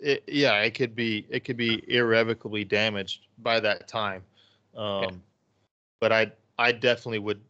It, 0.00 0.24
yeah, 0.26 0.60
it 0.62 0.72
could 0.74 0.94
be. 0.96 1.26
It 1.30 1.44
could 1.44 1.56
be 1.56 1.82
irrevocably 1.88 2.64
damaged 2.64 3.26
by 3.38 3.60
that 3.60 3.86
time. 3.86 4.22
Um, 4.76 5.22
But 6.00 6.12
I, 6.12 6.32
I 6.58 6.72
definitely 6.72 7.20
would, 7.20 7.40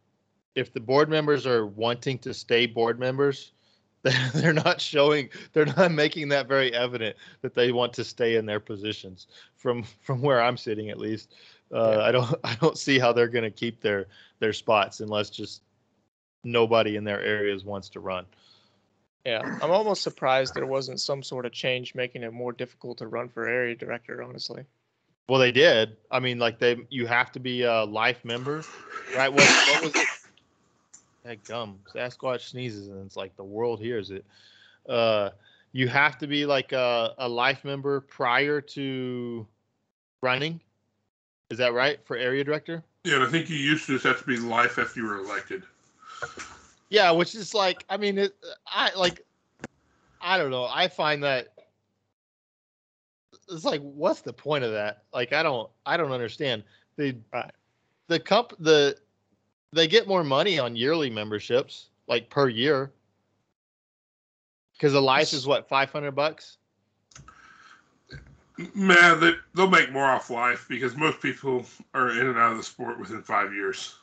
if 0.55 0.73
the 0.73 0.79
board 0.79 1.09
members 1.09 1.47
are 1.47 1.65
wanting 1.65 2.19
to 2.19 2.33
stay 2.33 2.65
board 2.65 2.99
members, 2.99 3.51
they're 4.33 4.51
not 4.51 4.81
showing 4.81 5.29
they're 5.53 5.65
not 5.65 5.89
making 5.89 6.27
that 6.27 6.45
very 6.45 6.73
evident 6.73 7.15
that 7.41 7.53
they 7.53 7.71
want 7.71 7.93
to 7.93 8.03
stay 8.03 8.35
in 8.35 8.45
their 8.45 8.59
positions 8.59 9.27
from 9.55 9.83
from 10.01 10.21
where 10.21 10.41
i'm 10.41 10.57
sitting 10.57 10.89
at 10.89 10.99
least. 10.99 11.33
Uh, 11.71 12.01
i 12.01 12.11
don't 12.11 12.35
i 12.43 12.53
don't 12.55 12.77
see 12.77 12.99
how 12.99 13.13
they're 13.13 13.29
going 13.29 13.45
to 13.45 13.49
keep 13.49 13.79
their 13.79 14.07
their 14.39 14.51
spots 14.51 14.99
unless 14.99 15.29
just 15.29 15.61
nobody 16.43 16.97
in 16.97 17.05
their 17.05 17.21
areas 17.21 17.63
wants 17.63 17.87
to 17.89 18.01
run. 18.01 18.25
Yeah, 19.25 19.57
I'm 19.61 19.71
almost 19.71 20.03
surprised 20.03 20.53
there 20.53 20.65
wasn't 20.65 20.99
some 20.99 21.23
sort 21.23 21.45
of 21.45 21.53
change 21.53 21.95
making 21.95 22.23
it 22.23 22.33
more 22.33 22.51
difficult 22.51 22.97
to 22.97 23.07
run 23.07 23.29
for 23.29 23.47
area 23.47 23.73
director. 23.73 24.21
Honestly, 24.21 24.65
well 25.27 25.39
they 25.39 25.51
did. 25.51 25.97
I 26.11 26.19
mean 26.19 26.39
like 26.39 26.59
they 26.59 26.77
you 26.89 27.07
have 27.07 27.31
to 27.33 27.39
be 27.39 27.63
a 27.63 27.83
life 27.83 28.23
member 28.25 28.63
right? 29.15 29.31
What, 29.31 29.43
what 29.43 29.83
was 29.83 29.95
it? 29.95 30.07
That 31.23 31.43
gum. 31.45 31.79
Sasquatch 31.93 32.49
sneezes 32.49 32.87
and 32.87 33.05
it's 33.05 33.15
like 33.15 33.35
the 33.37 33.43
world 33.43 33.79
hears 33.79 34.11
it. 34.11 34.25
Uh 34.87 35.29
you 35.71 35.87
have 35.87 36.19
to 36.19 36.27
be 36.27 36.45
like 36.45 36.71
a, 36.71 37.15
a 37.17 37.27
life 37.27 37.65
member 37.65 38.01
prior 38.01 38.61
to 38.61 39.47
running. 40.21 40.61
Is 41.49 41.57
that 41.57 41.73
right 41.73 41.99
for 42.05 42.15
area 42.15 42.43
director? 42.43 42.83
Yeah, 43.03 43.25
I 43.25 43.29
think 43.29 43.49
you 43.49 43.57
used 43.57 43.87
to 43.87 43.93
just 43.93 44.05
have 44.05 44.19
to 44.19 44.25
be 44.25 44.37
life 44.37 44.77
after 44.77 44.99
you 44.99 45.07
were 45.07 45.17
elected. 45.17 45.63
yeah 46.89 47.09
which 47.11 47.33
is 47.33 47.53
like 47.55 47.83
i 47.89 47.97
mean 47.97 48.17
it 48.19 48.35
i 48.67 48.91
like 48.95 49.25
i 50.21 50.37
don't 50.37 50.51
know. 50.51 50.65
I 50.65 50.87
find 50.87 51.23
that 51.23 51.52
it's 53.53 53.65
like 53.65 53.81
what's 53.81 54.21
the 54.21 54.33
point 54.33 54.63
of 54.63 54.71
that? 54.71 55.03
Like 55.13 55.33
i 55.33 55.43
don't 55.43 55.69
i 55.85 55.97
don't 55.97 56.11
understand. 56.11 56.63
The 56.97 57.15
Right. 57.33 57.51
the 58.07 58.19
comp 58.19 58.53
the 58.59 58.97
they 59.71 59.87
get 59.87 60.07
more 60.07 60.23
money 60.23 60.59
on 60.59 60.75
yearly 60.75 61.09
memberships 61.09 61.89
like 62.07 62.29
per 62.29 62.49
year. 62.49 62.91
Because 64.73 64.93
the 64.93 65.01
life 65.01 65.33
is 65.33 65.47
what 65.47 65.67
500 65.69 66.11
bucks? 66.11 66.57
Man, 68.75 69.19
they, 69.19 69.33
they'll 69.55 69.69
make 69.69 69.91
more 69.91 70.05
off 70.05 70.29
life 70.29 70.65
because 70.69 70.95
most 70.95 71.21
people 71.21 71.65
are 71.93 72.11
in 72.11 72.27
and 72.27 72.37
out 72.37 72.51
of 72.51 72.57
the 72.57 72.63
sport 72.63 72.99
within 72.99 73.21
five 73.23 73.53
years. 73.53 73.95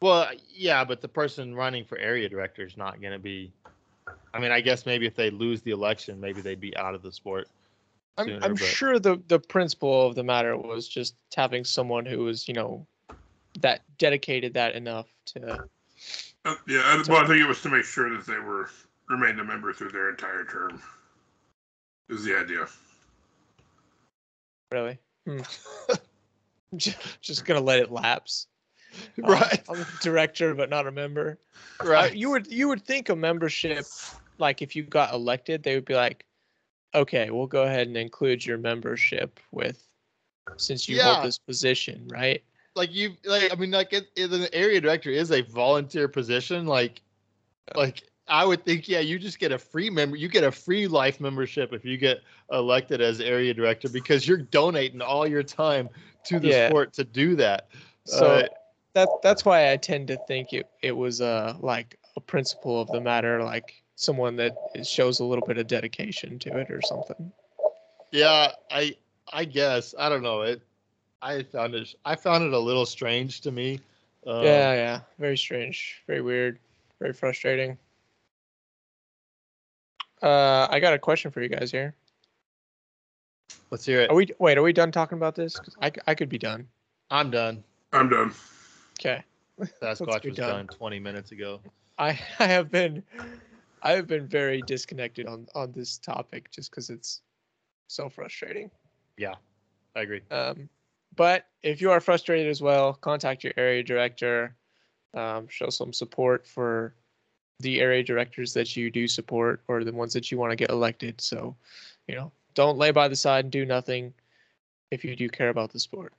well 0.00 0.28
yeah 0.48 0.84
but 0.84 1.00
the 1.00 1.08
person 1.08 1.54
running 1.54 1.84
for 1.84 1.98
area 1.98 2.28
director 2.28 2.64
is 2.64 2.76
not 2.76 3.00
going 3.00 3.12
to 3.12 3.18
be 3.18 3.52
i 4.34 4.38
mean 4.38 4.50
i 4.50 4.60
guess 4.60 4.86
maybe 4.86 5.06
if 5.06 5.14
they 5.14 5.30
lose 5.30 5.60
the 5.62 5.70
election 5.70 6.18
maybe 6.20 6.40
they'd 6.40 6.60
be 6.60 6.74
out 6.76 6.94
of 6.94 7.02
the 7.02 7.12
sport 7.12 7.48
sooner, 8.26 8.44
I'm 8.44 8.54
but- 8.54 8.62
sure 8.62 8.98
the 8.98 9.20
the 9.28 9.38
principle 9.38 10.06
of 10.06 10.14
the 10.14 10.22
matter 10.24 10.56
was 10.56 10.88
just 10.88 11.14
having 11.34 11.64
someone 11.64 12.04
who 12.06 12.20
was 12.20 12.46
you 12.48 12.54
know 12.54 12.86
that 13.60 13.82
dedicated 13.98 14.54
that 14.54 14.74
enough 14.74 15.06
to 15.26 15.64
Uh, 16.44 16.54
yeah, 16.66 16.80
I, 16.84 17.02
well, 17.08 17.22
I 17.22 17.26
think 17.26 17.40
it 17.42 17.46
was 17.48 17.60
to 17.62 17.68
make 17.68 17.84
sure 17.84 18.08
that 18.16 18.26
they 18.26 18.38
were 18.38 18.70
remained 19.08 19.38
a 19.40 19.44
member 19.44 19.72
through 19.72 19.90
their 19.90 20.08
entire 20.08 20.44
term. 20.44 20.80
Is 22.08 22.24
the 22.24 22.36
idea? 22.38 22.66
really. 24.72 24.98
Hmm. 25.26 25.40
Just 26.76 27.44
gonna 27.44 27.60
let 27.60 27.80
it 27.80 27.90
lapse. 27.90 28.46
Uh, 29.22 29.28
right 29.30 29.62
I'm 29.68 29.82
a 29.82 29.86
director, 30.02 30.52
but 30.52 30.68
not 30.68 30.88
a 30.88 30.90
member. 30.90 31.38
I- 31.80 31.84
right 31.84 32.16
you 32.16 32.28
would 32.30 32.48
you 32.50 32.66
would 32.68 32.84
think 32.84 33.08
a 33.08 33.14
membership, 33.14 33.84
like 34.38 34.62
if 34.62 34.74
you 34.74 34.82
got 34.82 35.14
elected, 35.14 35.62
they 35.62 35.76
would 35.76 35.84
be 35.84 35.94
like, 35.94 36.24
okay, 36.94 37.30
we'll 37.30 37.46
go 37.46 37.62
ahead 37.64 37.86
and 37.88 37.96
include 37.96 38.44
your 38.44 38.58
membership 38.58 39.40
with, 39.50 39.82
since 40.56 40.88
you 40.88 40.96
Yeah. 40.96 41.14
hold 41.14 41.24
this 41.24 41.38
position, 41.38 42.06
right? 42.08 42.42
like 42.76 42.94
you 42.94 43.10
like 43.24 43.52
i 43.52 43.56
mean 43.56 43.72
like 43.72 43.92
it, 43.92 44.06
it, 44.14 44.28
the 44.28 44.48
area 44.54 44.80
director 44.80 45.10
is 45.10 45.32
a 45.32 45.42
volunteer 45.42 46.06
position 46.06 46.66
like 46.66 47.02
like 47.74 48.04
i 48.28 48.44
would 48.44 48.64
think 48.64 48.88
yeah 48.88 49.00
you 49.00 49.18
just 49.18 49.40
get 49.40 49.50
a 49.50 49.58
free 49.58 49.90
member 49.90 50.16
you 50.16 50.28
get 50.28 50.44
a 50.44 50.52
free 50.52 50.86
life 50.86 51.20
membership 51.20 51.72
if 51.72 51.84
you 51.84 51.96
get 51.98 52.18
elected 52.52 53.00
as 53.00 53.20
area 53.20 53.52
director 53.52 53.88
because 53.88 54.26
you're 54.26 54.36
donating 54.38 55.02
all 55.02 55.26
your 55.26 55.42
time 55.42 55.90
to 56.24 56.38
the 56.38 56.52
Yeah. 56.52 56.68
sport 56.68 56.92
to 56.92 57.02
do 57.02 57.34
that 57.36 57.68
So 58.04 58.38
Uh, 58.38 58.42
that 58.94 59.08
that's 59.22 59.44
why 59.44 59.72
I 59.72 59.76
tend 59.76 60.06
to 60.08 60.16
think 60.16 60.52
it 60.52 60.66
it 60.80 60.92
was 60.92 61.20
uh 61.20 61.56
like 61.60 61.98
a 62.16 62.20
principle 62.20 62.80
of 62.80 62.88
the 62.90 63.00
matter, 63.00 63.42
like 63.42 63.79
someone 64.00 64.34
that 64.36 64.56
shows 64.82 65.20
a 65.20 65.24
little 65.24 65.44
bit 65.46 65.58
of 65.58 65.66
dedication 65.66 66.38
to 66.38 66.56
it 66.56 66.70
or 66.70 66.80
something. 66.80 67.30
yeah 68.12 68.50
i 68.70 68.96
i 69.32 69.44
guess 69.44 69.94
i 69.98 70.08
don't 70.08 70.22
know 70.22 70.40
it 70.40 70.62
i 71.22 71.42
found 71.42 71.74
it 71.74 71.94
i 72.06 72.16
found 72.16 72.42
it 72.42 72.52
a 72.54 72.58
little 72.58 72.86
strange 72.86 73.42
to 73.42 73.50
me 73.52 73.78
um, 74.26 74.44
yeah, 74.44 74.74
yeah, 74.74 75.00
very 75.18 75.36
strange, 75.38 76.02
very 76.06 76.20
weird, 76.20 76.58
very 77.00 77.14
frustrating. 77.14 77.78
Uh, 80.22 80.66
I 80.70 80.78
got 80.78 80.92
a 80.92 80.98
question 80.98 81.30
for 81.30 81.40
you 81.40 81.48
guys 81.48 81.70
here. 81.70 81.94
let's 83.70 83.86
hear 83.86 84.02
it 84.02 84.10
Are 84.10 84.14
we 84.14 84.28
wait? 84.38 84.58
Are 84.58 84.62
we 84.62 84.74
done 84.74 84.92
talking 84.92 85.16
about 85.16 85.34
this? 85.34 85.58
'Cause 85.58 85.74
I 85.80 85.88
c- 85.88 86.02
I 86.06 86.14
could 86.14 86.28
be 86.28 86.36
done. 86.38 86.68
i'm 87.10 87.30
done 87.30 87.64
I'm 87.94 88.10
done. 88.10 88.34
Okay. 89.00 89.24
sasquatch 89.80 90.22
be 90.22 90.28
was 90.30 90.36
done. 90.38 90.66
done 90.66 90.76
20 90.76 91.00
minutes 91.00 91.32
ago 91.32 91.60
I 91.96 92.10
I 92.38 92.46
have 92.46 92.70
been 92.70 93.02
I 93.82 93.92
have 93.92 94.06
been 94.06 94.26
very 94.26 94.62
disconnected 94.62 95.26
on 95.26 95.46
on 95.54 95.72
this 95.72 95.98
topic 95.98 96.50
just 96.50 96.70
because 96.70 96.90
it's 96.90 97.22
so 97.88 98.08
frustrating. 98.08 98.70
Yeah, 99.16 99.34
I 99.96 100.02
agree 100.02 100.22
Um, 100.30 100.68
but 101.16 101.46
if 101.62 101.80
you 101.80 101.90
are 101.90 102.00
frustrated 102.00 102.48
as 102.48 102.62
well, 102.62 102.94
contact 102.94 103.44
your 103.44 103.52
area 103.56 103.82
director. 103.82 104.54
Um, 105.12 105.48
show 105.48 105.70
some 105.70 105.92
support 105.92 106.46
for 106.46 106.94
the 107.58 107.80
area 107.80 108.02
directors 108.02 108.54
that 108.54 108.76
you 108.76 108.90
do 108.90 109.08
support 109.08 109.62
or 109.68 109.84
the 109.84 109.92
ones 109.92 110.12
that 110.12 110.30
you 110.30 110.38
want 110.38 110.50
to 110.50 110.56
get 110.56 110.70
elected. 110.70 111.20
So, 111.20 111.56
you 112.06 112.14
know, 112.14 112.32
don't 112.54 112.78
lay 112.78 112.90
by 112.90 113.08
the 113.08 113.16
side 113.16 113.44
and 113.44 113.52
do 113.52 113.66
nothing 113.66 114.14
if 114.90 115.04
you 115.04 115.16
do 115.16 115.28
care 115.28 115.48
about 115.48 115.72
the 115.72 115.80
sport. 115.80 116.12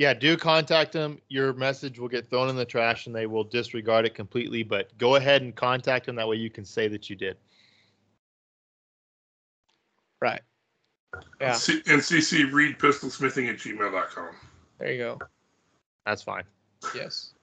Yeah, 0.00 0.14
do 0.14 0.34
contact 0.34 0.92
them. 0.92 1.20
Your 1.28 1.52
message 1.52 1.98
will 1.98 2.08
get 2.08 2.30
thrown 2.30 2.48
in 2.48 2.56
the 2.56 2.64
trash 2.64 3.04
and 3.04 3.14
they 3.14 3.26
will 3.26 3.44
disregard 3.44 4.06
it 4.06 4.14
completely. 4.14 4.62
But 4.62 4.96
go 4.96 5.16
ahead 5.16 5.42
and 5.42 5.54
contact 5.54 6.06
them. 6.06 6.16
That 6.16 6.26
way 6.26 6.36
you 6.36 6.48
can 6.48 6.64
say 6.64 6.88
that 6.88 7.10
you 7.10 7.16
did. 7.16 7.36
Right. 10.22 10.40
Yeah. 11.38 11.52
C- 11.52 11.82
NCC 11.82 12.50
Reed 12.50 12.78
Pistolsmithing 12.78 13.50
at 13.50 13.58
gmail.com. 13.58 14.28
There 14.78 14.90
you 14.90 14.98
go. 15.00 15.18
That's 16.06 16.22
fine. 16.22 16.44
Yes. 16.94 17.34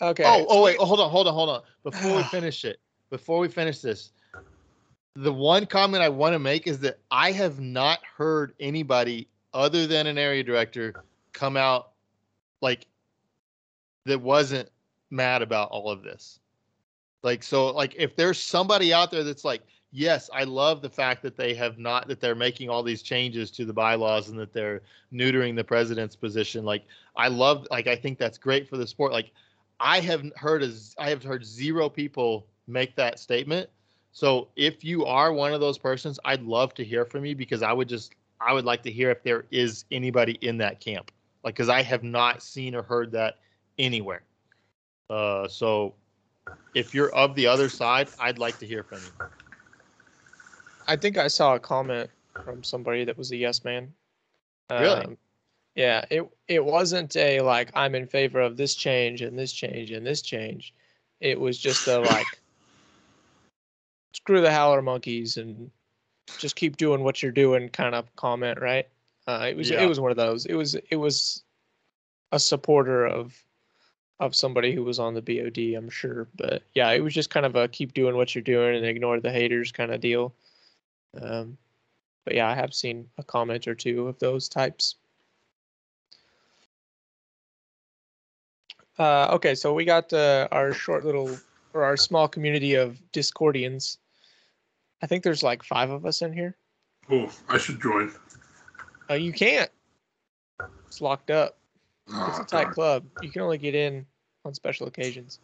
Okay. 0.00 0.24
Oh, 0.24 0.46
oh 0.48 0.62
wait, 0.62 0.78
hold 0.78 1.00
on, 1.00 1.10
hold 1.10 1.28
on, 1.28 1.34
hold 1.34 1.50
on. 1.50 1.62
Before 1.82 2.16
we 2.16 2.22
finish 2.30 2.64
it, 2.64 2.78
before 3.10 3.40
we 3.40 3.48
finish 3.48 3.80
this, 3.80 4.10
the 5.16 5.34
one 5.34 5.66
comment 5.66 6.02
I 6.02 6.08
want 6.08 6.32
to 6.32 6.38
make 6.38 6.66
is 6.66 6.78
that 6.78 6.98
I 7.10 7.32
have 7.32 7.60
not 7.60 7.98
heard 8.16 8.54
anybody 8.58 9.28
other 9.56 9.86
than 9.86 10.06
an 10.06 10.18
area 10.18 10.44
director 10.44 10.94
come 11.32 11.56
out 11.56 11.92
like 12.60 12.86
that 14.04 14.20
wasn't 14.20 14.68
mad 15.10 15.40
about 15.40 15.70
all 15.70 15.90
of 15.90 16.02
this. 16.02 16.38
Like 17.22 17.42
so 17.42 17.68
like 17.68 17.94
if 17.96 18.14
there's 18.14 18.38
somebody 18.38 18.92
out 18.92 19.10
there 19.10 19.24
that's 19.24 19.44
like, 19.44 19.62
yes, 19.90 20.28
I 20.32 20.44
love 20.44 20.82
the 20.82 20.90
fact 20.90 21.22
that 21.22 21.36
they 21.36 21.54
have 21.54 21.78
not 21.78 22.06
that 22.08 22.20
they're 22.20 22.34
making 22.34 22.68
all 22.68 22.82
these 22.82 23.02
changes 23.02 23.50
to 23.52 23.64
the 23.64 23.72
bylaws 23.72 24.28
and 24.28 24.38
that 24.38 24.52
they're 24.52 24.82
neutering 25.12 25.56
the 25.56 25.64
president's 25.64 26.16
position. 26.16 26.64
Like 26.64 26.84
I 27.16 27.28
love 27.28 27.66
like 27.70 27.86
I 27.86 27.96
think 27.96 28.18
that's 28.18 28.38
great 28.38 28.68
for 28.68 28.76
the 28.76 28.86
sport. 28.86 29.12
Like 29.12 29.32
I 29.80 30.00
have 30.00 30.22
heard 30.36 30.62
as 30.62 30.94
I 30.98 31.08
have 31.08 31.22
heard 31.22 31.46
zero 31.46 31.88
people 31.88 32.46
make 32.66 32.94
that 32.96 33.18
statement. 33.18 33.70
So 34.12 34.48
if 34.54 34.84
you 34.84 35.06
are 35.06 35.32
one 35.32 35.54
of 35.54 35.60
those 35.60 35.78
persons, 35.78 36.20
I'd 36.26 36.42
love 36.42 36.74
to 36.74 36.84
hear 36.84 37.06
from 37.06 37.24
you 37.24 37.34
because 37.34 37.62
I 37.62 37.72
would 37.72 37.88
just 37.88 38.14
I 38.40 38.52
would 38.52 38.64
like 38.64 38.82
to 38.82 38.90
hear 38.90 39.10
if 39.10 39.22
there 39.22 39.44
is 39.50 39.84
anybody 39.90 40.38
in 40.40 40.58
that 40.58 40.80
camp. 40.80 41.10
Like 41.42 41.54
because 41.54 41.68
I 41.68 41.82
have 41.82 42.02
not 42.02 42.42
seen 42.42 42.74
or 42.74 42.82
heard 42.82 43.12
that 43.12 43.38
anywhere. 43.78 44.22
Uh, 45.08 45.48
so 45.48 45.94
if 46.74 46.94
you're 46.94 47.14
of 47.14 47.34
the 47.34 47.46
other 47.46 47.68
side, 47.68 48.08
I'd 48.20 48.38
like 48.38 48.58
to 48.58 48.66
hear 48.66 48.82
from 48.82 48.98
you. 48.98 49.26
I 50.88 50.96
think 50.96 51.18
I 51.18 51.28
saw 51.28 51.54
a 51.54 51.60
comment 51.60 52.10
from 52.44 52.62
somebody 52.62 53.04
that 53.04 53.16
was 53.16 53.30
a 53.32 53.36
yes 53.36 53.64
man. 53.64 53.92
Really? 54.70 55.04
Um, 55.04 55.16
yeah, 55.74 56.04
it 56.10 56.28
it 56.48 56.64
wasn't 56.64 57.16
a 57.16 57.40
like 57.40 57.70
I'm 57.74 57.94
in 57.94 58.06
favor 58.06 58.40
of 58.40 58.56
this 58.56 58.74
change 58.74 59.22
and 59.22 59.38
this 59.38 59.52
change 59.52 59.90
and 59.90 60.06
this 60.06 60.22
change. 60.22 60.74
It 61.20 61.38
was 61.38 61.58
just 61.58 61.86
a 61.86 62.00
like 62.00 62.26
screw 64.12 64.40
the 64.40 64.50
howler 64.50 64.82
monkeys 64.82 65.36
and 65.36 65.70
just 66.38 66.56
keep 66.56 66.76
doing 66.76 67.02
what 67.02 67.22
you're 67.22 67.32
doing 67.32 67.68
kind 67.68 67.94
of 67.94 68.14
comment, 68.16 68.60
right? 68.60 68.88
Uh, 69.26 69.46
it 69.50 69.56
was 69.56 69.70
Yeah. 69.70 69.82
it 69.82 69.86
was 69.86 70.00
one 70.00 70.10
of 70.10 70.16
those. 70.16 70.46
It 70.46 70.54
was 70.54 70.74
it 70.74 70.96
was 70.96 71.42
a 72.32 72.38
supporter 72.38 73.06
of 73.06 73.42
of 74.18 74.34
somebody 74.34 74.72
who 74.72 74.82
was 74.82 74.98
on 74.98 75.14
the 75.14 75.20
BOD, 75.22 75.76
I'm 75.76 75.90
sure. 75.90 76.28
But 76.36 76.62
yeah, 76.74 76.90
it 76.90 77.00
was 77.00 77.12
just 77.12 77.30
kind 77.30 77.44
of 77.44 77.54
a 77.56 77.68
keep 77.68 77.92
doing 77.92 78.16
what 78.16 78.34
you're 78.34 78.42
doing 78.42 78.76
and 78.76 78.86
ignore 78.86 79.20
the 79.20 79.30
haters 79.30 79.72
kind 79.72 79.92
of 79.92 80.00
deal. 80.00 80.34
Um, 81.20 81.58
but 82.24 82.34
yeah, 82.34 82.48
I 82.48 82.54
have 82.54 82.72
seen 82.72 83.08
a 83.18 83.22
comment 83.22 83.68
or 83.68 83.74
two 83.74 84.08
of 84.08 84.18
those 84.18 84.48
types. 84.48 84.96
Uh, 88.98 89.28
okay, 89.32 89.54
so 89.54 89.74
we 89.74 89.84
got 89.84 90.12
uh, 90.12 90.48
our 90.50 90.72
short 90.72 91.04
little 91.04 91.36
or 91.74 91.84
our 91.84 91.96
small 91.96 92.26
community 92.26 92.74
of 92.74 92.98
Discordians. 93.12 93.98
I 95.02 95.06
think 95.06 95.22
there's 95.22 95.42
like 95.42 95.62
five 95.62 95.90
of 95.90 96.06
us 96.06 96.22
in 96.22 96.32
here. 96.32 96.56
Oh, 97.10 97.30
I 97.48 97.58
should 97.58 97.80
join. 97.80 98.12
Uh, 99.10 99.14
you 99.14 99.32
can't. 99.32 99.70
It's 100.86 101.00
locked 101.00 101.30
up. 101.30 101.58
It's 102.08 102.16
Oh, 102.16 102.42
a 102.42 102.44
tight 102.44 102.62
darn. 102.64 102.74
club. 102.74 103.04
You 103.22 103.30
can 103.30 103.42
only 103.42 103.58
get 103.58 103.74
in 103.74 104.06
on 104.44 104.54
special 104.54 104.86
occasions. 104.86 105.38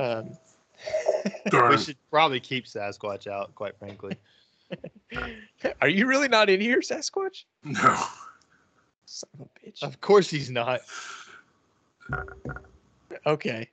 Um, 0.00 0.30
We 1.52 1.76
should 1.76 1.96
probably 2.08 2.38
keep 2.38 2.66
Sasquatch 2.66 3.26
out, 3.26 3.52
quite 3.56 3.76
frankly. 3.78 4.16
are 5.80 5.88
you 5.88 6.06
really 6.06 6.28
not 6.28 6.48
in 6.48 6.60
here, 6.60 6.78
Sasquatch? 6.80 7.44
No. 7.64 7.96
Son 9.06 9.28
of 9.34 9.40
a 9.40 9.66
bitch. 9.66 9.82
Of 9.82 10.00
course 10.00 10.30
he's 10.30 10.50
not. 10.50 10.82
Okay. 13.26 13.68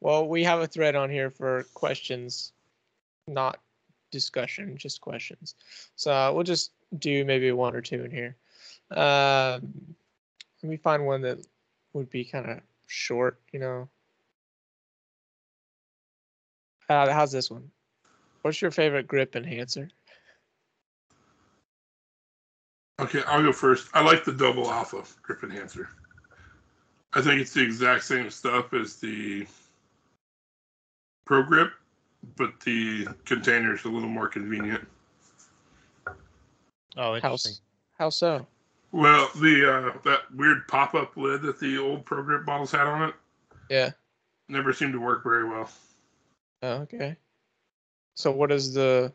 Well, 0.00 0.26
we 0.26 0.42
have 0.44 0.60
a 0.60 0.66
thread 0.66 0.94
on 0.96 1.10
here 1.10 1.30
for 1.30 1.64
questions, 1.74 2.52
not 3.26 3.58
discussion, 4.10 4.76
just 4.76 5.00
questions. 5.00 5.54
So 5.96 6.12
uh, 6.12 6.32
we'll 6.32 6.44
just 6.44 6.72
do 6.98 7.24
maybe 7.24 7.52
one 7.52 7.74
or 7.74 7.80
two 7.80 8.04
in 8.04 8.10
here. 8.10 8.36
Um, 8.90 9.94
let 10.62 10.70
me 10.70 10.76
find 10.76 11.06
one 11.06 11.22
that 11.22 11.38
would 11.92 12.10
be 12.10 12.24
kind 12.24 12.50
of 12.50 12.60
short, 12.86 13.40
you 13.52 13.60
know. 13.60 13.88
Uh, 16.88 17.12
how's 17.12 17.32
this 17.32 17.50
one? 17.50 17.70
What's 18.42 18.62
your 18.62 18.70
favorite 18.70 19.06
grip 19.06 19.36
enhancer? 19.36 19.90
Okay, 23.00 23.22
I'll 23.26 23.42
go 23.42 23.52
first. 23.52 23.88
I 23.94 24.02
like 24.02 24.24
the 24.24 24.32
double 24.32 24.70
alpha 24.70 25.04
grip 25.22 25.44
enhancer. 25.44 25.88
I 27.12 27.22
think 27.22 27.40
it's 27.40 27.54
the 27.54 27.62
exact 27.62 28.04
same 28.04 28.28
stuff 28.30 28.72
as 28.74 28.96
the 28.96 29.46
Pro 31.24 31.42
Grip, 31.42 31.72
but 32.36 32.58
the 32.60 33.06
container 33.24 33.74
is 33.74 33.84
a 33.84 33.88
little 33.88 34.08
more 34.08 34.28
convenient. 34.28 34.86
Oh, 36.06 36.12
How, 36.96 37.14
interesting. 37.16 37.52
s- 37.52 37.60
how 37.98 38.10
so? 38.10 38.46
Well, 38.92 39.28
the 39.40 39.70
uh, 39.94 39.98
that 40.04 40.32
weird 40.34 40.66
pop-up 40.68 41.16
lid 41.16 41.42
that 41.42 41.60
the 41.60 41.78
old 41.78 42.04
Pro 42.06 42.22
Grip 42.22 42.46
bottles 42.46 42.72
had 42.72 42.86
on 42.86 43.08
it 43.10 43.14
Yeah. 43.68 43.90
never 44.48 44.72
seemed 44.72 44.94
to 44.94 45.00
work 45.00 45.22
very 45.22 45.48
well. 45.48 45.70
Oh, 46.62 46.72
okay. 46.82 47.16
So 48.14 48.32
what 48.32 48.50
is 48.50 48.72
the 48.74 49.12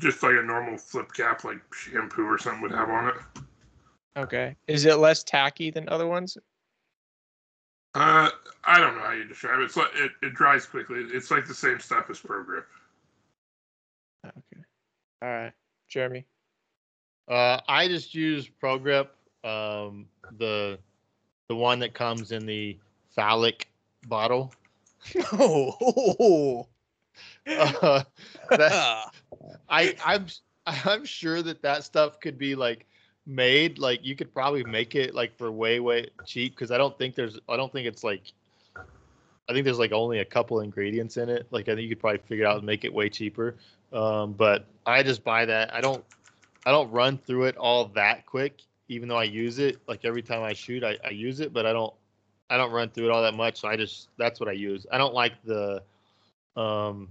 Just 0.00 0.22
like 0.22 0.34
a 0.36 0.42
normal 0.42 0.78
flip 0.78 1.12
cap, 1.12 1.44
like 1.44 1.60
shampoo 1.72 2.24
or 2.24 2.38
something 2.38 2.62
would 2.62 2.72
have 2.72 2.88
on 2.88 3.08
it. 3.08 3.14
okay? 4.16 4.56
Is 4.66 4.84
it 4.86 4.96
less 4.98 5.22
tacky 5.22 5.70
than 5.70 5.88
other 5.88 6.06
ones? 6.06 6.36
Uh, 7.94 8.30
I 8.64 8.80
don't 8.80 8.96
know 8.96 9.02
how 9.02 9.12
you 9.12 9.24
describe 9.24 9.60
it. 9.60 9.64
It's 9.64 9.76
like 9.76 9.90
it, 9.94 10.12
it 10.22 10.34
dries 10.34 10.66
quickly. 10.66 11.00
It's 11.12 11.30
like 11.30 11.46
the 11.46 11.54
same 11.54 11.78
stuff 11.78 12.10
as 12.10 12.18
Pro 12.18 12.42
Grip. 12.42 12.66
Okay. 14.24 14.62
All 15.22 15.28
right. 15.28 15.52
Jeremy. 15.88 16.26
Uh, 17.28 17.60
I 17.68 17.88
just 17.88 18.14
use 18.14 18.48
ProGrip, 18.62 19.08
um, 19.44 20.06
the 20.38 20.78
the 21.48 21.56
one 21.56 21.78
that 21.78 21.94
comes 21.94 22.32
in 22.32 22.46
the 22.46 22.78
phallic 23.14 23.68
bottle. 24.08 24.52
Oh. 25.32 26.66
Uh, 27.46 28.02
that, 28.50 29.12
I 29.68 29.94
I'm 30.04 30.26
I'm 30.66 31.04
sure 31.04 31.42
that 31.42 31.62
that 31.62 31.84
stuff 31.84 32.18
could 32.18 32.38
be 32.38 32.54
like 32.54 32.86
made 33.26 33.78
like 33.78 34.04
you 34.04 34.14
could 34.14 34.32
probably 34.34 34.64
make 34.64 34.94
it 34.94 35.14
like 35.14 35.36
for 35.36 35.50
way 35.50 35.80
way 35.80 36.08
cheap 36.26 36.54
because 36.54 36.70
I 36.70 36.78
don't 36.78 36.96
think 36.98 37.14
there's 37.14 37.38
I 37.48 37.56
don't 37.56 37.72
think 37.72 37.86
it's 37.86 38.04
like 38.04 38.32
I 39.48 39.52
think 39.52 39.64
there's 39.64 39.78
like 39.78 39.92
only 39.92 40.20
a 40.20 40.24
couple 40.24 40.60
ingredients 40.60 41.16
in 41.16 41.28
it. 41.28 41.46
Like 41.50 41.68
I 41.68 41.74
think 41.74 41.82
you 41.82 41.88
could 41.90 42.00
probably 42.00 42.18
figure 42.18 42.46
out 42.46 42.56
and 42.56 42.64
make 42.64 42.84
it 42.84 42.92
way 42.92 43.08
cheaper. 43.08 43.56
Um, 43.92 44.32
but 44.32 44.66
I 44.86 45.02
just 45.02 45.22
buy 45.22 45.44
that. 45.46 45.72
I 45.74 45.80
don't 45.80 46.04
I 46.66 46.70
don't 46.70 46.90
run 46.90 47.18
through 47.18 47.44
it 47.44 47.56
all 47.56 47.86
that 47.94 48.26
quick, 48.26 48.60
even 48.88 49.08
though 49.08 49.18
I 49.18 49.24
use 49.24 49.58
it. 49.58 49.78
Like 49.86 50.04
every 50.04 50.22
time 50.22 50.42
I 50.42 50.52
shoot, 50.52 50.82
I, 50.82 50.96
I 51.04 51.10
use 51.10 51.40
it, 51.40 51.52
but 51.52 51.66
I 51.66 51.72
don't 51.72 51.94
I 52.50 52.56
don't 52.56 52.72
run 52.72 52.90
through 52.90 53.06
it 53.06 53.10
all 53.10 53.22
that 53.22 53.34
much. 53.34 53.60
So 53.60 53.68
I 53.68 53.76
just 53.76 54.08
that's 54.18 54.40
what 54.40 54.48
I 54.48 54.52
use. 54.52 54.86
I 54.90 54.98
don't 54.98 55.14
like 55.14 55.32
the 55.44 55.82
um 56.56 57.08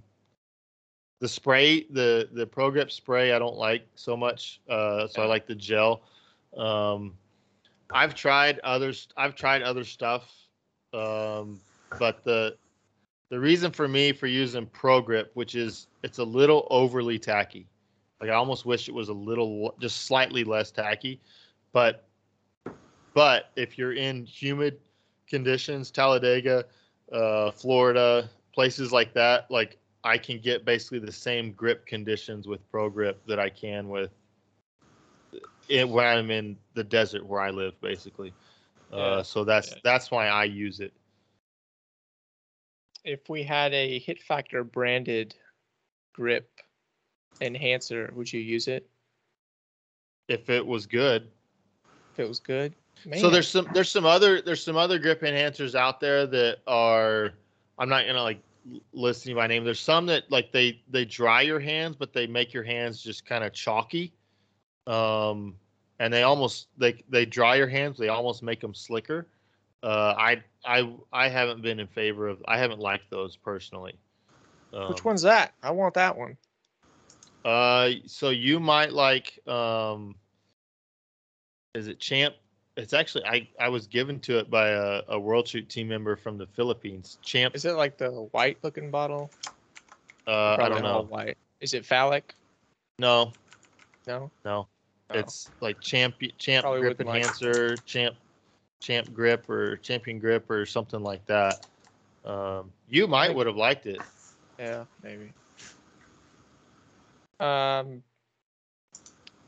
the 1.24 1.30
spray 1.30 1.86
the 1.92 2.28
the 2.34 2.46
pro 2.46 2.70
grip 2.70 2.92
spray 2.92 3.32
i 3.32 3.40
don't 3.40 3.56
like 3.56 3.88
so 3.96 4.18
much 4.18 4.60
uh 4.70 5.08
so 5.08 5.22
i 5.22 5.26
like 5.26 5.48
the 5.48 5.56
gel. 5.56 6.02
Um 6.58 7.14
i've 7.94 8.14
tried 8.14 8.60
others 8.60 9.08
i've 9.16 9.34
tried 9.34 9.62
other 9.62 9.86
stuff 9.86 10.34
um 10.94 11.62
but 11.98 12.26
the 12.26 12.58
the 13.30 13.40
reason 13.40 13.72
for 13.72 13.88
me 13.88 14.12
for 14.12 14.28
using 14.28 14.66
pro 14.66 15.00
grip 15.00 15.32
which 15.34 15.56
is 15.56 15.88
it's 16.04 16.18
a 16.18 16.24
little 16.26 16.68
overly 16.70 17.18
tacky. 17.18 17.70
Like 18.20 18.30
i 18.30 18.34
almost 18.34 18.66
wish 18.66 18.90
it 18.90 18.94
was 18.94 19.08
a 19.08 19.14
little 19.14 19.76
just 19.80 20.02
slightly 20.06 20.44
less 20.44 20.72
tacky 20.72 21.22
but 21.72 22.06
but 23.14 23.50
if 23.56 23.78
you're 23.78 23.94
in 23.94 24.26
humid 24.26 24.78
conditions 25.30 25.90
talladega 25.90 26.66
uh 27.14 27.50
florida 27.52 28.30
places 28.54 28.92
like 28.92 29.14
that 29.14 29.50
like 29.50 29.78
I 30.04 30.18
can 30.18 30.40
get 30.40 30.66
basically 30.66 31.00
the 31.00 31.12
same 31.12 31.54
grip 31.54 31.86
conditions 31.86 32.48
with 32.48 32.70
Pro 32.70 32.90
Grip 32.90 33.26
that 33.28 33.40
I 33.40 33.50
can 33.50 33.88
with 33.90 34.12
it 35.70 35.88
when 35.88 36.06
I'm 36.06 36.30
in 36.30 36.58
the 36.74 36.84
desert 36.84 37.26
where 37.26 37.42
I 37.42 37.50
live, 37.50 37.80
basically. 37.82 38.34
Yeah, 38.92 38.98
Uh, 38.98 39.24
so 39.24 39.44
that's 39.44 39.72
yeah. 39.72 39.78
that's 39.84 40.12
why 40.12 40.28
I 40.28 40.44
use 40.44 40.80
it. 40.80 40.94
If 43.04 43.30
we 43.30 43.44
had 43.44 43.74
a 43.74 44.00
Hit 44.00 44.22
Factor 44.22 44.64
branded 44.64 45.36
grip 46.14 46.50
enhancer, 47.42 48.12
would 48.16 48.32
you 48.32 48.40
use 48.40 48.68
it 48.68 48.90
If 50.28 50.50
it 50.50 50.66
was 50.66 50.86
good. 50.86 51.30
if 52.14 52.20
it 52.20 52.28
was 52.28 52.40
good? 52.40 52.74
Man. 53.06 53.20
So 53.20 53.30
there's 53.30 53.48
some 53.48 53.68
there's 53.74 53.90
some 53.90 54.06
other 54.06 54.42
there's 54.42 54.64
some 54.64 54.78
other 54.78 55.00
grip 55.00 55.22
enhancers 55.22 55.76
out 55.76 56.00
there 56.00 56.28
that 56.28 56.60
are 56.68 57.34
I'm 57.80 57.90
not 57.90 58.06
gonna 58.06 58.22
like 58.22 58.40
l- 58.72 58.82
list 58.94 59.26
any 59.26 59.36
by 59.36 59.48
name. 59.48 59.64
There's 59.64 59.80
some 59.80 60.06
that 60.08 60.30
like 60.32 60.52
they 60.52 60.82
they 60.90 61.06
dry 61.06 61.42
your 61.42 61.60
hands, 61.60 61.96
but 61.98 62.14
they 62.14 62.28
make 62.28 62.54
your 62.54 62.64
hands 62.64 63.02
just 63.02 63.26
kind 63.26 63.44
of 63.44 63.54
chalky. 63.54 64.14
Um, 64.88 65.56
and 66.00 66.14
they 66.14 66.24
almost 66.24 66.68
they 66.78 67.04
they 67.10 67.26
dry 67.26 67.56
your 67.56 67.68
hands. 67.68 67.98
They 67.98 68.10
almost 68.10 68.44
make 68.44 68.62
them 68.62 68.74
slicker. 68.74 69.28
Uh, 69.82 70.16
I 70.18 70.44
I 70.66 70.94
I 71.12 71.30
haven't 71.30 71.62
been 71.62 71.80
in 71.80 71.88
favor 71.88 72.28
of. 72.28 72.42
I 72.48 72.58
haven't 72.58 72.80
liked 72.80 73.10
those 73.10 73.36
personally. 73.36 73.98
Um, 74.74 74.90
Which 74.90 75.06
one's 75.06 75.22
that? 75.22 75.54
I 75.62 75.72
want 75.72 75.94
that 75.96 76.18
one. 76.18 76.38
Uh, 77.46 77.92
so 78.06 78.30
you 78.30 78.60
might 78.60 78.94
like 78.94 79.46
um, 79.48 80.16
is 81.76 81.88
it 81.88 82.00
Champ? 82.00 82.36
It's 82.76 82.94
actually 82.94 83.26
I 83.26 83.48
I 83.60 83.70
was 83.70 83.86
given 83.88 84.20
to 84.22 84.40
it 84.40 84.50
by 84.50 84.70
a, 84.70 85.02
a 85.10 85.20
World 85.20 85.48
Shoot 85.48 85.70
team 85.70 85.88
member 85.88 86.16
from 86.16 86.38
the 86.38 86.48
Philippines. 86.48 87.20
Champ. 87.22 87.56
Is 87.56 87.66
it 87.66 87.74
like 87.74 87.98
the 87.98 88.10
white 88.32 88.58
looking 88.64 88.90
bottle? 88.90 89.30
Uh, 90.26 90.56
I 90.60 90.70
don't 90.70 90.82
know. 90.82 91.04
White. 91.04 91.38
Is 91.62 91.74
it 91.74 91.86
phallic? 91.86 92.34
No, 93.00 93.32
No. 94.08 94.32
no. 94.44 94.68
Oh. 95.10 95.20
It's 95.20 95.52
like 95.62 95.80
champ 95.82 96.16
champ 96.38 96.64
Probably 96.64 96.82
grip 96.82 96.90
wouldn't 96.98 97.08
like 97.08 97.22
enhancer, 97.22 97.78
champ 97.86 98.16
champ 98.80 99.14
grip 99.14 99.50
or 99.50 99.78
champion 99.78 100.20
grip 100.20 100.50
or 100.50 100.66
something 100.66 101.02
like 101.02 101.26
that. 101.28 101.68
Um, 102.26 102.72
you 102.90 103.08
might 103.08 103.36
would 103.36 103.48
have 103.48 103.56
liked 103.56 103.86
it. 103.86 104.02
Yeah, 104.58 104.86
maybe. 105.04 105.32
Um, 107.40 108.02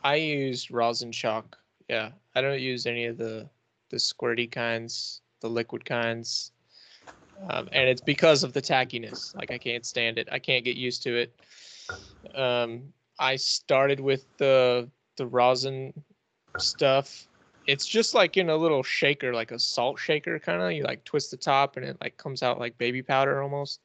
I 0.04 0.16
used 0.16 0.72
rosin 0.72 1.12
chalk. 1.12 1.58
Yeah, 1.88 2.12
I 2.36 2.42
don't 2.42 2.60
use 2.60 2.86
any 2.86 3.06
of 3.06 3.18
the 3.18 3.50
the 3.90 3.98
squirty 3.98 4.52
kinds, 4.52 5.22
the 5.42 5.50
liquid 5.50 5.86
kinds, 5.86 6.52
um, 7.50 7.70
and 7.72 7.88
it's 7.88 8.02
because 8.02 8.44
of 8.44 8.54
the 8.54 8.62
tackiness. 8.62 9.36
Like 9.36 9.52
I 9.52 9.58
can't 9.58 9.86
stand 9.86 10.18
it. 10.18 10.28
I 10.32 10.40
can't 10.40 10.66
get 10.66 10.76
used 10.76 11.04
to 11.04 11.16
it. 11.16 11.34
Um, 12.36 12.94
I 13.20 13.36
started 13.36 14.00
with 14.00 14.26
the 14.38 14.90
the 15.18 15.28
rosin 15.28 15.94
stuff. 16.58 17.28
It's 17.68 17.86
just 17.86 18.14
like 18.14 18.38
in 18.38 18.50
a 18.50 18.56
little 18.56 18.84
shaker, 18.84 19.34
like 19.34 19.52
a 19.52 19.60
salt 19.60 20.00
shaker 20.00 20.38
kind 20.40 20.62
of. 20.62 20.72
You 20.72 20.84
like 20.84 21.04
twist 21.04 21.32
the 21.32 21.38
top, 21.38 21.78
and 21.78 21.86
it 21.86 21.98
like 22.02 22.18
comes 22.18 22.44
out 22.44 22.60
like 22.60 22.78
baby 22.78 23.02
powder 23.02 23.42
almost 23.42 23.80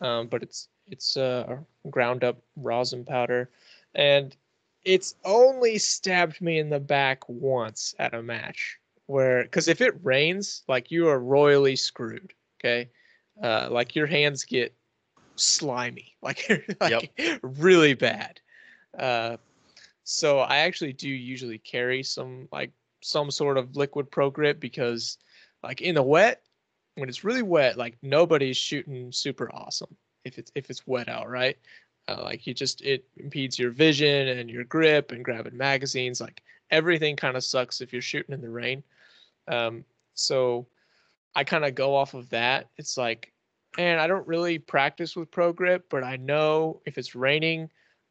um, 0.00 0.28
but 0.28 0.42
it's 0.42 0.68
it's 0.86 1.16
uh, 1.16 1.56
ground 1.90 2.24
up 2.24 2.38
rosin 2.56 3.04
powder, 3.04 3.50
and 3.94 4.36
it's 4.84 5.14
only 5.24 5.78
stabbed 5.78 6.40
me 6.40 6.58
in 6.58 6.70
the 6.70 6.80
back 6.80 7.28
once 7.28 7.94
at 7.98 8.14
a 8.14 8.22
match 8.22 8.78
where 9.06 9.42
because 9.42 9.68
if 9.68 9.80
it 9.80 9.94
rains, 10.02 10.62
like 10.68 10.90
you 10.90 11.08
are 11.08 11.18
royally 11.18 11.76
screwed. 11.76 12.32
Okay, 12.60 12.90
uh, 13.42 13.68
like 13.70 13.94
your 13.94 14.06
hands 14.06 14.44
get 14.44 14.74
slimy, 15.36 16.16
like, 16.22 16.66
like 16.80 17.12
really 17.42 17.94
bad. 17.94 18.40
Uh, 18.98 19.36
so 20.04 20.40
I 20.40 20.58
actually 20.58 20.92
do 20.92 21.08
usually 21.08 21.58
carry 21.58 22.02
some 22.02 22.48
like 22.52 22.72
some 23.00 23.30
sort 23.30 23.58
of 23.58 23.76
liquid 23.76 24.10
pro 24.10 24.30
grip 24.30 24.58
because 24.58 25.18
like 25.62 25.80
in 25.80 25.94
the 25.94 26.02
wet 26.02 26.42
when 26.96 27.08
it's 27.08 27.24
really 27.24 27.42
wet, 27.42 27.76
like 27.76 27.96
nobody's 28.02 28.56
shooting 28.56 29.12
super 29.12 29.54
awesome 29.54 29.96
if 30.24 30.38
it's 30.38 30.50
if 30.54 30.68
it's 30.70 30.86
wet 30.86 31.08
out, 31.08 31.28
right? 31.28 31.56
Uh, 32.08 32.22
like 32.22 32.46
you 32.46 32.54
just 32.54 32.80
it 32.82 33.04
impedes 33.18 33.58
your 33.58 33.70
vision 33.70 34.28
and 34.28 34.48
your 34.48 34.64
grip 34.64 35.12
and 35.12 35.24
grabbing 35.24 35.56
magazines. 35.56 36.20
Like 36.20 36.42
everything 36.70 37.16
kind 37.16 37.36
of 37.36 37.44
sucks 37.44 37.80
if 37.80 37.92
you're 37.92 38.02
shooting 38.02 38.34
in 38.34 38.40
the 38.40 38.48
rain. 38.48 38.82
Um, 39.46 39.84
so 40.14 40.66
I 41.34 41.44
kind 41.44 41.64
of 41.64 41.74
go 41.74 41.94
off 41.94 42.14
of 42.14 42.30
that. 42.30 42.68
It's 42.76 42.96
like, 42.96 43.32
man, 43.76 43.98
I 43.98 44.06
don't 44.06 44.26
really 44.26 44.58
practice 44.58 45.14
with 45.14 45.30
pro 45.30 45.52
grip, 45.52 45.86
but 45.90 46.02
I 46.02 46.16
know 46.16 46.80
if 46.86 46.98
it's 46.98 47.14
raining, 47.14 47.70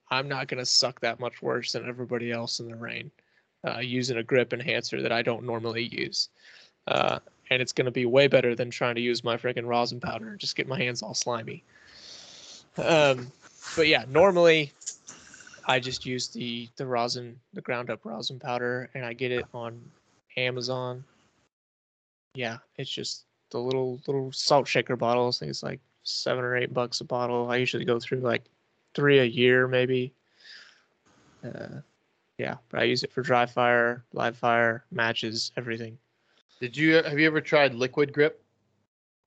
I'm 0.10 0.28
not 0.28 0.48
gonna 0.48 0.66
suck 0.66 1.00
that 1.02 1.20
much 1.20 1.42
worse 1.42 1.72
than 1.72 1.90
everybody 1.90 2.32
else 2.32 2.60
in 2.60 2.68
the 2.68 2.76
rain 2.76 3.12
uh, 3.68 3.80
using 3.80 4.18
a 4.18 4.24
grip 4.24 4.54
enhancer 4.54 5.02
that 5.02 5.12
I 5.12 5.22
don't 5.22 5.44
normally 5.44 5.84
use. 5.84 6.30
Uh, 6.88 7.20
and 7.50 7.62
it's 7.62 7.74
going 7.74 7.86
to 7.86 7.92
be 7.92 8.06
way 8.06 8.28
better 8.28 8.56
than 8.56 8.70
trying 8.70 8.96
to 8.96 9.02
use 9.02 9.24
my 9.24 9.38
freaking 9.38 9.66
rosin 9.66 10.00
powder 10.00 10.30
and 10.30 10.40
just 10.40 10.56
get 10.56 10.68
my 10.68 10.78
hands 10.78 11.02
all 11.02 11.14
slimy. 11.14 11.64
Um, 12.78 13.32
but 13.76 13.88
yeah, 13.88 14.06
normally 14.08 14.72
I 15.66 15.80
just 15.80 16.06
use 16.06 16.30
the 16.30 16.70
the 16.78 16.86
rosin, 16.86 17.40
the 17.54 17.62
ground 17.62 17.90
up 17.90 18.06
rosin 18.06 18.40
powder, 18.40 18.90
and 18.94 19.06
I 19.06 19.14
get 19.14 19.32
it 19.32 19.46
on 19.54 19.82
Amazon. 20.38 21.04
Yeah, 22.36 22.58
it's 22.78 22.90
just 22.90 23.26
the 23.52 23.60
little 23.60 24.00
little 24.08 24.32
salt 24.32 24.68
shaker 24.68 24.96
bottles. 24.96 25.38
I 25.38 25.40
think 25.42 25.50
it's 25.52 25.64
like 25.64 25.80
seven 26.04 26.44
or 26.44 26.56
eight 26.56 26.74
bucks 26.74 27.02
a 27.02 27.06
bottle. 27.06 27.50
I 27.50 27.58
usually 27.58 27.86
go 27.86 28.00
through 28.00 28.20
like 28.20 28.44
three 28.94 29.20
a 29.20 29.26
year, 29.26 29.68
maybe. 29.68 30.14
Uh, 31.44 31.82
yeah, 32.38 32.56
but 32.70 32.82
I 32.82 32.84
use 32.84 33.04
it 33.04 33.12
for 33.12 33.22
dry 33.22 33.46
fire, 33.46 34.04
live 34.14 34.38
fire, 34.38 34.86
matches, 34.92 35.52
everything. 35.58 35.98
Did 36.60 36.76
you 36.78 36.96
have 36.96 37.20
you 37.20 37.28
ever 37.28 37.42
tried 37.42 37.74
liquid 37.74 38.14
grip? 38.14 38.44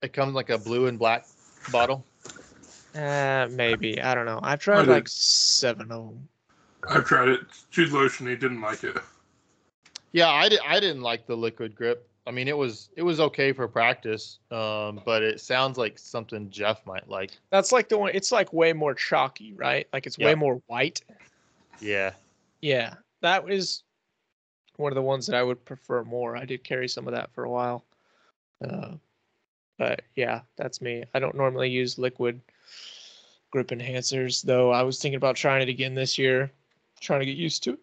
It 0.01 0.13
comes 0.13 0.33
like 0.33 0.49
a 0.49 0.57
blue 0.57 0.87
and 0.87 0.97
black 0.97 1.25
bottle. 1.71 2.05
Uh, 2.95 3.47
maybe 3.51 4.01
I 4.01 4.13
don't 4.15 4.25
know. 4.25 4.39
I've 4.41 4.59
tried 4.59 4.83
did. 4.83 4.91
like 4.91 5.07
seven 5.07 5.91
of 5.91 6.09
them. 6.09 6.27
I've 6.89 7.05
tried 7.05 7.29
it. 7.29 7.41
Jude 7.69 7.91
Lotion, 7.91 8.27
he 8.27 8.35
didn't 8.35 8.61
like 8.61 8.83
it. 8.83 8.97
Yeah, 10.13 10.29
I, 10.29 10.49
di- 10.49 10.59
I 10.67 10.79
didn't 10.79 11.01
like 11.01 11.25
the 11.25 11.37
liquid 11.37 11.75
grip. 11.75 12.07
I 12.27 12.31
mean, 12.31 12.47
it 12.47 12.57
was 12.57 12.89
it 12.95 13.01
was 13.01 13.19
okay 13.19 13.51
for 13.51 13.67
practice, 13.67 14.39
um, 14.51 15.01
but 15.05 15.23
it 15.23 15.39
sounds 15.39 15.77
like 15.77 15.97
something 15.97 16.49
Jeff 16.51 16.85
might 16.85 17.09
like. 17.09 17.31
That's 17.49 17.71
like 17.71 17.89
the 17.89 17.97
one. 17.97 18.11
It's 18.13 18.31
like 18.31 18.53
way 18.53 18.73
more 18.73 18.93
chalky, 18.93 19.53
right? 19.53 19.87
Like 19.91 20.05
it's 20.05 20.19
way 20.19 20.35
more 20.35 20.61
white. 20.67 21.01
Yeah, 21.79 22.11
Yeah, 22.61 22.93
that 23.21 23.43
was 23.43 23.83
one 24.75 24.91
of 24.91 24.95
the 24.95 25.01
ones 25.01 25.25
that 25.27 25.35
I 25.35 25.41
would 25.41 25.65
prefer 25.65 26.03
more. 26.03 26.37
I 26.37 26.45
did 26.45 26.63
carry 26.63 26.87
some 26.87 27.07
of 27.07 27.13
that 27.13 27.31
for 27.33 27.43
a 27.43 27.49
while. 27.49 27.85
Uh, 28.63 28.95
but 29.79 30.03
yeah, 30.15 30.41
that's 30.57 30.79
me. 30.79 31.03
I 31.15 31.19
don't 31.19 31.35
normally 31.35 31.69
use 31.69 31.97
liquid 31.97 32.39
grip 33.51 33.67
enhancers, 33.67 34.41
though. 34.41 34.71
I 34.71 34.81
was 34.81 34.99
thinking 34.99 35.17
about 35.17 35.35
trying 35.35 35.61
it 35.61 35.69
again 35.69 35.93
this 35.93 36.17
year, 36.17 36.51
trying 36.99 37.19
to 37.19 37.25
get 37.25 37.37
used 37.37 37.63
to 37.63 37.77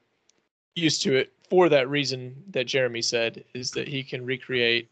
used 0.74 1.02
to 1.02 1.16
it 1.16 1.32
for 1.50 1.68
that 1.68 1.88
reason 1.88 2.40
that 2.50 2.66
Jeremy 2.66 3.02
said 3.02 3.44
is 3.52 3.70
that 3.72 3.88
he 3.88 4.02
can 4.02 4.24
recreate 4.24 4.88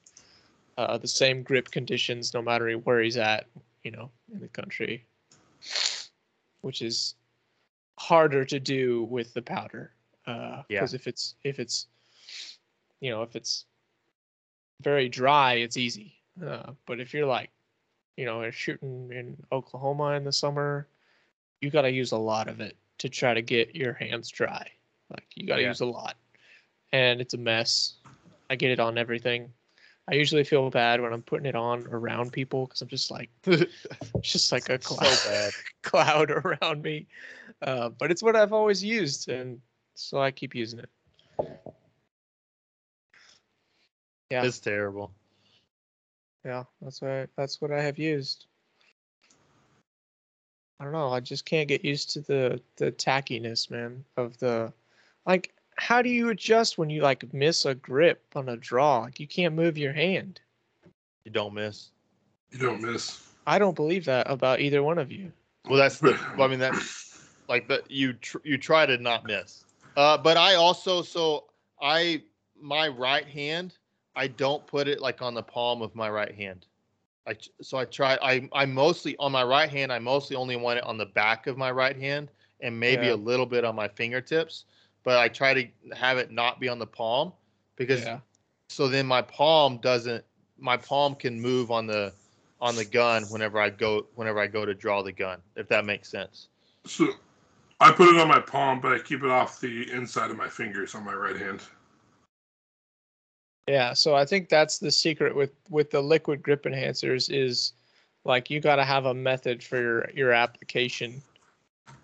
uh, 0.79 0.99
the 0.99 1.07
same 1.07 1.43
grip 1.43 1.71
conditions 1.71 2.35
no 2.35 2.43
matter 2.43 2.73
where 2.73 3.01
he's 3.01 3.17
at, 3.17 3.47
you 3.85 3.91
know, 3.93 4.11
in 4.33 4.41
the 4.41 4.49
country, 4.49 5.05
which 6.63 6.83
is 6.83 7.15
harder 7.99 8.45
to 8.45 8.59
do 8.59 9.05
with 9.05 9.33
the 9.33 9.43
powder. 9.43 9.93
Uh, 10.27 10.63
Yeah. 10.69 10.81
because 10.81 10.93
if 10.95 11.07
it's 11.07 11.37
if 11.45 11.61
it's 11.61 11.87
you 13.01 13.11
know 13.11 13.23
if 13.23 13.37
it's 13.37 13.65
very 14.83 15.09
dry, 15.09 15.55
it's 15.55 15.77
easy. 15.77 16.15
Uh, 16.45 16.73
but 16.85 17.01
if 17.01 17.15
you're 17.15 17.27
like, 17.27 17.51
you 18.17 18.25
know, 18.25 18.51
shooting 18.51 19.11
in 19.13 19.37
Oklahoma 19.53 20.13
in 20.13 20.25
the 20.25 20.33
summer, 20.33 20.89
you 21.61 21.71
got 21.71 21.83
to 21.83 21.91
use 21.91 22.13
a 22.13 22.19
lot 22.19 22.49
of 22.49 22.61
it 22.61 22.77
to 22.99 23.09
try 23.09 23.35
to 23.35 23.43
get 23.43 23.75
your 23.75 23.93
hands 23.93 24.29
dry. 24.31 24.67
Like 25.11 25.27
you 25.35 25.47
got 25.47 25.57
to 25.57 25.63
Yeah. 25.63 25.69
use 25.69 25.81
a 25.81 25.87
lot, 25.87 26.17
and 26.93 27.21
it's 27.21 27.35
a 27.35 27.39
mess. 27.39 27.95
I 28.51 28.57
get 28.57 28.71
it 28.71 28.81
on 28.81 28.99
everything. 28.99 29.53
I 30.09 30.15
usually 30.15 30.45
feel 30.45 30.71
bad 30.71 31.01
when 31.01 31.13
I'm 31.13 31.23
putting 31.23 31.47
it 31.47 31.57
on 31.57 31.87
around 31.89 32.33
people 32.33 32.67
because 32.67 32.81
I'm 32.81 32.89
just 32.89 33.11
like, 33.11 33.29
it's 33.45 33.73
just 34.23 34.53
like 34.53 34.69
a 34.69 34.79
cloud, 34.79 35.19
bad. 35.25 35.51
cloud 35.83 36.31
around 36.31 36.83
me. 36.83 37.07
Uh, 37.63 37.89
but 37.89 38.11
it's 38.11 38.23
what 38.23 38.37
I've 38.37 38.53
always 38.53 38.85
used, 38.85 39.29
and 39.29 39.61
so 39.95 40.21
I 40.21 40.31
keep 40.31 40.55
using 40.55 40.79
it. 40.79 40.89
Yeah. 44.31 44.45
It's 44.45 44.59
terrible. 44.61 45.13
Yeah, 46.47 46.63
that's 46.81 47.03
what 47.03 47.11
I, 47.11 47.27
that's 47.37 47.61
what 47.61 47.73
I 47.73 47.83
have 47.83 47.99
used. 47.99 48.47
I 50.79 50.85
don't 50.85 50.93
know. 50.93 51.09
I 51.09 51.19
just 51.19 51.45
can't 51.45 51.67
get 51.67 51.85
used 51.85 52.11
to 52.11 52.21
the 52.21 52.61
the 52.77 52.93
tackiness, 52.93 53.69
man. 53.69 54.05
Of 54.17 54.39
the 54.39 54.73
like, 55.27 55.53
how 55.75 56.03
do 56.03 56.09
you 56.09 56.29
adjust 56.29 56.79
when 56.79 56.89
you 56.89 57.03
like 57.03 57.35
miss 57.35 57.65
a 57.65 57.75
grip 57.75 58.23
on 58.37 58.49
a 58.49 58.57
draw? 58.57 59.01
Like 59.01 59.19
you 59.19 59.27
can't 59.27 59.57
move 59.57 59.77
your 59.77 59.93
hand. 59.93 60.41
You 61.25 61.33
don't 61.33 61.53
miss. 61.53 61.91
You 62.53 62.61
don't 62.61 62.81
miss. 62.81 63.29
I 63.49 63.59
don't 63.59 63.75
believe 63.75 64.05
that 64.05 64.31
about 64.31 64.61
either 64.61 64.85
one 64.85 64.99
of 64.99 65.11
you. 65.11 65.33
Well, 65.69 65.79
that's 65.79 65.99
the. 65.99 66.17
well, 66.37 66.47
I 66.47 66.49
mean, 66.49 66.61
that's 66.61 67.27
like 67.49 67.67
that. 67.67 67.91
You 67.91 68.13
tr- 68.13 68.39
you 68.45 68.57
try 68.57 68.87
to 68.87 68.99
not 68.99 69.27
miss. 69.27 69.65
Uh, 69.97 70.17
but 70.17 70.37
I 70.37 70.55
also 70.55 71.03
so 71.03 71.47
I 71.83 72.23
my 72.61 72.87
right 72.87 73.27
hand 73.27 73.75
I 74.17 74.27
don't 74.29 74.67
put 74.67 74.89
it 74.89 75.01
like 75.01 75.23
on 75.23 75.35
the 75.35 75.43
palm 75.43 75.83
of 75.83 75.95
my 75.95 76.09
right 76.09 76.35
hand. 76.35 76.67
I 77.29 77.37
so 77.61 77.77
I 77.77 77.85
try 77.85 78.19
I 78.23 78.49
I 78.53 78.65
mostly 78.65 79.17
on 79.19 79.33
my 79.33 79.45
right 79.45 79.69
hand 79.69 79.93
I 79.93 79.99
mostly 79.99 80.37
only 80.37 80.57
want 80.57 80.79
it 80.79 80.85
on 80.85 80.97
the 80.97 81.07
back 81.07 81.47
of 81.47 81.57
my 81.59 81.71
right 81.71 81.97
hand 81.97 82.31
and 82.61 82.79
maybe 82.79 83.07
Yeah. 83.07 83.15
a 83.15 83.17
little 83.17 83.47
bit 83.47 83.65
on 83.65 83.75
my 83.77 83.89
fingertips. 83.89 84.65
But 85.05 85.19
I 85.19 85.29
try 85.29 85.55
to 85.55 85.95
have 85.95 86.19
it 86.19 86.31
not 86.31 86.59
be 86.59 86.69
on 86.69 86.79
the 86.79 86.87
palm 86.87 87.33
because 87.77 88.05
Yeah. 88.05 88.21
so 88.69 88.89
then 88.89 89.07
my 89.07 89.23
palm 89.23 89.79
doesn't 89.79 90.25
my 90.59 90.77
palm 90.77 91.15
can 91.15 91.41
move 91.41 91.71
on 91.71 91.87
the 91.87 92.13
on 92.61 92.75
the 92.75 92.85
gun 92.85 93.25
whenever 93.25 93.61
I 93.61 93.71
go 93.71 94.07
whenever 94.15 94.39
I 94.41 94.47
go 94.47 94.65
to 94.65 94.75
draw 94.75 95.03
the 95.03 95.13
gun 95.13 95.43
if 95.57 95.69
that 95.69 95.85
makes 95.85 96.09
sense. 96.09 96.49
So 96.87 97.09
I 97.81 97.93
put 97.93 98.09
it 98.09 98.19
on 98.19 98.29
my 98.29 98.41
palm, 98.41 98.81
but 98.81 98.93
I 98.93 98.99
keep 98.99 99.23
it 99.23 99.31
off 99.31 99.61
the 99.61 99.93
inside 99.93 100.31
of 100.31 100.37
my 100.37 100.49
fingers 100.49 100.95
on 100.95 101.05
my 101.05 101.13
right 101.13 101.37
hand. 101.37 101.61
Yeah, 103.69 103.95
so 103.95 104.15
I 104.15 104.25
think 104.25 104.49
that's 104.49 104.79
the 104.79 104.91
secret 104.91 105.35
with 105.35 105.51
with 105.69 105.91
the 105.91 106.01
liquid 106.01 106.43
grip 106.43 106.65
enhancers 106.65 107.29
is 107.35 107.73
like 108.25 108.49
you 108.51 108.61
got 108.61 108.77
to 108.77 108.85
have 108.85 109.07
a 109.07 109.15
method 109.15 109.63
for 109.63 109.81
your 109.81 110.11
your 110.11 110.33
application. 110.33 111.21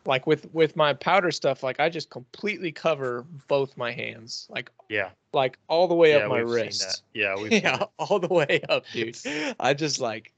Like 0.05 0.27
with 0.27 0.53
with 0.53 0.75
my 0.75 0.93
powder 0.95 1.31
stuff, 1.31 1.63
like 1.63 1.79
I 1.79 1.89
just 1.89 2.11
completely 2.11 2.73
cover 2.73 3.25
both 3.47 3.77
my 3.77 3.93
hands, 3.93 4.47
like 4.51 4.71
Yeah. 4.89 5.11
like 5.33 5.57
all 5.69 5.87
the 5.87 5.95
way 5.95 6.11
yeah, 6.13 6.25
up 6.25 6.29
my 6.31 6.39
we've 6.41 6.49
seen 6.49 6.65
that. 6.65 6.73
wrist. 6.73 7.05
Yeah, 7.15 7.37
we've 7.41 7.53
Yeah, 7.53 7.83
it. 7.83 7.89
all 7.99 8.19
the 8.19 8.27
way 8.35 8.61
up, 8.69 8.85
dude. 8.93 9.17
I 9.61 9.75
just 9.75 10.01
like 10.01 10.33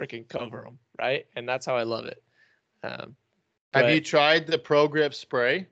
freaking 0.00 0.26
cover 0.26 0.62
them, 0.62 0.78
right? 0.98 1.26
And 1.36 1.46
that's 1.46 1.66
how 1.66 1.76
I 1.76 1.82
love 1.82 2.06
it. 2.06 2.22
Um, 2.82 3.14
Have 3.74 3.90
you 3.90 4.00
tried 4.00 4.46
the 4.46 4.58
Pro 4.58 4.88
Grip 4.88 5.12
spray? 5.12 5.66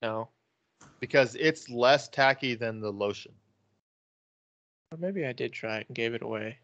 no, 0.00 0.28
Because 1.00 1.34
it's 1.34 1.68
less 1.68 2.08
tacky 2.08 2.54
than 2.54 2.80
the 2.80 2.90
lotion. 2.92 3.32
Or 4.92 4.98
maybe 4.98 5.26
I 5.26 5.32
did 5.32 5.52
try 5.52 5.78
it 5.78 5.86
and 5.88 5.96
gave 5.96 6.14
it 6.14 6.22
away. 6.22 6.58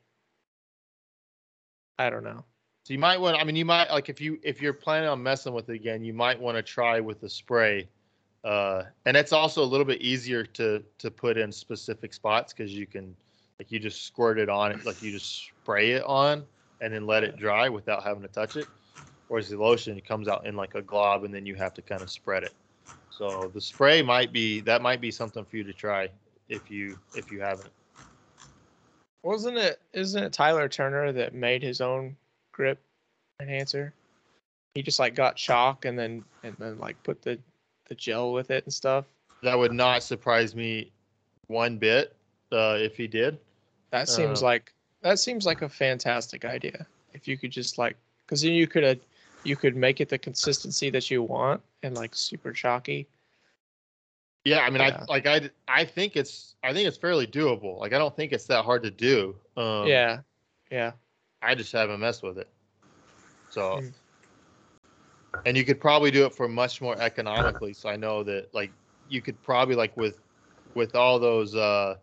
I 1.99 2.11
don't 2.11 2.25
know. 2.25 2.45
So 2.85 2.93
you 2.93 2.99
might 2.99 3.20
want. 3.20 3.39
I 3.39 3.45
mean, 3.45 3.57
you 3.57 3.64
might 3.64 3.91
like 3.91 4.09
if 4.09 4.20
you 4.20 4.39
if 4.43 4.61
you're 4.61 4.72
planning 4.75 5.09
on 5.09 5.22
messing 5.22 5.55
with 5.55 5.68
it 5.68 5.75
again, 5.75 6.05
you 6.05 6.12
might 6.12 6.39
want 6.39 6.57
to 6.57 6.62
try 6.62 7.01
with 7.01 7.20
the 7.20 7.29
spray. 7.29 7.89
Uh, 8.45 8.83
and 9.07 9.16
it's 9.16 9.33
also 9.33 9.62
a 9.62 9.64
little 9.64 9.87
bit 9.87 10.03
easier 10.03 10.45
to 10.45 10.83
to 10.99 11.11
put 11.11 11.39
in 11.39 11.51
specific 11.51 12.12
spots 12.12 12.53
because 12.53 12.75
you 12.75 12.87
can 12.87 13.14
like 13.59 13.72
you 13.72 13.79
just 13.79 14.05
squirt 14.05 14.39
it 14.39 14.49
on 14.49 14.72
it, 14.72 14.85
like 14.85 15.01
you 15.03 15.12
just 15.12 15.47
spray 15.47 15.93
it 15.93 16.05
on 16.05 16.45
and 16.81 16.93
then 16.93 17.07
let 17.07 17.25
it 17.25 17.37
dry 17.37 17.68
without 17.68 18.03
having 18.03 18.20
to 18.20 18.29
touch 18.29 18.57
it. 18.57 18.66
Whereas 19.29 19.49
the 19.49 19.57
lotion 19.57 19.97
it 19.97 20.07
comes 20.07 20.29
out 20.29 20.45
in 20.45 20.55
like 20.57 20.75
a 20.75 20.83
glob 20.83 21.25
and 21.25 21.33
then 21.33 21.47
you 21.47 21.55
have 21.55 21.72
to 21.75 21.83
kind 21.83 22.03
of 22.03 22.11
spread 22.11 22.43
it. 22.43 22.53
So 23.11 23.51
the 23.55 23.61
spray 23.61 24.03
might 24.03 24.33
be 24.33 24.61
that 24.62 24.83
might 24.83 25.01
be 25.01 25.11
something 25.11 25.45
for 25.45 25.57
you 25.57 25.64
to 25.64 25.72
try 25.72 26.09
if 26.51 26.70
you 26.70 26.99
if 27.14 27.33
you 27.33 27.41
haven't. 27.41 27.70
Wasn't 29.25 29.57
it? 29.57 29.81
Isn't 29.95 30.22
it 30.22 30.33
Tyler 30.35 30.68
Turner 30.68 31.11
that 31.11 31.35
made 31.35 31.62
his 31.62 31.81
own 31.81 32.14
grip 32.53 32.79
enhancer? 33.41 33.95
He 34.75 34.83
just 34.83 34.99
like 34.99 35.14
got 35.14 35.35
chalk 35.35 35.87
and 35.87 35.99
then 35.99 36.22
and 36.43 36.55
then 36.59 36.79
like 36.79 37.03
put 37.03 37.22
the 37.22 37.39
the 37.89 37.95
gel 37.95 38.33
with 38.33 38.51
it 38.51 38.64
and 38.64 38.72
stuff. 38.72 39.07
That 39.43 39.59
would 39.59 39.72
not 39.72 40.03
surprise 40.03 40.55
me 40.55 40.93
one 41.47 41.79
bit 41.79 42.14
uh, 42.53 42.77
if 42.79 42.97
he 42.97 43.07
did. 43.07 43.39
That 43.91 44.09
seems 44.09 44.43
Uh, 44.43 44.47
like 44.47 44.75
that 45.01 45.18
seems 45.18 45.47
like 45.47 45.62
a 45.62 45.68
fantastic 45.68 46.45
idea. 46.45 46.87
If 47.14 47.27
you 47.27 47.39
could 47.39 47.51
just 47.51 47.79
like, 47.79 47.97
because 48.27 48.43
then 48.43 48.53
you 48.53 48.66
could 48.66 48.85
uh, 48.85 48.95
you 49.45 49.57
could 49.57 49.75
make 49.75 50.03
it 50.03 50.11
the 50.11 50.18
consistency 50.18 50.91
that 50.91 51.11
you 51.11 51.22
want 51.22 51.62
and 51.83 51.95
like 51.95 52.14
super 52.14 52.53
chalky. 52.53 53.07
Yeah, 54.45 54.61
I 54.61 54.70
mean, 54.70 54.80
Yeah. 54.80 55.07
I 55.09 55.12
like 55.12 55.26
I 55.26 55.51
I 55.68 55.84
think 55.84 56.16
it's 56.16 56.57
I 56.62 56.72
think 56.72 56.86
it's 56.86 56.99
fairly 56.99 57.26
doable. 57.26 57.78
Like 57.78 57.92
I 57.92 57.99
don't 57.99 58.14
think 58.14 58.32
it's 58.32 58.47
that 58.47 58.64
hard 58.64 58.82
to 58.82 58.90
do. 58.90 59.40
Um, 59.57 59.88
yeah, 59.88 60.22
yeah. 60.70 60.92
I 61.42 61.55
just 61.55 61.72
haven't 61.72 62.01
messed 62.01 62.22
with 62.22 62.38
it. 62.38 62.53
So, 63.49 63.80
Mm. 63.80 63.95
and 65.45 65.57
you 65.57 65.64
could 65.64 65.80
probably 65.80 66.11
do 66.11 66.24
it 66.26 66.34
for 66.34 66.49
much 66.49 66.80
more 66.80 66.99
economically. 66.99 67.72
So 67.74 67.88
I 67.88 67.97
know 67.97 68.22
that 68.24 68.53
like 68.55 68.74
you 69.07 69.22
could 69.22 69.42
probably 69.42 69.74
like 69.74 69.97
with 69.97 70.20
with 70.74 70.95
all 70.95 71.18
those 71.18 71.55
uh 71.55 71.97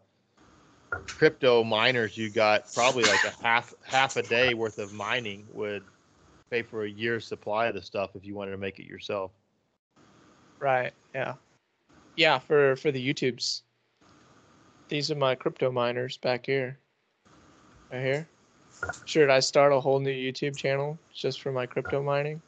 crypto 1.14 1.64
miners 1.64 2.18
you 2.18 2.30
got 2.30 2.74
probably 2.74 3.06
like 3.06 3.24
a 3.24 3.32
half 3.32 3.74
half 3.84 4.16
a 4.16 4.24
day 4.24 4.54
worth 4.54 4.78
of 4.78 4.92
mining 4.92 5.48
would 5.52 5.86
pay 6.52 6.64
for 6.64 6.84
a 6.86 6.90
year's 6.90 7.28
supply 7.28 7.68
of 7.68 7.76
the 7.76 7.82
stuff 7.82 8.16
if 8.16 8.26
you 8.26 8.36
wanted 8.36 8.52
to 8.52 8.58
make 8.58 8.80
it 8.80 8.86
yourself. 8.86 9.32
Right. 10.60 10.94
Yeah. 11.14 11.36
Yeah. 12.16 12.40
For 12.40 12.76
for 12.76 12.92
the 12.92 13.14
YouTubes. 13.14 13.62
These 14.90 15.10
are 15.12 15.16
my 15.16 15.36
crypto 15.36 15.72
miners 15.72 16.18
back 16.18 16.46
here. 16.46 16.78
Right 17.92 18.04
here. 18.04 18.28
Should 19.06 19.30
I 19.30 19.40
start 19.40 19.72
a 19.74 19.80
whole 19.80 20.00
new 20.00 20.12
YouTube 20.12 20.56
channel 20.58 20.98
just 21.14 21.42
for 21.42 21.52
my 21.52 21.66
crypto 21.66 22.02
mining? 22.02 22.42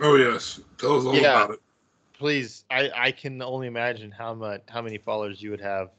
Oh 0.00 0.16
yes, 0.16 0.60
tell 0.78 0.96
us 0.98 1.04
all 1.04 1.14
Yeah. 1.14 1.44
about 1.44 1.54
it. 1.54 1.60
Please, 2.14 2.64
I 2.70 2.90
I 2.94 3.12
can 3.12 3.40
only 3.42 3.66
imagine 3.66 4.10
how 4.10 4.34
much 4.34 4.62
how 4.68 4.80
many 4.82 4.98
followers 4.98 5.42
you 5.42 5.50
would 5.50 5.60
have 5.60 5.90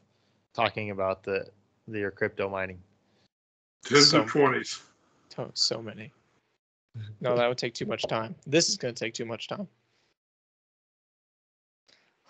talking 0.54 0.92
about 0.92 1.24
the 1.24 1.48
the 1.88 2.00
your 2.00 2.12
crypto 2.12 2.50
mining. 2.50 2.82
Tens 3.84 4.10
So- 4.10 4.22
and 4.22 4.30
twenties. 4.30 4.82
So 5.54 5.82
many. 5.82 6.14
No, 7.20 7.36
that 7.36 7.48
would 7.48 7.58
take 7.58 7.74
too 7.74 7.86
much 7.86 8.04
time. 8.04 8.36
This 8.48 8.70
is 8.70 8.78
going 8.78 8.96
to 8.96 8.98
take 8.98 9.14
too 9.14 9.26
much 9.26 9.50
time. 9.50 9.68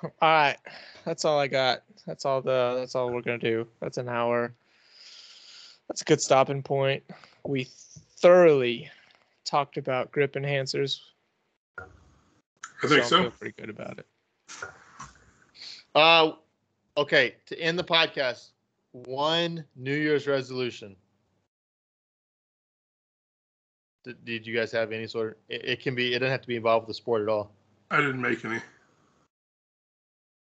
All 0.03 0.11
right, 0.21 0.57
that's 1.05 1.25
all 1.25 1.39
I 1.39 1.47
got. 1.47 1.83
That's 2.05 2.25
all 2.25 2.41
the. 2.41 2.75
That's 2.77 2.95
all 2.95 3.11
we're 3.11 3.21
gonna 3.21 3.37
do. 3.37 3.67
That's 3.79 3.97
an 3.97 4.09
hour. 4.09 4.53
That's 5.87 6.01
a 6.01 6.05
good 6.05 6.21
stopping 6.21 6.63
point. 6.63 7.03
We 7.43 7.67
thoroughly 8.17 8.89
talked 9.45 9.77
about 9.77 10.11
grip 10.11 10.33
enhancers. 10.33 10.99
I 11.79 12.87
think 12.87 13.03
so. 13.05 13.23
feel 13.23 13.31
pretty 13.31 13.55
good 13.57 13.69
about 13.69 13.99
it. 13.99 14.07
Uh, 15.93 16.33
okay. 16.97 17.35
To 17.47 17.59
end 17.59 17.79
the 17.79 17.83
podcast, 17.83 18.49
one 18.91 19.63
New 19.75 19.95
Year's 19.95 20.27
resolution. 20.27 20.95
Did, 24.03 24.23
did 24.25 24.47
you 24.47 24.55
guys 24.55 24.71
have 24.71 24.91
any 24.91 25.07
sort 25.07 25.29
of? 25.29 25.35
It, 25.49 25.65
it 25.65 25.79
can 25.81 25.95
be. 25.95 26.13
It 26.13 26.19
doesn't 26.19 26.31
have 26.31 26.41
to 26.41 26.47
be 26.47 26.57
involved 26.57 26.87
with 26.87 26.95
the 26.95 26.99
sport 26.99 27.21
at 27.21 27.29
all. 27.29 27.51
I 27.89 27.97
didn't 27.97 28.21
make 28.21 28.43
any. 28.43 28.59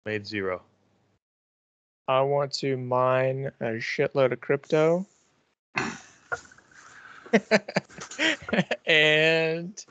Made 0.06 0.24
zero. 0.24 0.62
I 2.06 2.20
want 2.20 2.52
to 2.60 2.76
mine 2.76 3.50
a 3.58 3.80
shitload 3.80 4.30
of 4.30 4.40
crypto. 4.40 5.04
and 8.86 9.84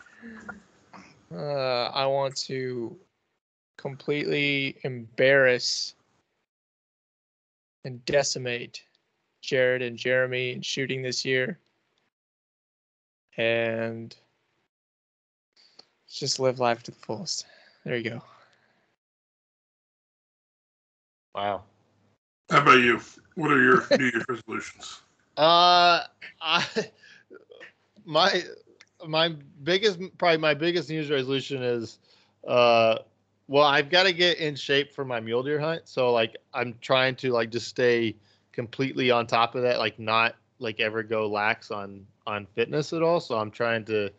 uh, 1.34 1.88
I 1.88 2.05
want 2.05 2.38
to 2.38 2.95
completely 3.76 4.78
embarrass 4.84 5.95
and 7.84 8.03
decimate 8.05 8.84
Jared 9.41 9.82
and 9.82 9.97
Jeremy 9.97 10.53
in 10.53 10.61
shooting 10.61 11.01
this 11.01 11.26
year. 11.26 11.59
And 13.36 14.16
just 16.09 16.39
live 16.39 16.59
life 16.59 16.84
to 16.84 16.91
the 16.91 16.97
fullest. 16.97 17.45
There 17.84 17.97
you 17.97 18.11
go. 18.11 18.22
Wow. 21.36 21.63
How 22.49 22.61
about 22.61 22.79
you? 22.79 23.01
What 23.36 23.51
are 23.51 23.61
your 23.61 23.86
New 23.97 24.05
Year's 24.05 24.23
resolutions? 24.29 25.01
Uh, 25.36 26.03
I 26.41 26.65
my 28.05 28.41
my 29.05 29.36
biggest 29.63 29.99
probably 30.17 30.38
my 30.38 30.53
biggest 30.53 30.88
New 30.88 30.95
Year's 30.95 31.11
resolution 31.11 31.61
is 31.61 31.99
uh 32.47 32.99
well 33.49 33.65
I've 33.65 33.89
got 33.89 34.03
to 34.03 34.13
get 34.13 34.38
in 34.38 34.55
shape 34.55 34.93
for 34.93 35.03
my 35.03 35.19
mule 35.19 35.43
deer 35.43 35.59
hunt. 35.59 35.81
So 35.89 36.13
like 36.13 36.38
I'm 36.53 36.73
trying 36.79 37.15
to 37.17 37.33
like 37.33 37.49
just 37.49 37.67
stay 37.67 38.15
completely 38.53 39.11
on 39.11 39.27
top 39.27 39.55
of 39.55 39.63
that, 39.63 39.77
like 39.77 39.99
not 39.99 40.36
like 40.59 40.79
ever 40.79 41.03
go 41.03 41.27
lax 41.27 41.69
on 41.69 42.07
on 42.25 42.45
fitness 42.55 42.93
at 42.93 43.03
all. 43.03 43.19
So 43.19 43.38
I'm 43.38 43.51
trying 43.51 43.83
to 43.86 44.09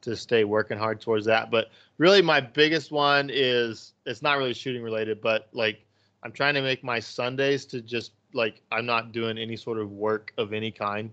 to 0.00 0.16
stay 0.16 0.44
working 0.44 0.78
hard 0.78 1.02
towards 1.02 1.26
that. 1.26 1.50
But 1.50 1.70
really 1.98 2.22
my 2.22 2.40
biggest 2.40 2.90
one 2.90 3.28
is 3.30 3.92
it's 4.06 4.22
not 4.22 4.38
really 4.38 4.54
shooting 4.54 4.82
related, 4.82 5.20
but 5.20 5.48
like 5.52 5.84
I'm 6.22 6.32
trying 6.32 6.54
to 6.54 6.62
make 6.62 6.84
my 6.84 7.00
Sundays 7.00 7.64
to 7.66 7.80
just 7.80 8.12
like 8.32 8.60
I'm 8.70 8.86
not 8.86 9.12
doing 9.12 9.38
any 9.38 9.56
sort 9.56 9.78
of 9.78 9.90
work 9.92 10.32
of 10.38 10.52
any 10.52 10.70
kind 10.70 11.12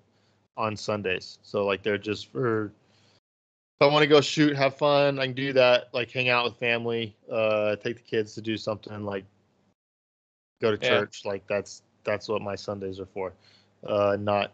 on 0.58 0.76
Sundays. 0.76 1.40
So 1.42 1.66
like 1.66 1.84
they're 1.84 1.98
just 1.98 2.32
for 2.32 2.66
if 3.80 3.88
I 3.88 3.92
want 3.92 4.04
to 4.04 4.08
go 4.08 4.20
shoot, 4.20 4.56
have 4.58 4.76
fun, 4.78 5.20
I 5.20 5.26
can 5.26 5.36
do 5.36 5.54
that. 5.54 5.94
Like 5.94 6.12
hang 6.12 6.30
out 6.30 6.44
with 6.44 6.58
family, 6.58 7.16
uh, 7.32 7.78
take 7.78 7.96
the 7.96 8.04
kids 8.04 8.36
to 8.36 8.42
do 8.42 8.58
something 8.58 9.06
like 9.06 9.24
go 10.62 10.76
to 10.76 10.86
Yeah. 10.86 10.90
church. 10.90 11.24
Like 11.26 11.48
that's 11.48 11.84
that's 12.04 12.28
what 12.28 12.42
my 12.42 12.56
Sundays 12.56 13.00
are 13.00 13.06
for. 13.06 13.34
Uh, 13.86 14.18
not 14.20 14.52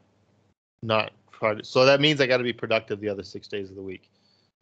not 0.83 1.11
try 1.31 1.55
to, 1.55 1.63
so 1.63 1.85
that 1.85 1.99
means 1.99 2.21
I 2.21 2.27
got 2.27 2.37
to 2.37 2.43
be 2.43 2.53
productive 2.53 2.99
the 2.99 3.09
other 3.09 3.23
six 3.23 3.47
days 3.47 3.69
of 3.69 3.75
the 3.75 3.81
week. 3.81 4.09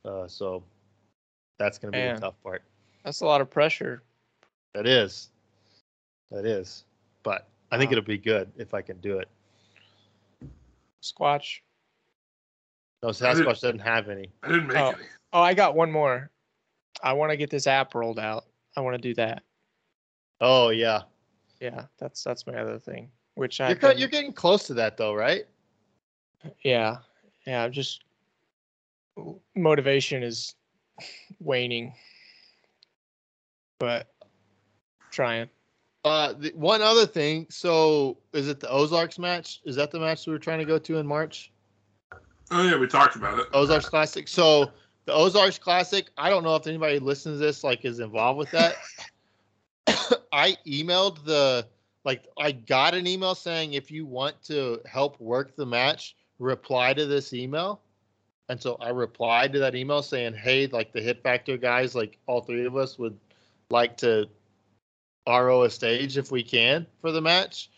Uh, 0.05 0.27
so 0.27 0.63
that's 1.59 1.77
gonna 1.77 1.91
be 1.91 1.99
Man. 1.99 2.15
the 2.15 2.21
tough 2.21 2.41
part. 2.41 2.63
That's 3.03 3.21
a 3.21 3.25
lot 3.25 3.41
of 3.41 3.49
pressure. 3.49 4.01
That 4.73 4.87
is. 4.87 5.29
That 6.33 6.45
is. 6.45 6.83
But 7.21 7.47
I 7.71 7.77
think 7.77 7.91
Wow. 7.91 7.97
it'll 7.99 8.07
be 8.07 8.17
good 8.17 8.51
if 8.57 8.73
I 8.73 8.81
can 8.81 8.99
do 8.99 9.19
it. 9.19 9.29
Squatch. 11.01 11.59
No, 13.03 13.09
I 13.09 13.11
Sasquatch 13.11 13.61
doesn't 13.61 13.79
have 13.79 14.09
any. 14.09 14.31
I 14.41 14.47
didn't 14.47 14.67
make 14.67 14.77
Oh. 14.77 14.89
any. 14.89 15.03
Oh, 15.31 15.41
I 15.41 15.53
got 15.53 15.75
one 15.75 15.91
more. 15.91 16.31
I 17.01 17.13
want 17.13 17.31
to 17.31 17.37
get 17.37 17.49
this 17.49 17.67
app 17.67 17.95
rolled 17.95 18.19
out. 18.19 18.45
I 18.75 18.81
want 18.81 18.95
to 18.95 19.01
do 19.01 19.13
that. 19.15 19.43
Oh 20.41 20.69
yeah. 20.69 21.03
Yeah, 21.59 21.85
that's 21.97 22.23
that's 22.23 22.45
my 22.47 22.55
other 22.55 22.79
thing. 22.79 23.11
Which 23.35 23.61
I 23.61 23.69
You're 23.69 23.77
cut, 23.77 23.97
you're 23.99 24.09
getting 24.09 24.33
close 24.33 24.65
to 24.67 24.73
that 24.75 24.97
though, 24.97 25.13
right? 25.13 25.45
yeah 26.63 26.97
yeah. 27.47 27.63
I'm 27.63 27.71
just 27.71 28.03
motivation 29.55 30.23
is 30.23 30.55
waning, 31.39 31.93
but 33.79 34.07
trying. 35.11 35.49
Uh, 36.05 36.33
the, 36.33 36.51
one 36.55 36.81
other 36.81 37.05
thing. 37.05 37.47
So, 37.49 38.17
is 38.33 38.49
it 38.49 38.59
the 38.59 38.69
Ozarks 38.69 39.17
match? 39.17 39.61
Is 39.65 39.75
that 39.77 39.91
the 39.91 39.99
match 39.99 40.27
we 40.27 40.33
were 40.33 40.39
trying 40.39 40.59
to 40.59 40.65
go 40.65 40.77
to 40.77 40.97
in 40.97 41.07
March? 41.07 41.51
Oh 42.51 42.67
yeah, 42.67 42.77
we 42.77 42.87
talked 42.87 43.15
about 43.15 43.39
it. 43.39 43.47
Ozarks 43.53 43.87
Classic. 43.87 44.27
So, 44.27 44.71
the 45.05 45.13
Ozarks 45.13 45.57
Classic. 45.57 46.09
I 46.17 46.29
don't 46.29 46.43
know 46.43 46.55
if 46.55 46.67
anybody 46.67 46.99
listens 46.99 47.39
to 47.39 47.45
this 47.45 47.63
like 47.63 47.85
is 47.85 47.99
involved 47.99 48.37
with 48.37 48.51
that. 48.51 48.75
I 50.33 50.57
emailed 50.67 51.23
the 51.23 51.67
like 52.03 52.27
I 52.37 52.51
got 52.51 52.93
an 52.93 53.07
email 53.07 53.35
saying 53.35 53.73
if 53.73 53.89
you 53.89 54.05
want 54.05 54.41
to 54.43 54.81
help 54.85 55.19
work 55.21 55.55
the 55.55 55.65
match, 55.65 56.15
reply 56.39 56.93
to 56.93 57.05
this 57.05 57.33
email. 57.33 57.81
And 58.49 58.61
so 58.61 58.75
I 58.81 58.89
replied 58.89 59.53
to 59.53 59.59
that 59.59 59.73
email 59.73 60.03
saying, 60.03 60.33
"Hey, 60.33 60.67
like 60.67 60.91
the 60.91 61.01
Hit 61.01 61.23
Factor 61.23 61.55
guys, 61.55 61.95
like 61.95 62.19
all 62.27 62.41
three 62.41 62.65
of 62.65 62.75
us 62.75 62.99
would 62.99 63.17
like 63.69 63.95
to 63.97 64.27
RO 65.27 65.63
a 65.63 65.69
stage 65.69 66.17
if 66.17 66.31
we 66.31 66.43
can 66.43 66.85
for 67.01 67.11
the 67.11 67.21
match." 67.21 67.69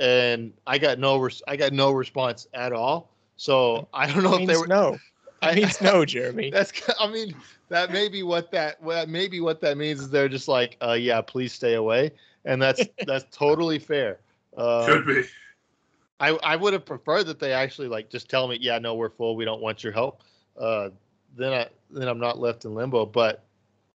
And 0.00 0.52
I 0.66 0.78
got 0.78 0.98
no 0.98 1.16
res- 1.18 1.42
I 1.46 1.56
got 1.56 1.72
no 1.72 1.92
response 1.92 2.46
at 2.54 2.72
all. 2.72 3.10
So 3.36 3.88
I 3.92 4.06
don't 4.06 4.22
know 4.22 4.32
That 4.32 4.42
if 4.42 4.48
they 4.48 4.56
were 4.56 4.66
no. 4.66 4.98
That 5.40 5.52
I- 5.52 5.54
means 5.56 5.80
no, 5.80 6.04
Jeremy. 6.04 6.50
that's 6.52 6.72
I 6.98 7.08
mean 7.10 7.34
that 7.68 7.90
may 7.92 8.08
be 8.08 8.22
what 8.22 8.50
that 8.52 8.82
well, 8.82 9.06
maybe 9.06 9.40
what 9.40 9.60
that 9.60 9.76
means 9.76 10.00
is 10.00 10.10
they're 10.10 10.28
just 10.28 10.48
like 10.48 10.76
uh 10.82 10.92
yeah 10.92 11.20
please 11.20 11.52
stay 11.52 11.74
away 11.74 12.12
and 12.44 12.60
that's 12.60 12.88
that's 13.06 13.24
totally 13.36 13.78
fair. 13.78 14.18
Could 14.84 15.06
Um, 15.06 15.06
be. 15.06 15.22
I 16.20 16.30
I 16.42 16.56
would 16.56 16.72
have 16.72 16.84
preferred 16.86 17.24
that 17.24 17.38
they 17.38 17.52
actually 17.52 17.88
like 17.88 18.08
just 18.10 18.28
tell 18.30 18.46
me 18.48 18.58
yeah 18.60 18.78
no 18.78 18.94
we're 18.94 19.10
full 19.10 19.36
we 19.36 19.44
don't 19.44 19.60
want 19.60 19.82
your 19.82 19.92
help. 19.92 20.22
Uh, 20.58 20.90
then 21.36 21.52
I 21.52 21.68
then 21.90 22.08
I'm 22.08 22.20
not 22.20 22.38
left 22.38 22.64
in 22.64 22.74
limbo. 22.74 23.04
But 23.06 23.44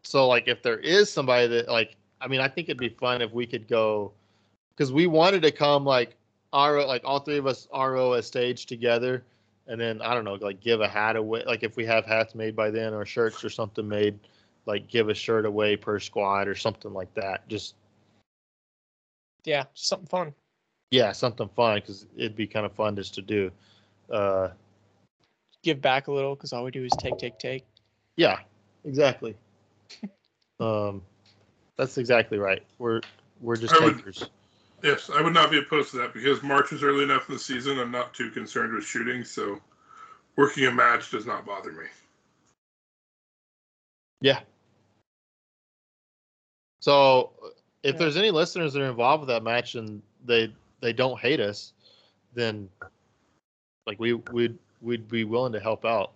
so 0.03 0.26
like 0.26 0.49
if 0.49 0.62
there 0.62 0.78
is 0.78 1.11
somebody 1.12 1.47
that 1.49 1.68
like 1.68 1.97
I 2.25 2.29
mean 2.29 2.41
I 2.41 2.49
think 2.49 2.68
it'd 2.68 2.79
be 2.79 2.89
fun 2.89 3.22
if 3.22 3.33
we 3.33 3.47
could 3.47 3.68
go 3.68 4.12
because 4.75 4.93
we 4.93 5.07
wanted 5.07 5.43
to 5.43 5.53
come 5.53 5.85
like 5.85 6.16
RO 6.53 6.87
like 6.87 7.03
all 7.05 7.20
three 7.20 7.39
of 7.39 7.47
us 7.47 7.68
RO 7.72 8.14
a 8.14 8.22
stage 8.22 8.66
together 8.66 9.25
and 9.66 9.81
then 9.81 10.01
I 10.03 10.14
don't 10.14 10.25
know 10.25 10.35
like 10.35 10.61
give 10.61 10.81
a 10.81 10.89
hat 10.89 11.16
away 11.16 11.45
like 11.47 11.62
if 11.62 11.77
we 11.77 11.85
have 11.87 12.07
hats 12.07 12.35
made 12.35 12.57
by 12.57 12.70
then 12.70 12.95
or 12.95 13.05
shirts 13.05 13.45
or 13.45 13.51
something 13.51 13.87
made 13.87 14.18
like 14.66 14.89
give 14.89 15.09
a 15.09 15.14
shirt 15.14 15.47
away 15.47 15.77
per 15.77 15.99
squad 15.99 16.49
or 16.49 16.55
something 16.55 16.93
like 16.93 17.12
that 17.14 17.47
just 17.49 17.75
yeah, 19.45 19.64
just 19.75 19.89
something 19.89 20.09
fun. 20.09 20.35
yeah 20.91 21.12
something 21.12 21.49
fun 21.55 21.77
because 21.77 22.07
it'd 22.16 22.35
be 22.35 22.47
kind 22.47 22.64
of 22.64 22.72
fun 22.72 22.97
just 22.97 23.14
to 23.14 23.22
do 23.22 23.51
uh 24.11 24.49
Give 25.64 25.81
back 25.81 26.09
a 26.09 26.12
little 26.12 26.35
because 26.35 26.53
all 26.53 26.62
we 26.62 26.70
do 26.70 26.85
is 26.85 26.93
take, 26.99 27.16
take, 27.16 27.39
take. 27.39 27.64
Yeah, 28.16 28.41
exactly. 28.85 29.35
um, 30.61 31.01
that's 31.77 31.99
exactly 31.99 32.39
right. 32.39 32.62
We're 32.79 33.01
we're 33.41 33.57
just 33.57 33.75
I 33.75 33.85
would- 33.85 34.29
Yes, 34.83 35.09
I 35.09 35.22
would 35.22 35.33
not 35.33 35.51
be 35.51 35.59
opposed 35.59 35.93
to 35.93 35.97
that 35.99 36.12
because 36.12 36.43
March 36.43 36.70
is 36.70 36.83
early 36.83 37.05
enough 37.05 37.27
in 37.31 37.35
the 37.35 37.39
season. 37.39 37.79
I'm 37.79 37.91
not 37.91 38.12
too 38.12 38.31
concerned 38.31 38.75
with 38.75 38.85
shooting, 38.85 39.25
so 39.25 39.59
working 40.37 40.66
a 40.66 40.70
match 40.70 41.11
does 41.11 41.25
not 41.25 41.47
bother 41.47 41.72
me. 41.72 41.87
Yeah. 44.20 44.41
So 46.81 47.33
if 47.83 47.95
Yeah. 47.95 47.99
there's 47.99 48.18
any 48.18 48.31
listeners 48.31 48.75
that 48.75 48.83
are 48.83 48.91
involved 48.91 49.22
with 49.22 49.29
that 49.29 49.43
match 49.43 49.75
and 49.75 50.03
they 50.27 50.55
they 50.81 50.93
don't 50.93 51.18
hate 51.18 51.41
us, 51.41 51.72
then 52.35 52.68
like 53.87 53.99
we 53.99 54.12
we'd 54.12 54.59
we'd 54.83 55.09
be 55.09 55.25
willing 55.25 55.55
to 55.55 55.61
help 55.61 55.87
out. 55.87 56.12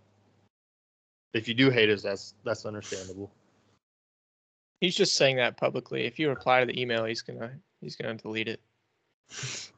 If 1.33 1.49
you 1.49 1.55
do 1.55 1.71
hate 1.71 1.89
us, 1.89 2.03
that's 2.03 2.35
that's 2.45 2.67
understandable. 2.67 3.31
He's 4.81 4.95
just 4.95 5.17
saying 5.17 5.37
that 5.37 5.57
publicly. 5.57 6.05
If 6.05 6.19
you 6.19 6.29
reply 6.29 6.61
to 6.61 6.67
the 6.67 6.81
email, 6.81 7.05
he's 7.05 7.23
gonna 7.23 7.53
he's 7.81 7.97
gonna 7.97 8.15
delete 8.15 8.49
it. 8.49 8.61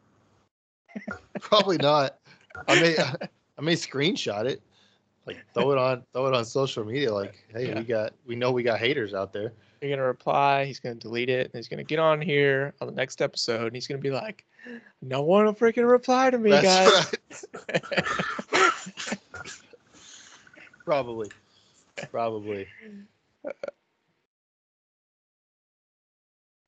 Probably 1.41 1.79
not. 1.79 2.19
I 2.69 2.81
may 2.81 2.97
I 3.59 3.63
may 3.63 3.75
screenshot 3.75 4.47
it, 4.47 4.61
like 5.27 5.39
throw 5.55 5.73
it 5.73 5.79
on 5.79 6.03
throw 6.13 6.27
it 6.27 6.35
on 6.35 6.45
social 6.45 6.85
media. 6.85 7.13
Like, 7.13 7.45
hey, 7.53 7.69
Yeah. 7.69 7.79
we 7.79 7.85
got 7.85 8.13
we 8.27 8.37
know 8.37 8.53
we 8.53 8.63
got 8.63 8.79
haters 8.79 9.15
out 9.15 9.33
there. 9.33 9.53
You're 9.81 9.91
gonna 9.91 10.07
reply. 10.07 10.67
He's 10.67 10.79
gonna 10.81 10.97
delete 10.97 11.31
it. 11.31 11.47
And 11.47 11.55
he's 11.55 11.69
gonna 11.69 11.85
get 11.85 11.99
on 11.99 12.21
here 12.21 12.75
on 12.83 12.87
the 12.87 12.95
next 12.95 13.23
episode, 13.23 13.67
and 13.69 13.75
he's 13.75 13.87
gonna 13.87 14.01
be 14.01 14.11
like, 14.11 14.45
"No 15.01 15.23
one 15.23 15.47
will 15.47 15.55
freaking 15.55 15.89
reply 15.91 16.29
to 16.31 16.39
me, 16.39 16.51
guys." 16.51 17.11
right. 17.73 17.95
Probably. 20.85 21.31
Probably. 22.11 22.67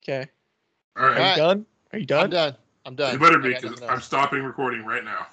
Okay. 0.02 0.28
All 0.96 1.06
right, 1.06 1.18
Are 1.20 1.28
you 1.30 1.36
done? 1.36 1.66
Are 1.92 1.98
you 1.98 2.02
I'm 2.02 2.06
done? 2.06 2.30
done. 2.30 2.56
I'm 2.84 2.94
done. 2.96 3.12
you 3.14 3.20
better 3.20 3.38
be 3.38 3.54
because 3.54 3.80
I'm 3.82 4.00
stopping 4.00 4.42
recording 4.42 4.84
right 4.84 5.04
now. 5.04 5.26